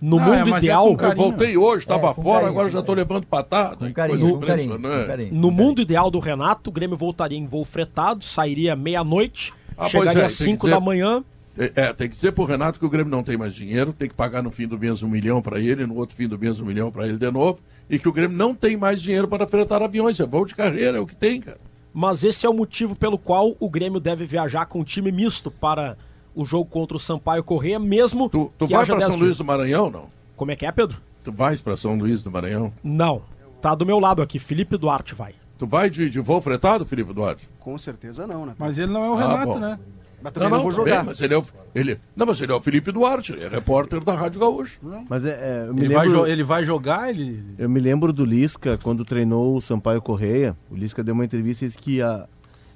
[0.00, 2.78] No é, mundo é ideal, com Eu voltei hoje, estava É, fora, carinho, agora já
[2.82, 3.08] tô carinho.
[3.08, 3.76] levando patada.
[3.76, 5.34] Com carinho, coisa com carinho, com carinho.
[5.34, 10.22] no mundo ideal do Renato, o Grêmio voltaria em voo fretado, sairia meia-noite, Ah, chegaria
[10.22, 11.24] é, às tem que 5 dizer- da manhã.
[11.56, 14.08] É, é, tem que dizer pro Renato que o Grêmio não tem mais dinheiro, tem
[14.08, 16.58] que pagar no fim do mês um milhão para ele, no outro fim do mês
[16.60, 19.46] um milhão para ele de novo, e que o Grêmio não tem mais dinheiro para
[19.46, 20.18] fretar aviões.
[20.18, 21.58] É voo de carreira, é o que tem, cara.
[21.92, 25.48] Mas esse é o motivo pelo qual o Grêmio deve viajar com um time misto
[25.48, 25.96] para
[26.34, 29.36] o jogo contra o Sampaio Correia, mesmo Tu, tu que vai para 10 São Luís
[29.38, 30.08] do Maranhão, não?
[30.34, 31.00] Como é que é, Pedro?
[31.22, 32.72] Tu vais para São Luís do Maranhão?
[32.82, 33.22] Não.
[33.62, 35.34] Tá do meu lado aqui, Felipe Duarte vai.
[35.56, 37.48] Tu vai de, de voo fretado, Felipe Duarte?
[37.60, 38.54] Com certeza não, né?
[38.58, 39.58] Mas ele não é o Ah, Renato, bom.
[39.60, 39.78] né?
[40.24, 41.04] Mas também não, vou tá bem, jogar.
[41.04, 41.44] mas ele é, o,
[41.74, 44.80] ele, não, mas ele é o Felipe Duarte, ele é repórter da Rádio Gaúcho.
[45.08, 47.44] Mas é, é, eu, me Ele vai, lembro, jo- ele vai jogar, ele.
[47.58, 50.56] eu me lembro do Lisca, quando treinou o Sampaio Correia.
[50.70, 52.26] O Lisca deu uma entrevista e disse que a,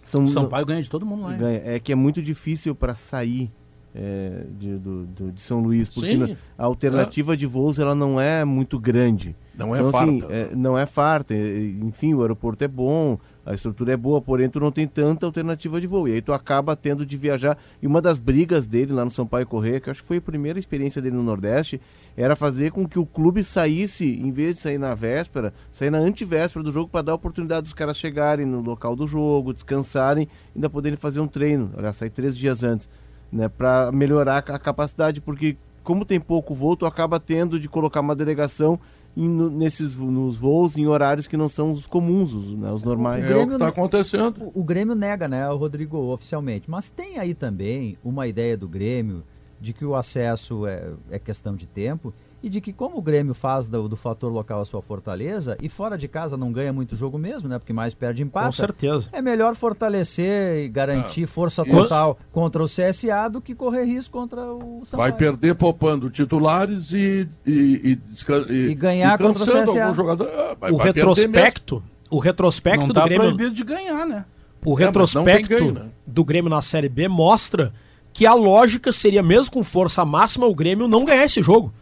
[0.04, 1.32] são, O Sampaio ganha de todo mundo lá.
[1.32, 1.62] ganha.
[1.64, 3.50] É que é muito difícil para sair
[3.94, 6.36] é, de, do- do- de São Luís, porque Sim.
[6.58, 9.34] a alternativa de voos ela não é muito grande.
[9.56, 10.34] Não é Então, assim, farta.
[10.34, 11.34] é, não é farta.
[11.34, 13.18] é, Enfim, o aeroporto é bom,
[13.48, 16.06] a estrutura é boa, porém tu não tem tanta alternativa de voo.
[16.06, 17.56] E aí tu acaba tendo de viajar.
[17.80, 20.58] E uma das brigas dele lá no Sampaio Correia, que acho que foi a primeira
[20.58, 21.80] experiência dele no Nordeste,
[22.14, 25.96] era fazer com que o clube saísse, em vez de sair na véspera, sair na
[25.96, 30.28] antivéspera do jogo para dar a oportunidade dos caras chegarem no local do jogo, descansarem,
[30.54, 31.70] ainda poderem fazer um treino.
[31.74, 32.86] Olha, sair três dias antes,
[33.32, 33.48] né?
[33.48, 38.14] Para melhorar a capacidade, porque como tem pouco voo, tu acaba tendo de colocar uma
[38.14, 38.78] delegação
[39.16, 43.22] em- nesses nos voos em horários que não são os comuns, os, né, os normais.
[43.24, 44.50] É o que Grêmio está acontecendo.
[44.54, 46.70] O, o Grêmio nega, né, o Rodrigo, oficialmente.
[46.70, 49.22] Mas tem aí também uma ideia do Grêmio
[49.60, 53.34] de que o acesso é, é questão de tempo e de que como o Grêmio
[53.34, 56.94] faz do, do fator local a sua fortaleza e fora de casa não ganha muito
[56.94, 57.58] jogo mesmo, né?
[57.58, 58.52] Porque mais perde Com empata.
[58.52, 59.08] certeza.
[59.12, 59.54] É melhor
[59.88, 61.70] fortalecer e garantir força isso.
[61.76, 65.10] total contra o CSA do que correr risco contra o Sampaio.
[65.10, 69.82] Vai perder poupando titulares e, e, e, desca- E ganhar contra o CSA.
[69.84, 70.28] algum jogador.
[70.28, 74.24] Ah, vai- o vai retrospecto, o retrospecto Não do tá Grêmio, proibido de ganhar, né?
[74.64, 75.86] o É, retrospecto ganho, né?
[76.06, 77.72] do Grêmio na Série B mostra
[78.12, 81.72] que a lógica seria mesmo com força máxima o Grêmio não ganhar esse jogo,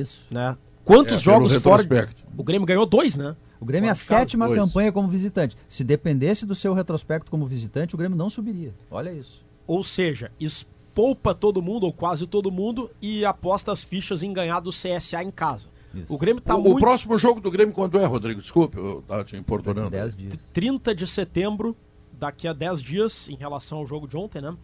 [0.00, 0.26] Isso.
[0.30, 0.56] né?
[0.84, 1.82] Quantos É, jogos fora?
[2.36, 3.34] O Grêmio ganhou dois, né?
[3.60, 4.58] O Grêmio é a sétima dois.
[4.60, 5.56] campanha como visitante.
[5.68, 8.74] Se dependesse do seu retrospecto como visitante, o Grêmio não subiria.
[8.90, 9.42] Olha isso.
[9.66, 14.60] Ou seja, espoupa todo mundo ou quase todo mundo e aposta as fichas em ganhar
[14.60, 15.68] do CSA em casa.
[15.94, 16.12] Isso.
[16.12, 18.42] O Grêmio tá o, o muito próximo jogo do Grêmio quando é, Rodrigo?
[18.42, 19.90] Desculpe, eu estava te importunando.
[19.90, 20.34] 10 dias.
[20.52, 21.74] 30 de setembro,
[22.12, 24.54] daqui a 10 dias, em relação ao jogo de ontem, né?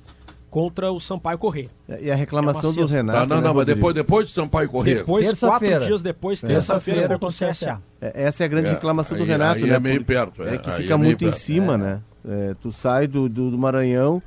[0.50, 1.70] Contra o Sampaio Correia.
[2.00, 2.86] E a reclamação É do.
[2.86, 3.18] Renato.
[3.20, 4.96] Tá, não, né, não, mas depois, depois de Sampaio Corrêa.
[4.96, 7.80] Depois, quatro dias depois, terça-feira contra o CSA.
[8.00, 9.76] É, Essa é a grande É, reclamação do aí- Renato, aí né?
[9.76, 12.00] é meio perto, é, É que fica é muito em cima, né?
[12.28, 14.20] É, tu sai do, do, do Maranhão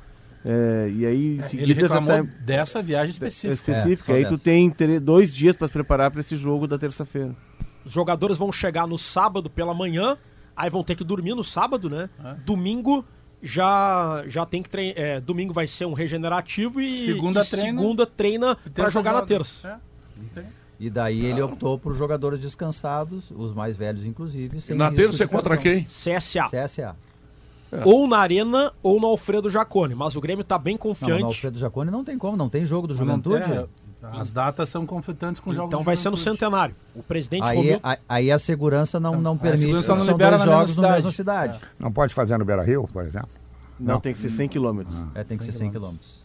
[0.44, 3.52] é, e aí em Ele seguida reclamou tá dessa viagem é específica.
[3.72, 4.12] específica.
[4.12, 4.44] É, aí só tu dessa.
[4.44, 7.34] tem dois dias para se preparar para esse jogo da terça-feira.
[7.84, 10.16] Os jogadores vão chegar no sábado pela manhã,
[10.56, 12.08] aí vão ter que dormir no sábado, né?
[12.24, 12.34] É.
[12.46, 13.04] Domingo
[13.44, 15.20] já já tem que treinar.
[15.20, 17.78] domingo vai ser um regenerativo e Segunda e treina.
[17.80, 19.28] segunda treina pra Terça jogar na joga.
[19.28, 19.68] terça.
[19.68, 19.76] É,
[20.20, 20.44] não tem.
[20.80, 24.60] E daí ele optou por jogadores descansados, os mais velhos inclusive.
[24.60, 25.84] sem Na risco terça é contra quem?
[25.84, 26.48] CSA.
[26.50, 26.96] CSA.
[27.84, 29.94] Ou na Arena ou no Alfredo Jacone.
[29.94, 31.20] Mas o Grêmio tá bem Não, confiante.
[31.20, 33.68] no Alfredo Jacone não tem como, não tem jogo do não Juventude.
[34.10, 36.74] Tem, As datas são conflitantes com jogos Então vai ser no centenário.
[36.94, 39.60] O presidente Aí, Romildo a- aí a segurança não, não a permite.
[39.62, 40.94] segurança não libera dois jogos na cidade.
[40.94, 41.60] mesma cidade.
[41.78, 43.28] Não pode fazer no Beira Rio, por exemplo?
[43.78, 45.04] Não, tem que ser 100 quilômetros.
[45.14, 46.22] É, tem que ser 100 quilômetros.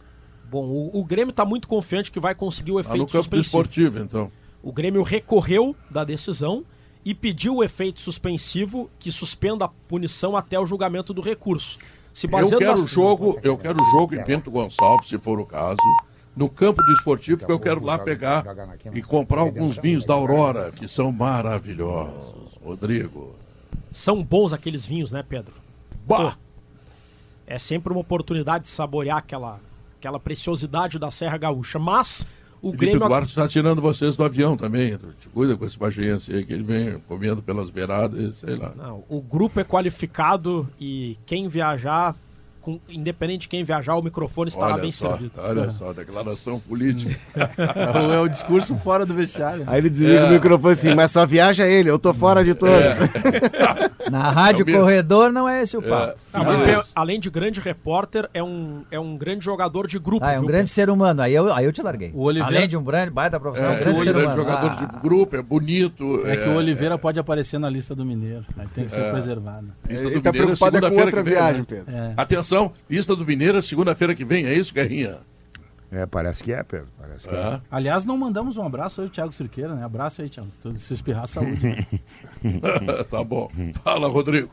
[0.50, 3.16] Bom, o, o Grêmio tá muito confiante que vai conseguir o Lá efeito no campo
[3.18, 3.42] suspensivo.
[3.62, 4.30] esportivo, então.
[4.62, 6.64] O Grêmio recorreu da decisão
[7.04, 11.78] e pediu o efeito suspensivo que suspenda a punição até o julgamento do recurso.
[12.12, 15.16] Se Eu baseando quero nas- o jogo, eu quero o jogo em Bento Gonçalves, se
[15.18, 15.78] for o caso,
[16.40, 18.46] no campo do esportivo, porque eu quero lá pegar
[18.94, 22.58] e comprar alguns vinhos da Aurora, que são maravilhosos.
[22.64, 23.34] Rodrigo.
[23.90, 25.52] São bons aqueles vinhos, né, Pedro?
[26.06, 26.36] Bah!
[27.46, 29.60] É sempre uma oportunidade de saborear aquela,
[29.98, 31.78] aquela preciosidade da Serra Gaúcha.
[31.78, 32.26] Mas
[32.62, 33.06] o Felipe Grêmio.
[33.06, 34.96] Duarte está tirando vocês do avião também.
[35.18, 38.72] Te cuida com esse bagiense aí, que ele vem comendo pelas beiradas, sei lá.
[38.74, 42.14] Não, o grupo é qualificado e quem viajar,
[42.60, 45.32] com- independente de quem viajar, o microfone estará Olha bem só, servido.
[45.38, 47.18] olha só, declaração política.
[48.14, 49.64] É o discurso fora do vestiário.
[49.66, 50.28] Aí ele desliga É.
[50.28, 52.70] o microfone assim, mas só viaja ele, eu tô fora de tudo.
[54.10, 56.18] Na rádio É corredor não é esse o papo.
[56.32, 60.24] Ah, mas é- além de grande repórter, é um, é um grande jogador de grupo.
[60.24, 61.22] Ah, é um viu, grande ser humano.
[61.22, 62.10] Aí eu, aí eu te larguei.
[62.12, 64.40] O Oliveira- Além de um grande baita profissional, É, um grande ser grande humano.
[64.42, 66.26] jogador Ah, de grupo, é bonito.
[66.26, 68.44] É que o Oliveira pode aparecer na lista do Mineiro.
[68.58, 69.10] Aí tem que ser É.
[69.12, 69.68] preservado.
[69.88, 71.66] Ele tá preocupado é com outra vem, viagem, né?
[71.68, 71.94] Pedro.
[71.94, 72.12] É.
[72.50, 75.18] Atenção, lista do Mineiro segunda-feira que vem, é isso, Guerrinha?
[75.88, 76.88] É, parece que é, Pedro.
[76.98, 77.38] Parece que é.
[77.38, 77.60] É.
[77.70, 79.84] Aliás, não mandamos um abraço aí, Thiago Cirqueira, né?
[79.84, 80.50] Abraço aí, Thiago.
[80.60, 81.60] Tudo se espirrar, saúde.
[83.08, 83.48] tá bom.
[83.84, 84.50] Fala, Rodrigo.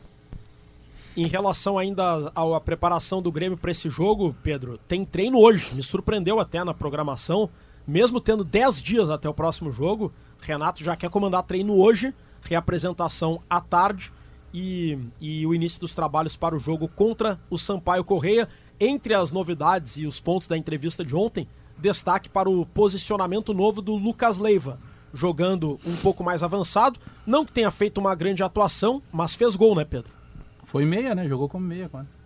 [1.16, 5.74] Em relação ainda à à preparação do Grêmio para esse jogo, Pedro, tem treino hoje.
[5.74, 7.50] Me surpreendeu até na programação.
[7.84, 13.42] Mesmo tendo 10 dias até o próximo jogo, Renato já quer comandar treino hoje, reapresentação
[13.50, 14.12] à tarde
[14.52, 18.48] e, e o início dos trabalhos para o jogo contra o Sampaio Correia.
[18.80, 23.82] Entre as novidades e os pontos da entrevista de ontem, destaque para o posicionamento novo
[23.82, 24.78] do Lucas Leiva,
[25.12, 27.00] jogando um pouco mais avançado.
[27.26, 30.12] Não que tenha feito uma grande atuação, mas fez gol, né, Pedro?
[30.62, 31.26] Foi meia, né?
[31.26, 32.17] Jogou como meia, quase.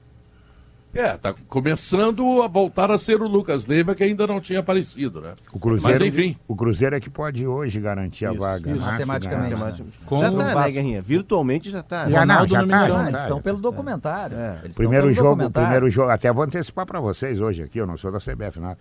[0.95, 5.23] É, tá começando a voltar a ser o Lucas Leiva, que ainda não tinha aparecido,
[5.23, 5.35] né?
[5.55, 6.37] O Cruzeiro, Mas enfim.
[6.47, 8.71] o Cruzeiro é que pode hoje garantir a vaga.
[8.71, 8.99] isso, né?
[8.99, 9.89] Se matematicamente, né?
[10.05, 10.71] Com já tá, né.
[10.71, 11.01] Guerrinha?
[11.01, 12.11] Virtualmente já tá.
[12.11, 12.97] Já não, Ronaldo já no tá, Mineirão.
[12.97, 13.23] já Ah, eles tá.
[13.27, 14.37] estão pelo documentário.
[14.37, 14.61] É.
[14.75, 15.67] Primeiro pelo jogo, documentário.
[15.69, 18.79] primeiro jogo, até vou antecipar para vocês hoje aqui, eu não sou da CBF, nada.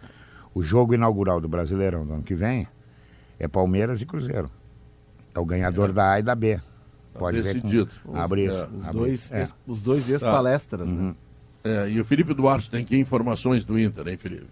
[0.53, 2.68] O jogo inaugural do Brasileirão do ano que vem
[3.39, 4.51] é Palmeiras e Cruzeiro.
[5.34, 6.59] É o ganhador da A e da B.
[7.18, 7.89] Pode ver decidido.
[8.05, 8.18] com...
[8.18, 8.49] abrir.
[8.49, 8.99] É, Os abrir.
[8.99, 9.39] dois, É.
[9.41, 11.16] ex- os dois ex-palestras, né?
[11.64, 14.47] É, e o Felipe Duarte tem que informações do Inter, hein, Felipe?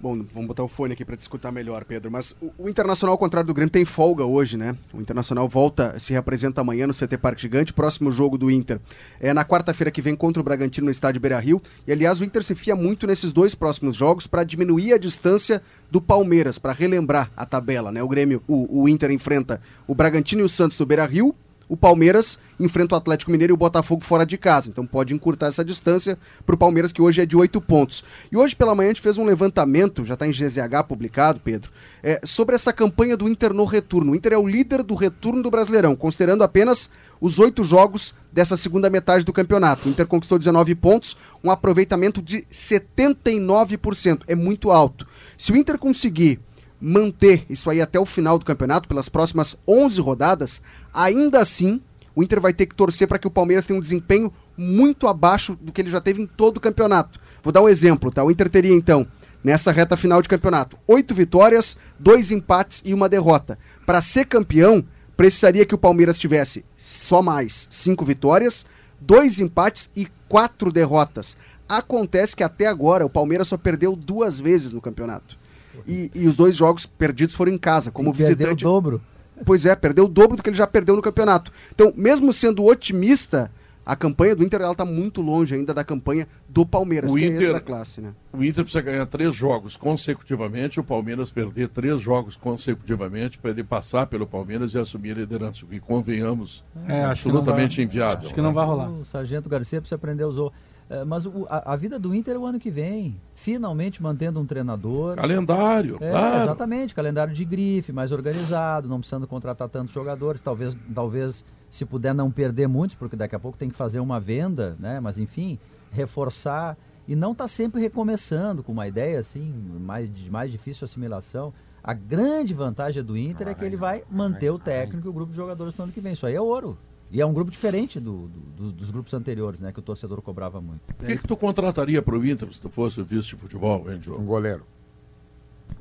[0.00, 2.08] Bom, vamos botar o fone aqui para discutir melhor, Pedro.
[2.08, 4.76] Mas o, o Internacional, ao contrário do Grêmio, tem folga hoje, né?
[4.92, 7.72] O Internacional volta, se representa amanhã no CT Parque Gigante.
[7.72, 8.78] Próximo jogo do Inter
[9.18, 11.60] é na quarta-feira que vem contra o Bragantino no estádio Beira Rio.
[11.84, 15.60] E aliás, o Inter se fia muito nesses dois próximos jogos para diminuir a distância
[15.90, 18.00] do Palmeiras, para relembrar a tabela, né?
[18.00, 21.34] O Grêmio, o, o Inter enfrenta o Bragantino e o Santos no Beira Rio.
[21.68, 24.68] O Palmeiras enfrenta o Atlético Mineiro e o Botafogo fora de casa.
[24.68, 28.02] Então pode encurtar essa distância para o Palmeiras, que hoje é de oito pontos.
[28.32, 31.70] E hoje pela manhã a gente fez um levantamento, já está em GZH publicado, Pedro,
[32.02, 34.12] é, sobre essa campanha do Inter no retorno.
[34.12, 36.90] O Inter é o líder do retorno do Brasileirão, considerando apenas
[37.20, 39.86] os oito jogos dessa segunda metade do campeonato.
[39.86, 44.22] O Inter conquistou 19 pontos, um aproveitamento de 79%.
[44.26, 45.06] É muito alto.
[45.36, 46.40] Se o Inter conseguir
[46.80, 50.62] manter isso aí até o final do campeonato, pelas próximas 11 rodadas,
[50.92, 51.80] ainda assim
[52.14, 55.56] o Inter vai ter que torcer para que o Palmeiras tenha um desempenho muito abaixo
[55.60, 57.20] do que ele já teve em todo o campeonato.
[57.44, 58.24] Vou dar um exemplo, tá?
[58.24, 59.06] O Inter teria então,
[59.42, 63.56] nessa reta final de campeonato, oito vitórias, dois empates e uma derrota.
[63.86, 64.84] Para ser campeão,
[65.16, 68.66] precisaria que o Palmeiras tivesse só mais cinco vitórias,
[69.00, 71.36] dois empates e quatro derrotas.
[71.68, 75.37] Acontece que até agora o Palmeiras só perdeu duas vezes no campeonato.
[75.86, 78.64] E, e os dois jogos perdidos foram em casa, como E perdeu visitante.
[78.64, 79.00] o dobro.
[79.44, 81.52] Pois é, perdeu o dobro do que ele já perdeu no campeonato.
[81.72, 83.50] Então, mesmo sendo otimista,
[83.86, 87.22] a campanha do Inter ela tá muito longe ainda da campanha do Palmeiras, O que
[87.24, 88.12] é Inter- extra classe, né?
[88.32, 93.62] O Inter precisa ganhar três jogos consecutivamente, o Palmeiras perder três jogos consecutivamente para ele
[93.64, 98.26] passar pelo Palmeiras e assumir a liderança, o que convenhamos É, absolutamente vai- inviável.
[98.26, 98.54] Acho que não né?
[98.54, 98.90] vai rolar.
[98.90, 100.50] O Sargento Garcia precisa aprender a usar.
[100.90, 103.20] É, Mas o- a, a vida do Inter é o ano que vem.
[103.34, 105.16] Finalmente mantendo um treinador.
[105.16, 106.42] Calendário, É, claro.
[106.42, 112.14] Exatamente, calendário de grife, mais organizado, não precisando contratar tantos jogadores, talvez, talvez se puder
[112.14, 114.98] não perder muitos, porque daqui a pouco tem que fazer uma venda, né?
[115.00, 115.58] Mas enfim,
[115.92, 121.52] reforçar e não tá sempre recomeçando com uma ideia assim, mais, de mais difícil assimilação.
[121.82, 125.30] A grande vantagem do Inter é que ele vai manter o técnico e o grupo
[125.30, 126.12] de jogadores no ano que vem.
[126.12, 126.76] Isso aí é ouro.
[127.10, 129.72] E é um grupo diferente do- do- dos- dos grupos anteriores, né?
[129.72, 130.80] Que o torcedor cobrava muito.
[130.90, 133.98] O que, que tu contrataria para o Inter se tu fosse vice de futebol, hein,
[133.98, 134.20] Diogo?
[134.22, 134.62] Um goleiro.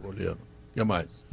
[0.02, 0.38] Goleiro.
[0.72, 1.24] O que mais?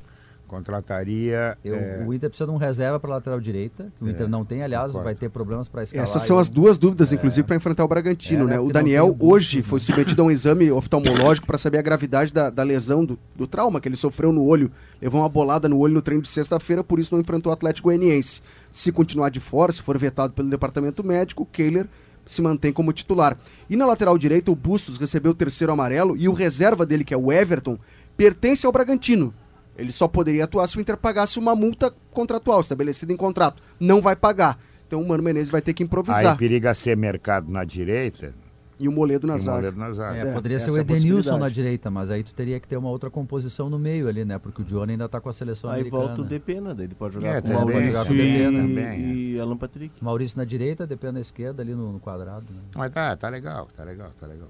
[0.55, 1.57] Contrataria.
[1.65, 4.29] Eu- é, O Inter precisa de um reserva para lateral direita, que o É, Inter
[4.29, 5.05] não tem, aliás, concordo.
[5.05, 6.07] vai ter problemas para escalar.
[6.07, 8.61] Essas são as duas dúvidas, inclusive, para enfrentar o Bragantino, É, né?
[8.61, 12.63] O Daniel hoje foi submetido a um exame oftalmológico para saber a gravidade da, da
[12.63, 14.71] lesão, do, do trauma que ele sofreu no olho.
[15.01, 17.89] Levou uma bolada no olho no treino de sexta-feira, por isso não enfrentou o Atlético
[17.89, 18.41] Goianiense.
[18.73, 21.87] Se continuar de fora, se for vetado pelo departamento médico, o Kehler
[22.27, 23.37] se mantém como titular.
[23.69, 27.13] E na lateral direita, o Bustos recebeu o terceiro amarelo e o reserva dele, que
[27.13, 27.79] é o Everton,
[28.17, 29.35] pertence ao Bragantino.
[29.77, 33.63] Ele só poderia atuar se o Inter pagasse uma multa contratual, estabelecida em contrato.
[33.81, 34.59] Não vai pagar.
[34.87, 36.27] Então o Mano Menezes vai ter que improvisar.
[36.33, 38.33] Aí periga ser mercado na direita
[38.79, 39.57] E o Moledo na e o zaga.
[39.57, 40.19] Moledo na zaga.
[40.19, 42.69] É, É, poderia ser essa o é Edenilson na direita, mas aí tu teria que
[42.69, 44.39] ter uma outra composição no meio ali, né?
[44.39, 46.05] Porque o Johnny ainda tá com a seleção Aí americana.
[46.07, 48.59] volta o Depena, daí ele pode jogar É, com também, Maurício jogar com e, Depena,
[48.63, 50.05] também, e Alan Patrick.
[50.05, 52.45] Maurício na direita, depende da esquerda ali no, no quadrado.
[52.51, 52.61] Né?
[52.77, 54.49] Mas tá, tá legal, tá legal, tá legal.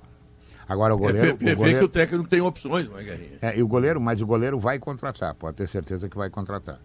[0.69, 1.27] Agora o É, goleiro.
[1.27, 3.39] vê, o vê- vê goleiro que o técnico tem opções, não é, Guerrinha?
[3.43, 6.79] é, e o goleiro, mas o goleiro vai contratar, pode ter certeza que vai contratar.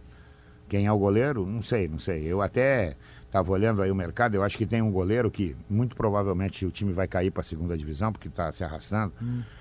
[0.68, 1.46] Quem é o goleiro?
[1.46, 2.24] Não sei, não sei.
[2.26, 2.96] Eu até
[3.26, 6.72] estava olhando aí o mercado, eu acho que tem um goleiro que muito provavelmente o
[6.72, 9.14] time vai cair para a segunda divisão, porque está se arrastando,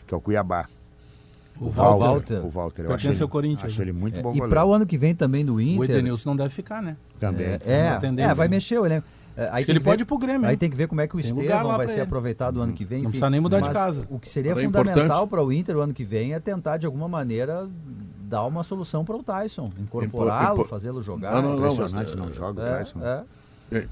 [0.06, 0.66] que é o Cuiabá.
[1.60, 1.98] O Walter.
[2.04, 2.44] Walter.
[2.46, 2.84] O Walter.
[2.84, 4.96] Eu acho ele, ao Corinthians, acho ele muito É, bom e para o ano que
[4.96, 5.90] vem também do O Inter.
[5.96, 6.96] Edenilson não deve ficar, né?
[7.18, 7.46] Também.
[7.46, 8.96] É, é, é, vai mexer, né?
[8.96, 9.17] É,
[9.52, 10.48] Aí que tem ele ver- pode ir pro Grêmio.
[10.48, 12.00] Aí tem que ver como é que o Estevão vai ser ele.
[12.02, 12.98] aproveitado o ano que vem.
[12.98, 13.10] Não enfim.
[13.12, 14.06] precisa nem mudar de casa.
[14.10, 16.86] O que seria é fundamental para o Inter o ano que vem é tentar, de
[16.86, 17.68] alguma maneira,
[18.22, 19.70] dar uma solução para o Tyson.
[19.78, 21.32] Incorporá-lo, fazê-lo jogar.
[21.34, 23.00] Não, não, não, Impressionante, mas, não é, joga o É, Tyson.
[23.04, 23.24] é.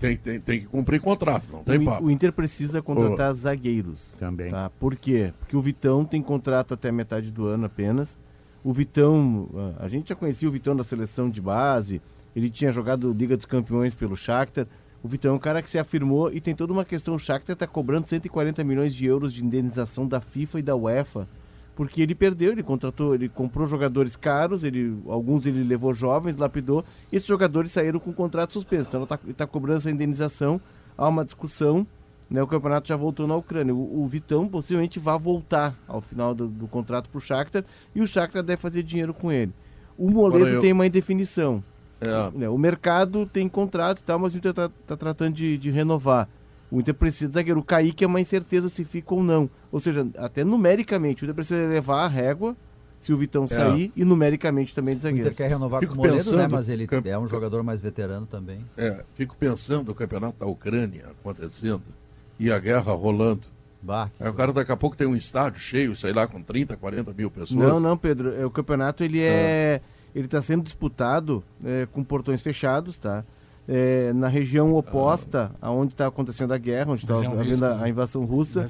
[0.01, 2.07] Tem, tem, tem, que cumprir contrato, não O, tem In- papo.
[2.07, 4.07] o Inter precisa contratar zagueiros.
[4.19, 4.51] Também.
[4.51, 4.71] Tá?
[4.81, 5.35] Por quê?
[5.39, 8.17] Porque o Vitão tem contrato até metade do ano apenas.
[8.65, 9.49] O Vitão,
[9.79, 12.01] a gente já conhecia o Vitão da seleção de base,
[12.35, 14.67] ele tinha jogado Liga dos Campeões pelo Shakhtar.
[15.07, 17.15] O Vitão é um cara que se afirmou e tem toda uma questão.
[17.15, 21.29] O Shakhtar está cobrando 140 milhões de euros de indenização da FIFA e da UEFA.
[21.77, 26.85] Porque ele perdeu, ele contratou, ele comprou jogadores caros, ele, alguns ele levou jovens, lapidou,
[27.13, 28.89] e esses jogadores saíram com contrato suspenso.
[28.89, 30.61] Então ele está cobrando essa indenização,
[30.99, 31.87] há uma discussão,
[32.29, 33.73] né, o campeonato já voltou na Ucrânia.
[33.73, 37.65] O, o Vitão possivelmente vai voltar ao final do, do contrato para o Shakhtar,
[37.95, 39.53] e o Shakhtar deve fazer dinheiro com ele.
[39.97, 41.63] O Moledo Agora eu- tem uma indefinição.
[42.01, 45.71] É, né, o mercado tem contrato e tal, mas o Inter está tratando de, de
[45.71, 46.29] renovar.
[46.71, 47.61] O Inter precisa de zagueiro.
[47.61, 49.49] O Kaique é uma incerteza se fica ou não.
[49.73, 52.57] Ou seja, até numericamente, o Inter precisa levar a régua
[52.99, 56.05] se o Vitão sair e numericamente também de O Inter quer renovar Fico com o
[56.07, 56.43] Moledo, né?
[56.43, 58.59] pensando- Mas ele Camp- é um jogador mais veterano também.
[58.77, 61.83] é, fico pensando o campeonato da Ucrânia acontecendo
[62.39, 63.43] e a guerra rolando.
[63.83, 66.77] Bah, Aí o cara daqui a pouco tem um estádio cheio, sei lá, com 30,
[66.77, 67.53] 40 mil pessoas.
[67.53, 68.35] Não, não, Pedro.
[68.35, 69.81] é, O campeonato ele é.
[70.17, 73.23] Ele está sendo disputado é, com portões fechados, tá?
[73.69, 77.85] É, na região oposta aonde está acontecendo a guerra, onde está havendo risco, a, né?
[77.85, 78.61] a invasão russa,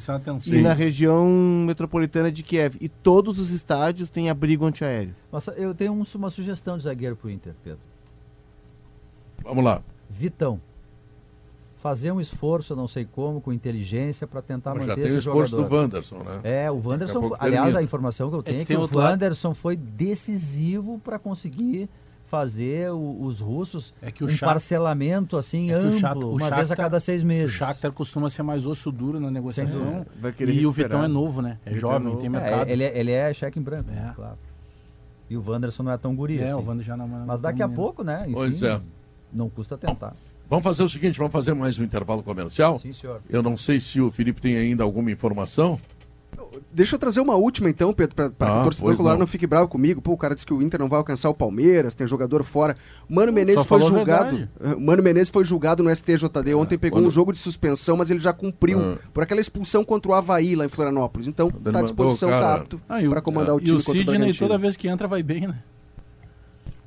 [0.46, 1.28] e na região
[1.66, 2.76] metropolitana de Kiev.
[2.80, 5.14] E todos os estádios têm abrigo antiaéreo.
[5.30, 7.78] Nossa, eu tenho um- uma sugestão de zagueiro pro Inter, Pedro.
[9.44, 9.82] Vamos lá.
[10.10, 10.60] Vitão.
[11.86, 15.06] Fazer um esforço, não sei como, com inteligência, para tentar Mas já manter tem o
[15.06, 15.68] esse esforço jogador.
[15.68, 16.40] do Wanderson, né?
[16.42, 17.78] É, o Wanderson, pouco aliás, termina.
[17.78, 19.10] a informação que eu tenho é que que, tem o outro lado.
[19.12, 21.88] Wanderson foi decisivo para conseguir
[22.24, 26.00] fazer o- os russos É que o um Shakhtar- parcelamento assim É que o amplo,
[26.00, 27.52] Shakhtar- o uma vez a cada seis O meses.
[27.54, 30.04] Shakhtar costuma ser mais osso duro na negociação.
[30.20, 30.72] E o recuperar.
[30.72, 31.58] Vitão é novo, né?
[31.64, 32.16] É é jovem, novo.
[32.18, 32.68] tem É, mercado.
[32.68, 34.12] ele, é, ele é cheque em branco, É.
[34.12, 34.36] claro.
[35.30, 36.68] E o Wanderson não é tão guri É, assim.
[36.68, 38.22] o já não Mas daqui a pouco, né?
[38.24, 38.80] Enfim, Pois é.
[39.32, 40.14] não custa tentar.
[40.48, 42.78] Vamos fazer o seguinte, vamos fazer mais um intervalo comercial?
[42.78, 43.20] Sim, senhor.
[43.28, 45.78] Eu não sei se o Felipe tem ainda alguma informação.
[46.72, 49.20] Deixa eu trazer uma última então, Pedro, para que Ah, o torcedor colorado não.
[49.22, 49.26] não.
[49.26, 50.00] fique bravo comigo.
[50.00, 52.76] Pô, o cara disse que o Inter não vai alcançar o Palmeiras, tem jogador fora.
[53.08, 54.48] Mano Menezes foi falou a julgado.
[54.60, 56.54] eh, Mano Menezes foi julgado no STJD.
[56.54, 58.98] Ontem pegou quando- um jogo de suspensão, mas ele já cumpriu Ah.
[59.12, 61.26] por aquela expulsão contra o Havaí lá em Florianópolis.
[61.26, 63.64] Então, Ele tá à disposição, tá cara- apto Ah, e o- para comandar o E
[63.64, 65.56] time o contra o Sidney, toda vez que entra, vai bem, né?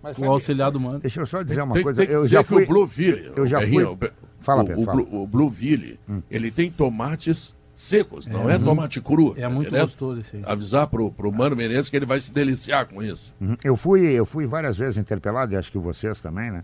[0.02, 1.00] Mas O sabe- auxiliar do mano.
[1.00, 1.98] Deixa eu só dizer uma Tem, coisa.
[1.98, 2.64] tem que eu dizer já que fui.
[2.64, 3.98] o Blueville, eu já fui- o
[4.40, 5.04] Fala, o, Pedro, o, fala.
[5.04, 6.00] Blue- o Blueville,
[6.32, 9.34] ele tem tomates secos, não é tomate cru.
[9.38, 10.44] É muito gostoso esse aí.
[10.46, 13.34] Avisar pro, pro Mano Menezes que ele vai se deliciar com isso.
[13.42, 13.58] Uhum.
[13.64, 16.64] Eu fui, eu fui várias vezes interpelado, e acho que vocês também, né?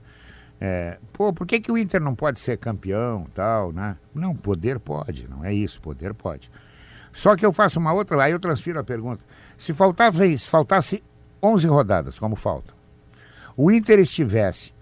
[0.60, 3.98] É, pô, por que, que o Inter não pode ser campeão tal, né?
[4.14, 6.50] Não, poder pode, não é isso, poder pode.
[7.12, 9.22] Só que eu faço uma outra, aí eu transfiro a pergunta.
[9.58, 11.04] Se faltar vez, faltasse
[11.44, 12.74] 11 rodadas, como falta,
[13.56, 14.74] o Inter estivesse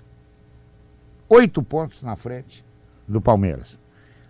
[1.29, 2.65] oito pontos na frente
[3.07, 3.77] do Palmeiras,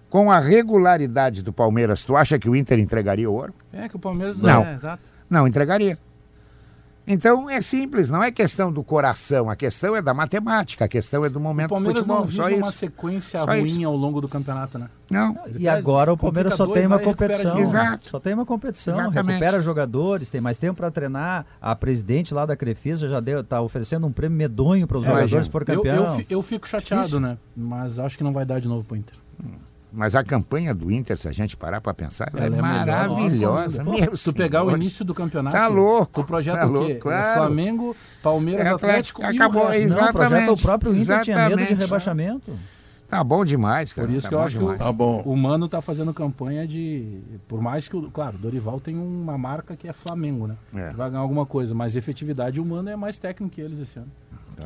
[0.10, 3.54] com a regularidade do Palmeiras, tu acha que o Inter entregaria o ouro?
[3.72, 4.64] É que o Palmeiras Não.
[4.64, 5.04] É, exato.
[5.30, 5.98] Não, entregaria.
[7.06, 11.26] Então é simples, não é questão do coração, a questão é da matemática, a questão
[11.26, 12.78] é do O momento do Palmeiras futebol, não só vive uma isso.
[12.78, 13.86] sequência Só ruim isso.
[13.86, 14.88] ao longo do campeonato, né?
[15.12, 15.38] Não.
[15.58, 17.60] E agora o Palmeiras só tem uma competição.
[17.60, 18.08] Exato.
[18.10, 18.94] Só tem uma competição.
[18.94, 19.34] Exatamente.
[19.34, 21.46] Recupera jogadores, tem mais tempo para treinar.
[21.62, 25.10] A presidente lá da Crefisa já deu, tá oferecendo um prêmio medonho para os É,
[25.10, 26.06] jogadores se for Eu, campeão.
[26.06, 27.20] eu, fi- eu fico chateado, Difícil.
[27.20, 27.38] né?
[27.56, 29.16] Mas acho que não vai dar de novo pro Inter.
[29.96, 32.62] Mas a campanha do Inter, se a gente parar para pensar, ela, Ela é, é
[32.62, 33.84] maravilhosa.
[33.84, 33.92] Pô,
[34.24, 36.74] tu pegar o início do campeonato, Tá louco, tu projeta tá o quê?
[36.74, 37.38] louco, É claro.
[37.38, 39.90] Flamengo, Palmeiras, É, Atlético, Atlético, acabou, e o.
[39.90, 42.52] Não, o projeto o próprio Inter tinha medo de rebaixamento.
[43.08, 44.08] Tá bom demais, cara.
[44.08, 44.78] Por isso tá que eu acho demais.
[44.80, 45.22] que Tá bom.
[45.24, 47.20] o, o Mano tá fazendo campanha de.
[47.48, 50.56] Por mais que, o, claro, o Dorival tem uma marca que é Flamengo, né?
[50.74, 50.90] É.
[50.94, 54.08] Vai ganhar alguma coisa, mas efetividade o Mano é mais técnico que eles esse ano.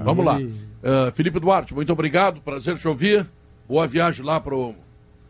[0.01, 0.39] Vamos lá.
[0.39, 2.39] Ele- Ah, Felipe Duarte, muito obrigado.
[2.39, 3.27] Prazer te ouvir.
[3.67, 4.73] Boa viagem lá pro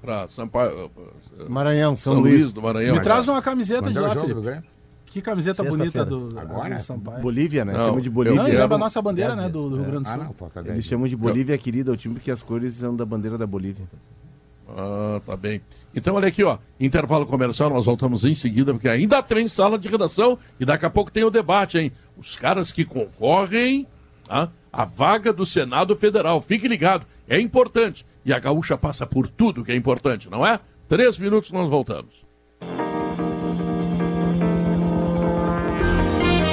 [0.02, 2.42] para Sampaio, ah, Maranhão, São, São Luís.
[2.42, 2.96] Luís do Maranhão.
[2.96, 4.68] Me traz uma camiseta de é lá, jogo Felipe.
[5.06, 6.76] Que camiseta bonita do, Agora?
[6.76, 7.22] do Sampaio.
[7.22, 7.74] Bolívia, né?
[7.74, 8.44] Não, Chama de eu Bolívia.
[8.44, 9.50] Não, lembra a nossa bandeira, né?
[9.50, 10.24] Do, do Rio Grande do Ah, Sul.
[10.24, 10.86] não, falta Eles 10.
[10.86, 13.88] chamam de Bolívia querida, o time porque as cores são da bandeira da Bolívia.
[14.70, 15.62] Ah, tá bem.
[15.96, 16.58] Então, olha aqui, ó.
[16.80, 20.90] Intervalo comercial, nós voltamos em seguida, porque ainda tem sala de redação e daqui a
[20.90, 21.92] pouco tem o debate, hein?
[22.18, 23.88] Os caras que concorrem
[24.28, 24.50] tá?
[24.72, 26.42] à vaga do Senado Federal.
[26.42, 28.06] Fique ligado, é importante.
[28.28, 30.60] E a gaúcha passa por tudo que é importante, não é?
[30.90, 32.26] Três minutos, nós voltamos.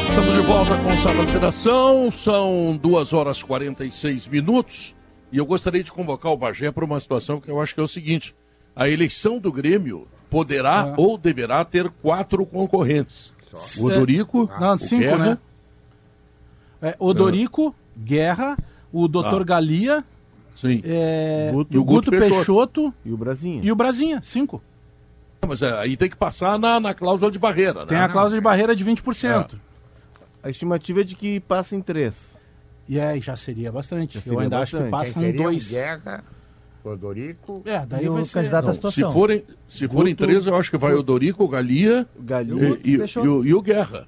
[0.09, 4.95] Estamos de volta com sala de redação, são duas horas e 46 minutos.
[5.33, 7.83] E eu gostaria de convocar o Bagé para uma situação que eu acho que é
[7.83, 8.37] o seguinte:
[8.77, 13.33] a eleição do Grêmio poderá ou deverá ter quatro concorrentes.
[13.81, 15.39] O Odorico, Não, o cinco, Guerra, né?
[16.81, 18.57] É, Odorico, Guerra,
[18.93, 19.41] o Dr.
[19.41, 19.45] Ah.
[19.45, 20.05] Galia,
[20.55, 20.81] Sim.
[20.85, 21.75] é, Guto.
[21.75, 22.95] e o Guto, Peixoto.
[23.05, 23.61] E o Brasinha.
[23.65, 24.63] e o Brasinha, cinco.
[25.47, 27.87] Mas é, aí tem que passar na, na cláusula de barreira, né?
[27.87, 29.59] Tem a cláusula de barreira de 20%.
[30.43, 32.43] A estimativa é de que passem três.
[32.89, 34.15] E aí já seria bastante.
[34.15, 34.91] Já Eu seria ainda acho que bastante.
[35.09, 35.45] Passam seriam?
[35.45, 35.69] dois.
[35.71, 36.25] Guerra,
[36.83, 37.63] Odorico.
[37.65, 38.35] É, daí E vai o ser...
[38.35, 39.09] candidato à situação.
[39.09, 42.79] se forem, se forem Guto- três, eu acho que vai o Dorico, o Galia Galinha.
[42.85, 43.27] e, e- Peixoto.
[43.27, 44.07] e o, e o Guerra.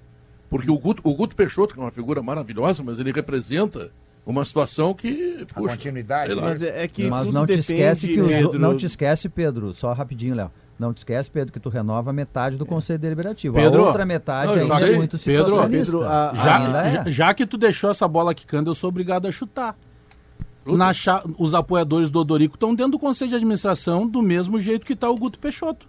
[0.51, 3.91] Porque o Guto, o Guto Peixoto, que é uma figura maravilhosa, mas ele representa
[4.27, 5.47] uma situação que.
[5.51, 6.43] A puxa, continuidade, sei lá.
[6.43, 9.73] Mas é, é que Mas não te esquece que os, Pedro, não te esquece, Pedro,
[9.73, 10.51] só rapidinho, Léo.
[10.79, 13.55] Não te esquece, Pedro, que tu renova metade do Conselho Deliberativo.
[13.55, 14.93] Pedro, a outra metade não, ainda sei.
[14.93, 15.69] é muito Pedro.
[15.71, 16.93] Pedro, a- Já, Ainda é.
[16.93, 19.75] já, já que tu deixou essa bola quicando, eu sou obrigado a chutar.
[20.67, 24.85] Na cha- os apoiadores do Odorico estão dentro do Conselho de Administração do mesmo jeito
[24.85, 25.89] que está o Guto Peixoto.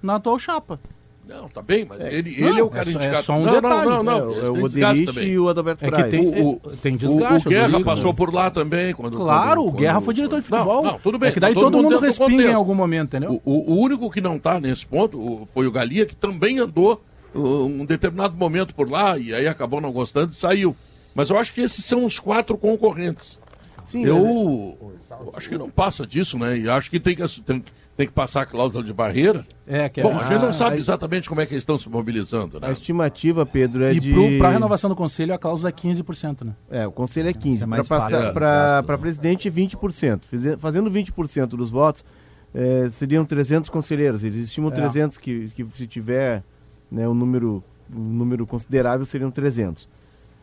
[0.00, 0.80] Na atual chapa.
[1.26, 3.22] Não, tá bem, mas ele, não, ele é o cara é só- é indicado.
[3.24, 3.88] só um não, detalhe.
[3.90, 4.28] não, não, É, não.
[4.28, 6.10] o- é o desgaste Oderich e o Adalberto É que Braz.
[6.10, 7.48] tem, O- o- é- tem O, o desgaste.
[7.48, 8.16] Guerra passou né?
[8.16, 8.92] por lá também.
[8.94, 10.84] Quando, Claro, quando- o Guerra quando- foi diretor de Não, futebol.
[10.84, 11.30] Não, tudo bem.
[11.30, 13.40] É que daí tá todo, mundo respinga em algum momento, entendeu?
[13.44, 16.58] O, o- o único que não está nesse ponto o- foi o Galia, que também
[16.58, 17.02] andou
[17.34, 20.76] uh, um determinado momento por lá e aí acabou não gostando e saiu.
[21.14, 23.40] Mas eu acho que esses são os quatro concorrentes.
[23.84, 26.56] Sim, eu, eu acho que não passa disso, né?
[26.58, 27.64] E acho que tem que, tem,
[27.96, 29.46] tem que passar a cláusula de barreira.
[29.66, 31.62] É, que é- Bom, a gente não Ah, sabe aí- exatamente como é que eles
[31.62, 32.66] estão se mobilizando, né?
[32.68, 34.38] A estimativa, Pedro, é E de...
[34.38, 36.54] para a renovação do Conselho, a cláusula é 15%, né?
[36.70, 37.62] É, o conselho é 15.
[37.62, 38.32] Isso é Para passar né?
[38.32, 40.26] para para presidente 20%.
[40.26, 42.04] Fize- Fazendo 20% dos votos,
[42.52, 44.24] eh, seriam 300 conselheiros.
[44.24, 44.74] Eles estimam É.
[44.74, 46.42] 300 que, que se tiver
[46.90, 47.62] né, um número
[47.94, 49.88] um número considerável seriam 300.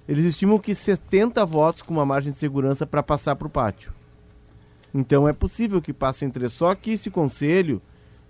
[0.08, 3.92] Eles estimam que 70 votos com uma margem de segurança para passar para o pátio.
[4.94, 6.52] Então é possível que passem três.
[6.52, 7.82] Só que esse conselho,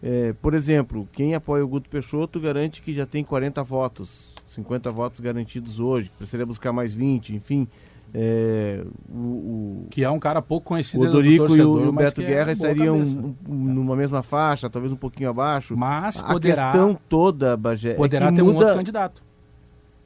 [0.04, 4.92] eh, por exemplo, quem apoia o Guto Peixoto garante que já tem 40 votos, 50
[4.92, 7.68] votos garantidos hoje, precisaria buscar mais 20, enfim.
[8.14, 11.92] eh, o, o, Que é um cara pouco conhecido o do Odorico e o, e
[11.94, 15.78] Beto é Guerra boa estariam um- um- numa mesma faixa, talvez um pouquinho abaixo.
[15.78, 19.24] Mas A poderá, questão toda, Bagé, poderá é que ter um muda, outro candidato.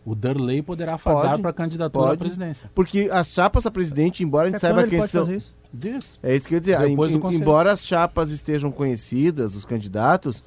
[0.05, 2.19] O Darley poderá fardar para a candidatura à pode.
[2.19, 2.69] presidência.
[2.75, 5.21] Porque as chapas a presidente, embora a gente Até saiba quem são...
[5.25, 5.51] fazer isso?
[5.75, 6.19] Diz.
[6.23, 6.81] É isso que eu ia dizer.
[6.87, 10.43] Em- embora as chapas estejam conhecidas, os candidatos,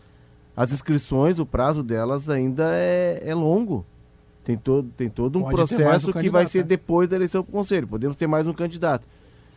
[0.56, 3.84] as inscrições, o prazo delas ainda é, é longo.
[4.44, 6.64] Tem todo, tem todo um Pode mais um processo que vai ser né?
[6.64, 7.86] depois da eleição para o conselho.
[7.86, 9.06] Podemos ter mais um candidato.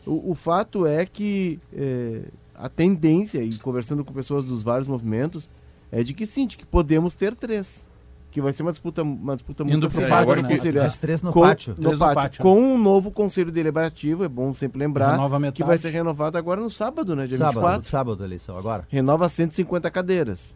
[0.06, 2.23] O, o fato é que é,
[2.53, 5.49] a tendência, e conversando com pessoas dos vários movimentos,
[5.91, 7.88] é de que sim, de que podemos ter três.
[8.32, 10.02] Que vai ser uma disputa, uma disputa Indo muito no
[10.41, 10.41] né?
[10.48, 10.82] conselho.
[10.82, 11.74] As três no Com- pátio.
[11.76, 15.52] no Três no pátio, pátio, Com um novo conselho deliberativo, é bom sempre lembrar, Renova
[15.52, 17.28] que vai ser renovado agora no sábado, né?
[17.28, 18.88] Dia Sábado, 24 sábado a eleição, agora.
[18.90, 20.56] renova 150 cadeiras.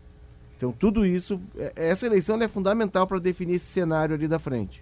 [0.57, 4.81] Então, tudo isso, é- essa eleição é fundamental para definir esse cenário ali da frente.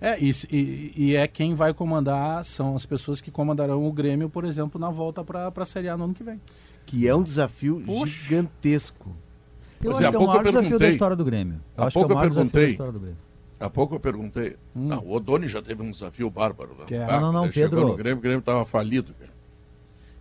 [0.00, 4.28] É, e, e, e é quem vai comandar, são as pessoas que comandarão o Grêmio,
[4.28, 6.40] por exemplo, na volta para a Série A no ano que vem.
[6.86, 8.06] Que é um desafio Poxa.
[8.12, 9.14] gigantesco.
[9.82, 11.60] Eu Pois acho é, que é o maior desafio da história do Grêmio.
[11.76, 13.18] Eu Há acho que é o maior desafio da história do Grêmio.
[13.58, 14.56] Há pouco eu perguntei.
[14.74, 16.76] Não, o Odoni já teve um desafio bárbaro.
[16.78, 16.96] Né?
[16.96, 17.04] É?
[17.04, 17.88] Ah, Não, não, não, ele Pedro.
[17.88, 19.14] No Grêmio, o Grêmio estava falido.
[19.18, 19.30] cara.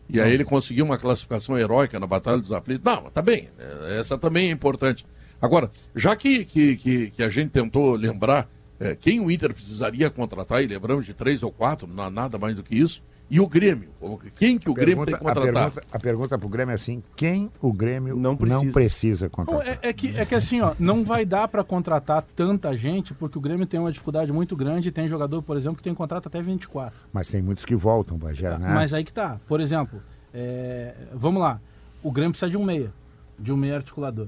[0.10, 2.84] E aí ele conseguiu uma classificação heróica na Batalha dos Aflitos.
[2.84, 3.48] Não, tá bem.
[3.58, 5.06] é, Essa também é importante.
[5.42, 8.50] Agora, já que, que, que, que a gente tentou lembrar
[8.80, 12.38] é, quem o Inter precisaria contratar, e lembramos de três ou quatro, não há nada
[12.38, 13.90] mais do que isso, e o Grêmio.
[14.36, 15.72] Quem que o Grêmio tem que contratar?
[15.92, 18.74] a pergunta pro Grêmio é assim: quem o Grêmio Não não precisa.
[18.74, 19.68] precisa, Não, contratar?
[19.68, 23.38] é, é que, é que assim, ó, não vai dar pra contratar tanta gente, porque
[23.38, 24.92] o Grêmio tem uma dificuldade muito grande.
[24.92, 26.94] Tem jogador, por exemplo, que tem contrato até 24.
[27.14, 28.72] Mas tem muitos que voltam, Bagé, né?
[28.74, 29.40] Mas aí que tá.
[29.48, 30.02] Por exemplo,
[30.34, 31.60] é, vamos lá.
[32.02, 32.92] O Grêmio precisa de um meia,
[33.38, 34.28] de um meia articulador.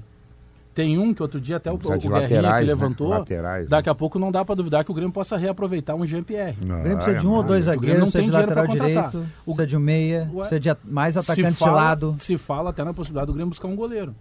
[0.74, 2.72] Tem um que outro dia até o, o Precisa de Guerrinha laterais, que né?
[2.72, 3.08] levantou.
[3.08, 6.56] Laterais, daqui a pouco não dá pra duvidar que o Grêmio possa reaproveitar um Jean-Pierre.
[6.62, 7.48] O Grêmio precisa de é, um ou mano.
[7.48, 8.88] dois O zagueiros, não tem de lateral contratar.
[9.10, 11.76] direito, O- precisa de um meia, Ué, precisa de a- mais atacante se fala, de
[11.84, 12.16] lado.
[12.18, 14.14] Se fala até na possibilidade do Grêmio buscar um goleiro.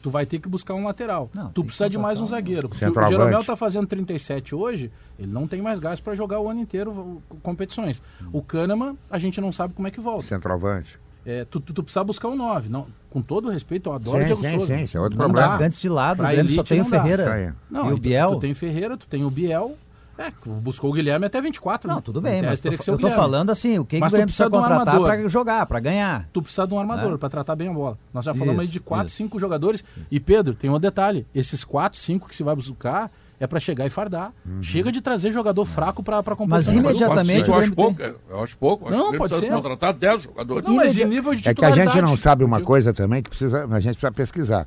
[0.00, 1.28] Tu vai ter que buscar um lateral.
[1.34, 2.68] Não, tu precisa de mais um zagueiro.
[2.68, 3.08] Porque o.
[3.08, 7.20] Jeromel tá fazendo 37 hoje, ele não tem mais gás para jogar o ano inteiro
[7.42, 8.00] competições.
[8.32, 10.24] O Kahneman, a gente não sabe como é que volta.
[10.24, 10.98] Centroavante.
[11.26, 12.68] É, tu, tu, tu precisa buscar um 9.
[12.70, 14.66] Não, com todo respeito, eu adoro Sim, Diego sim, Souza.
[14.76, 15.48] sim, isso é outro Não problema.
[15.54, 16.84] Atacantes de lado, Pra o Grêmio só tem o.
[16.84, 17.56] Ferreira.
[17.70, 18.30] Não, e o tu- Biel.
[18.34, 19.76] Tu tem Ferreira, tu tem o Biel.
[20.18, 21.86] É, tu buscou o Guilherme até 24.
[21.88, 22.02] Não, né?
[22.04, 24.26] tudo bem, mas o eu tô falando assim, o que, que Mas o tu Grêmio
[24.26, 25.06] precisa precisa de um contratar armador.
[25.20, 26.28] pra jogar, pra ganhar.
[26.32, 27.16] Tu precisa de um armador Né?
[27.18, 27.96] pra tratar bem a bola.
[28.12, 29.16] Nós já falamos Isso, aí de quatro, isso.
[29.16, 29.84] cinco jogadores.
[30.10, 33.86] E Pedro, tem um detalhe: esses quatro, cinco que se vai buscar é pra chegar
[33.86, 34.32] e fardar.
[34.62, 38.42] Chega de trazer jogador fraco pra compor Mas imediatamente eu o acho pouco, é, eu
[38.42, 38.84] acho pouco.
[38.84, 39.50] Eu acho Não, que o Grêmio pode ser.
[39.52, 40.64] contratar 10 jogadores.
[40.68, 43.30] Não, mas em nível de É que a gente não sabe uma coisa também que
[43.30, 44.66] precisa, a gente precisa pesquisar.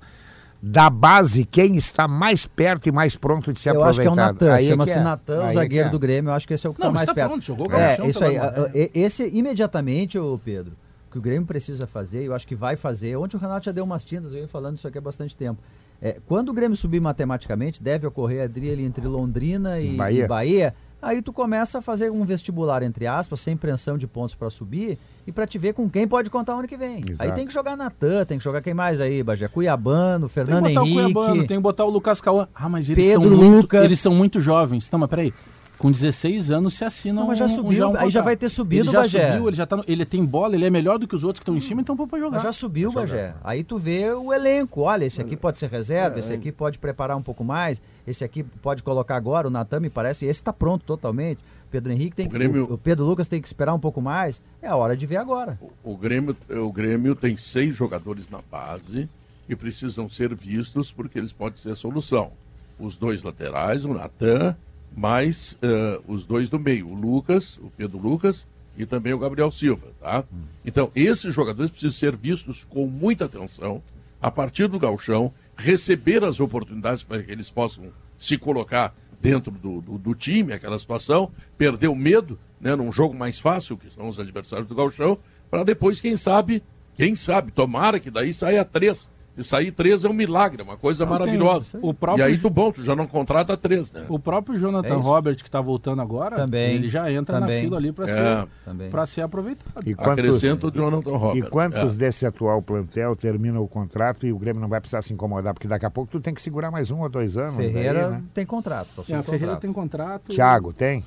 [0.63, 4.09] Da base, quem está mais perto e mais pronto de ser Eu acho que é
[4.09, 4.41] o aproveitado?
[4.45, 4.99] Natan, Aí é chama-se é.
[4.99, 5.91] Natan, o é zagueiro é.
[5.91, 7.27] do Grêmio, eu acho que esse é o que Não, tá mas mais tá perto.
[7.29, 8.37] pronto, jogou o É, gauchão, isso tá aí.
[8.75, 10.73] e- Esse, imediatamente, ô Pedro,
[11.11, 13.15] que o Grêmio precisa fazer, eu acho que vai fazer.
[13.17, 15.59] Ontem o Renato já deu umas tintas, eu ia falando isso aqui há bastante tempo.
[16.01, 20.23] É, quando o Grêmio subir matematicamente, deve ocorrer a dele entre Londrina e Bahia.
[20.23, 20.75] e Bahia.
[21.01, 24.99] Aí tu começa a fazer um vestibular, entre aspas, sem pressão de pontos para subir
[25.25, 26.97] e para te ver com quem pode contar o ano que vem.
[26.97, 27.33] Aí Exato.
[27.33, 29.47] tem que jogar Natan, tem que jogar quem mais aí, Bagé?
[29.47, 31.13] Cuiabano, Tem que Fernando botar o Henrique.
[31.13, 32.47] Cuiabano, tem que botar o Lucas Cauã.
[32.53, 33.83] Ah, mas eles Pedro são muito, Lucas.
[33.85, 34.91] eles são muito jovens.
[34.91, 35.33] Não, mas peraí.
[35.81, 38.49] Com 16 anos se assina Não, mas já um- subiu, um aí já vai ter
[38.49, 39.31] subido, ele já Bagé.
[39.31, 41.39] subiu, ele já tá no- ele tem bola, ele é melhor do que os outros
[41.39, 42.35] que estão em cima, então pode jogar.
[42.35, 43.33] Mas já subiu, Bagé.
[43.43, 44.81] Aí tu vê o elenco.
[44.81, 48.43] Olha, esse aqui pode ser reserva, esse aqui pode preparar um pouco mais, esse aqui
[48.43, 51.39] pode colocar agora, o Natan me parece, esse tá pronto totalmente.
[51.71, 52.37] Pedro Henrique tem O que.
[52.37, 54.39] Grêmio- O, o Pedro Lucas tem que esperar um pouco mais.
[54.61, 55.59] É a hora de ver agora.
[55.83, 59.09] O Grêmio, o Grêmio tem seis jogadores na base
[59.49, 62.33] e precisam ser vistos porque eles podem ser a solução.
[62.77, 64.55] Os dois laterais, o Natan,
[64.95, 68.47] mais eh, os dois do meio, o Lucas, o Pedro Lucas
[68.77, 70.23] e também o Gabriel Silva, tá?
[70.65, 73.81] Então, esses jogadores precisam ser vistos com muita atenção
[74.21, 77.85] a partir do galchão, receber as oportunidades para que eles possam
[78.17, 83.15] se colocar dentro do, do, do time, aquela situação, perder o medo, né, num jogo
[83.15, 85.17] mais fácil, que são os adversários do galchão,
[85.49, 86.63] para depois, quem sabe,
[86.95, 89.09] quem sabe, tomara que daí saia três.
[89.33, 91.79] Se sair três é um milagre, é uma coisa Não, maravilhosa.
[91.81, 94.05] o próprio E aí tu bom, tu já não contrata três, né?
[94.09, 94.99] O próprio Jonathan É isso.
[94.99, 97.63] Robert, que tá voltando agora, Também, ele já entra na também.
[97.63, 99.87] fila ali para É, ser, pra ser aproveitado.
[99.87, 101.45] E quantos, Acrescenta o Jonathan Robert.
[101.45, 101.97] e quantos É.
[101.97, 105.53] desse atual plantel terminam o contrato e o Grêmio não vai precisar se incomodar?
[105.53, 107.55] Porque daqui a pouco tu tem que segurar mais um ou dois anos.
[107.55, 108.23] Ferreira daí, né?
[108.33, 108.89] tem contrato.
[109.09, 109.61] É, a Ferreira contrato.
[109.61, 110.29] tem contrato.
[110.33, 111.05] Thiago, tem?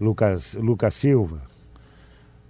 [0.00, 1.40] Lucas, Lucas Silva?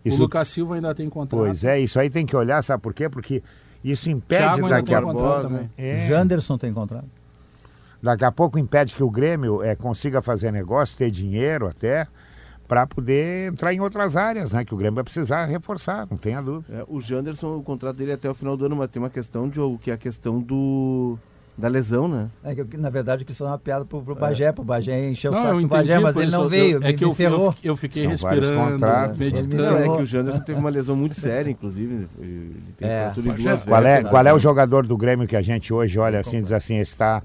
[0.07, 1.43] O Lucas Silva ainda tem contrato.
[1.45, 3.09] Pois é, isso aí tem que olhar, sabe por quê?
[3.11, 3.43] Porque
[3.83, 5.71] isso impede daqui a também.
[5.77, 6.07] É.
[6.07, 7.09] Janderson tem contrato.
[8.03, 12.07] Daqui a pouco impede que o Grêmio eh, consiga fazer negócio, ter dinheiro até,
[12.67, 14.65] para poder entrar em outras áreas, né?
[14.65, 16.79] Que o Grêmio vai precisar reforçar, não tenha dúvida.
[16.79, 19.11] É, o Janderson, o contrato dele é até o final do ano, mas tem uma
[19.11, 21.19] questão, Diogo, que é a questão do
[21.61, 22.29] da lesão, né?
[22.43, 25.09] É que eu, na verdade, eu quis fazer uma piada pro, pro Bagé, pro Bagé
[25.11, 27.05] encher o Não, saco eu do Bagé, mas ele não eu- veio, É me, que
[27.05, 27.47] me eu, ferrou.
[27.63, 29.19] eu, eu fiquei São respirando, contratos.
[29.19, 29.57] meditando.
[29.57, 32.09] Não, é que o Janderson teve uma lesão muito séria, inclusive.
[32.19, 33.05] Ele tem É.
[33.05, 34.41] fratura em duas é- Qual é, vértebras, qual é o né?
[34.41, 37.23] jogador do Grêmio que a gente hoje olha assim e diz assim, está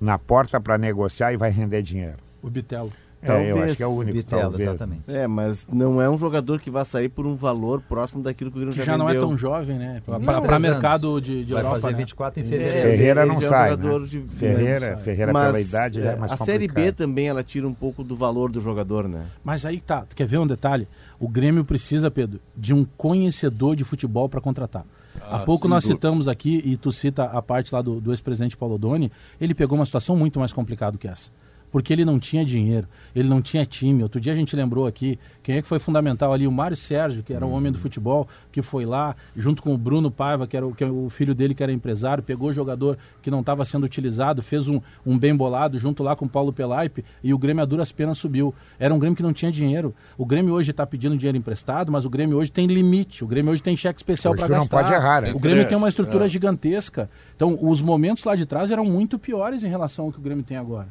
[0.00, 2.16] na porta para negociar e vai render dinheiro?
[2.42, 2.92] O Bitelo.
[3.22, 3.64] É, eu Talvez.
[3.68, 4.68] acho que é o único, Bitelo, talvez.
[4.68, 5.02] exatamente.
[5.08, 8.56] É, mas não é um jogador que vai sair por um valor próximo daquilo que
[8.58, 10.00] o Grêmio Que já, já não é tão jovem, né?
[10.04, 10.68] Pra, 23 pra anos.
[10.68, 11.98] mercado de, de Vai Europa, fazer né?
[11.98, 12.88] 24 em É, fevereiro.
[12.88, 13.98] Ferreira ele não é um sai, né?
[14.06, 14.96] de- Ferreira, sai.
[14.98, 16.46] Ferreira Mas, pela idade já é é, mais a complicado.
[16.46, 19.24] Série B também ela tira um pouco do valor do jogador, né?
[19.42, 20.86] Mas aí tá, tu quer ver um detalhe?
[21.18, 24.84] O Grêmio precisa, Pedro, de um conhecedor de futebol para contratar.
[25.22, 25.96] Há Ah, pouco sem nós dúvida.
[25.96, 29.10] citamos aqui, e tu cita a parte lá do, do ex-presidente Paulo Doni,
[29.40, 31.30] ele pegou uma situação muito mais complicada que essa.
[31.76, 34.02] Porque ele não tinha dinheiro, ele não tinha time.
[34.02, 37.22] Outro dia a gente lembrou aqui quem é que foi fundamental ali, o Mário Sérgio,
[37.22, 40.56] que era o homem do futebol, que foi lá, junto com o Bruno Paiva, que
[40.56, 43.40] era o, que é o filho dele que era empresário, pegou o jogador que não
[43.40, 47.34] estava sendo utilizado, fez um, um bem bolado junto lá com o Paulo Pelaipe e
[47.34, 48.54] o Grêmio a duras penas subiu.
[48.78, 49.94] Era um Grêmio que não tinha dinheiro.
[50.16, 53.22] O Grêmio hoje está pedindo dinheiro emprestado, mas o Grêmio hoje tem limite.
[53.22, 54.78] O Grêmio hoje tem cheque especial para não gastar.
[54.78, 55.34] pode errar, né?
[55.34, 56.28] O Grêmio Tem tem uma estrutura é.
[56.30, 57.10] gigantesca.
[57.36, 60.42] Então, os momentos lá de trás eram muito piores em relação ao que o Grêmio
[60.42, 60.88] tem agora.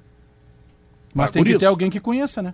[1.16, 1.60] Mas Ah, tem que isso.
[1.60, 2.54] ter alguém que conheça, né?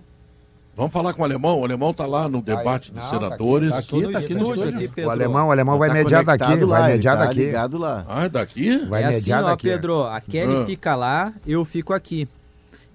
[0.74, 1.60] Vamos falar com o alemão.
[1.60, 3.70] O alemão está lá no debate dos tá senadores.
[3.72, 4.68] Tá aqui, tá aqui no Estúdio estúdio.
[4.78, 5.08] aqui, Pedro.
[5.10, 7.40] O alemão, o alemão vai Tá mediar daqui, lá, vai mediar tá daqui.
[7.40, 8.06] ligado lá.
[8.08, 8.76] Ah, é daqui?
[8.86, 9.68] Vai é assim, mediar ó, daqui.
[9.68, 9.72] é.
[9.72, 10.64] Pedro, a Kelly Ah.
[10.64, 12.26] fica lá, eu fico aqui.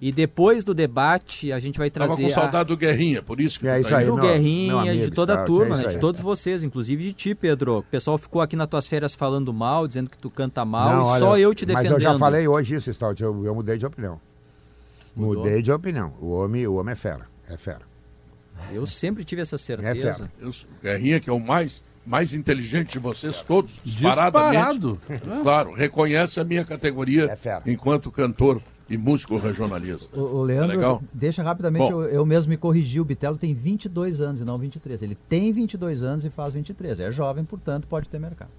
[0.00, 3.40] E depois do debate, a gente vai Tava trazer com a- saudade do Guerrinha, por
[3.40, 5.88] isso que É isso tá aí, do Guerrinha, amigo, de toda a turma, é né?
[5.88, 7.78] De todos vocês, inclusive de ti, Pedro.
[7.78, 11.02] O pessoal ficou aqui nas tuas férias falando mal, dizendo que tu canta mal, Não,
[11.02, 11.92] e olha, só eu te defendendo.
[11.94, 14.20] Mas eu já falei hoje isso, Stout, eu, eu mudei de opinião.
[15.18, 15.44] Mudou?
[15.44, 16.12] Mudei de opinião.
[16.20, 17.82] O homem, o homem é fera, é fera.
[18.72, 20.28] Eu sempre tive essa É certeza.
[20.38, 20.50] fera.
[20.50, 24.78] Isso, o Guerrinha, que é o mais, mais inteligente de vocês todos, disparadamente.
[24.80, 24.98] Disparado.
[25.42, 27.62] Claro, reconhece a minha categoria É fera.
[27.66, 30.18] enquanto cantor e músico regionalista.
[30.18, 31.02] O, o Tá Leandro, legal?
[31.12, 35.02] deixa rapidamente, eu, eu mesmo me corrigi, o Bitelo tem 22 anos e não 23.
[35.02, 36.98] Ele tem 22 anos e faz 23.
[37.00, 38.50] É jovem, portanto, pode ter mercado.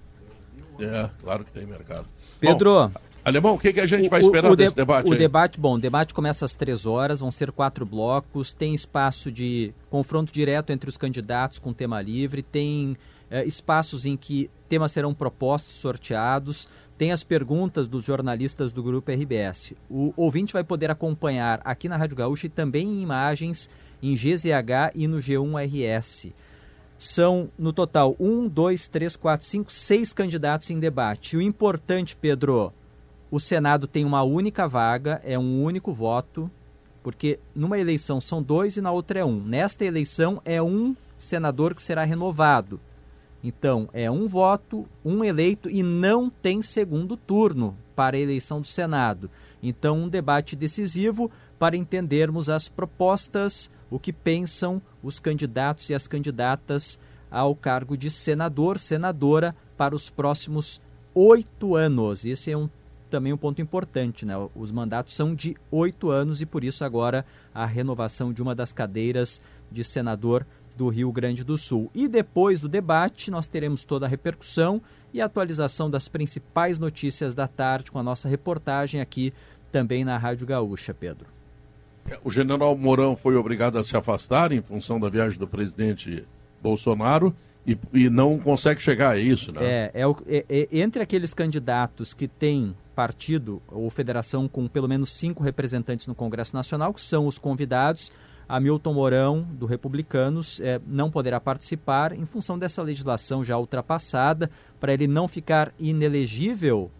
[0.78, 2.06] É, claro que tem mercado.
[2.38, 2.92] Pedro, Bom,
[3.24, 5.18] Alemão, o que, que a gente vai esperar o de- desse debate O aí?
[5.18, 9.74] debate, bom, o debate começa às três horas, vão ser quatro blocos, tem espaço de
[9.90, 12.96] confronto direto entre os candidatos com tema livre, tem
[13.30, 16.66] eh, espaços em que temas serão propostos, sorteados,
[16.96, 19.74] tem as perguntas dos jornalistas do Grupo RBS.
[19.88, 23.68] O ouvinte vai poder acompanhar aqui na Rádio Gaúcha e também em imagens
[24.02, 26.32] em GZH e no G1RS.
[26.98, 31.36] São, no total, um, dois, três, quatro, cinco, seis candidatos em debate.
[31.36, 32.72] O importante, Pedro,
[33.30, 36.50] o Senado tem uma única vaga, é um único voto,
[37.02, 39.40] porque numa eleição são dois e na outra é um.
[39.40, 42.80] Nesta eleição é um senador que será renovado.
[43.42, 48.66] Então, é um voto, um eleito e não tem segundo turno para a eleição do
[48.66, 49.30] Senado.
[49.62, 56.06] Então, um debate decisivo para entendermos as propostas, o que pensam os candidatos e as
[56.06, 56.98] candidatas
[57.30, 60.80] ao cargo de senador, senadora para os próximos
[61.14, 62.24] oito anos.
[62.26, 62.68] Esse é um,
[63.10, 64.34] também um ponto importante, né?
[64.54, 67.24] Os mandatos são de oito anos e por isso agora
[67.54, 70.46] a renovação de uma das cadeiras de senador
[70.76, 71.90] do Rio Grande do Sul.
[71.94, 74.80] E depois do debate, nós teremos toda a repercussão
[75.12, 79.32] e a atualização das principais notícias da tarde com a nossa reportagem aqui
[79.70, 81.26] também na Rádio Gaúcha, Pedro.
[82.24, 86.24] O general Mourão foi obrigado a se afastar em função da viagem do presidente
[86.62, 87.34] Bolsonaro
[87.66, 89.60] e, e não consegue chegar a isso, né?
[89.62, 95.12] É, é, é- é- entre aqueles candidatos que têm partido ou federação com pelo menos
[95.12, 98.12] cinco representantes no Congresso Nacional, que são os convidados,
[98.50, 104.50] Hamilton Mourão, do Republicanos, é, não poderá participar em função dessa legislação já ultrapassada.
[104.80, 106.90] Para ele não ficar inelegível,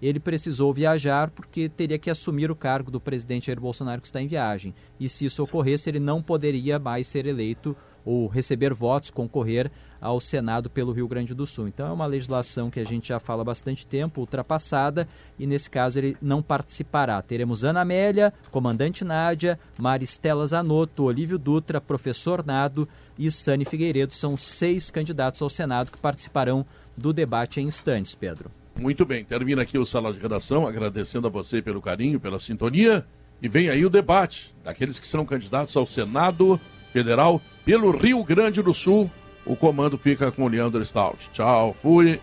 [0.00, 4.22] ele precisou viajar porque teria que assumir o cargo do presidente Jair Bolsonaro que está
[4.22, 4.74] em viagem.
[4.98, 7.76] E se isso ocorresse, ele não poderia mais ser eleito
[8.06, 9.70] ou receber votos, concorrer
[10.00, 11.66] ao Senado pelo Rio Grande do Sul.
[11.66, 15.68] Então é uma legislação que a gente já fala há bastante tempo, ultrapassada, e nesse
[15.68, 17.20] caso ele não participará.
[17.20, 22.88] Teremos Ana Amélia, comandante Nádia, Maristela Zanotto, Olívio Dutra, professor Nado
[23.18, 24.14] e Sani Figueiredo.
[24.14, 26.64] São seis candidatos ao Senado que participarão
[26.96, 28.50] do debate em instantes, Pedro.
[28.78, 33.04] Muito bem, termina aqui o Sala de Redação, agradecendo a você pelo carinho, pela sintonia.
[33.40, 36.60] E vem aí o debate daqueles que serão candidatos ao Senado
[36.96, 39.10] Federal pelo Rio Grande do Sul.
[39.44, 41.28] O comando fica com o Leandro Stout.
[41.30, 42.18] Tchau, fui.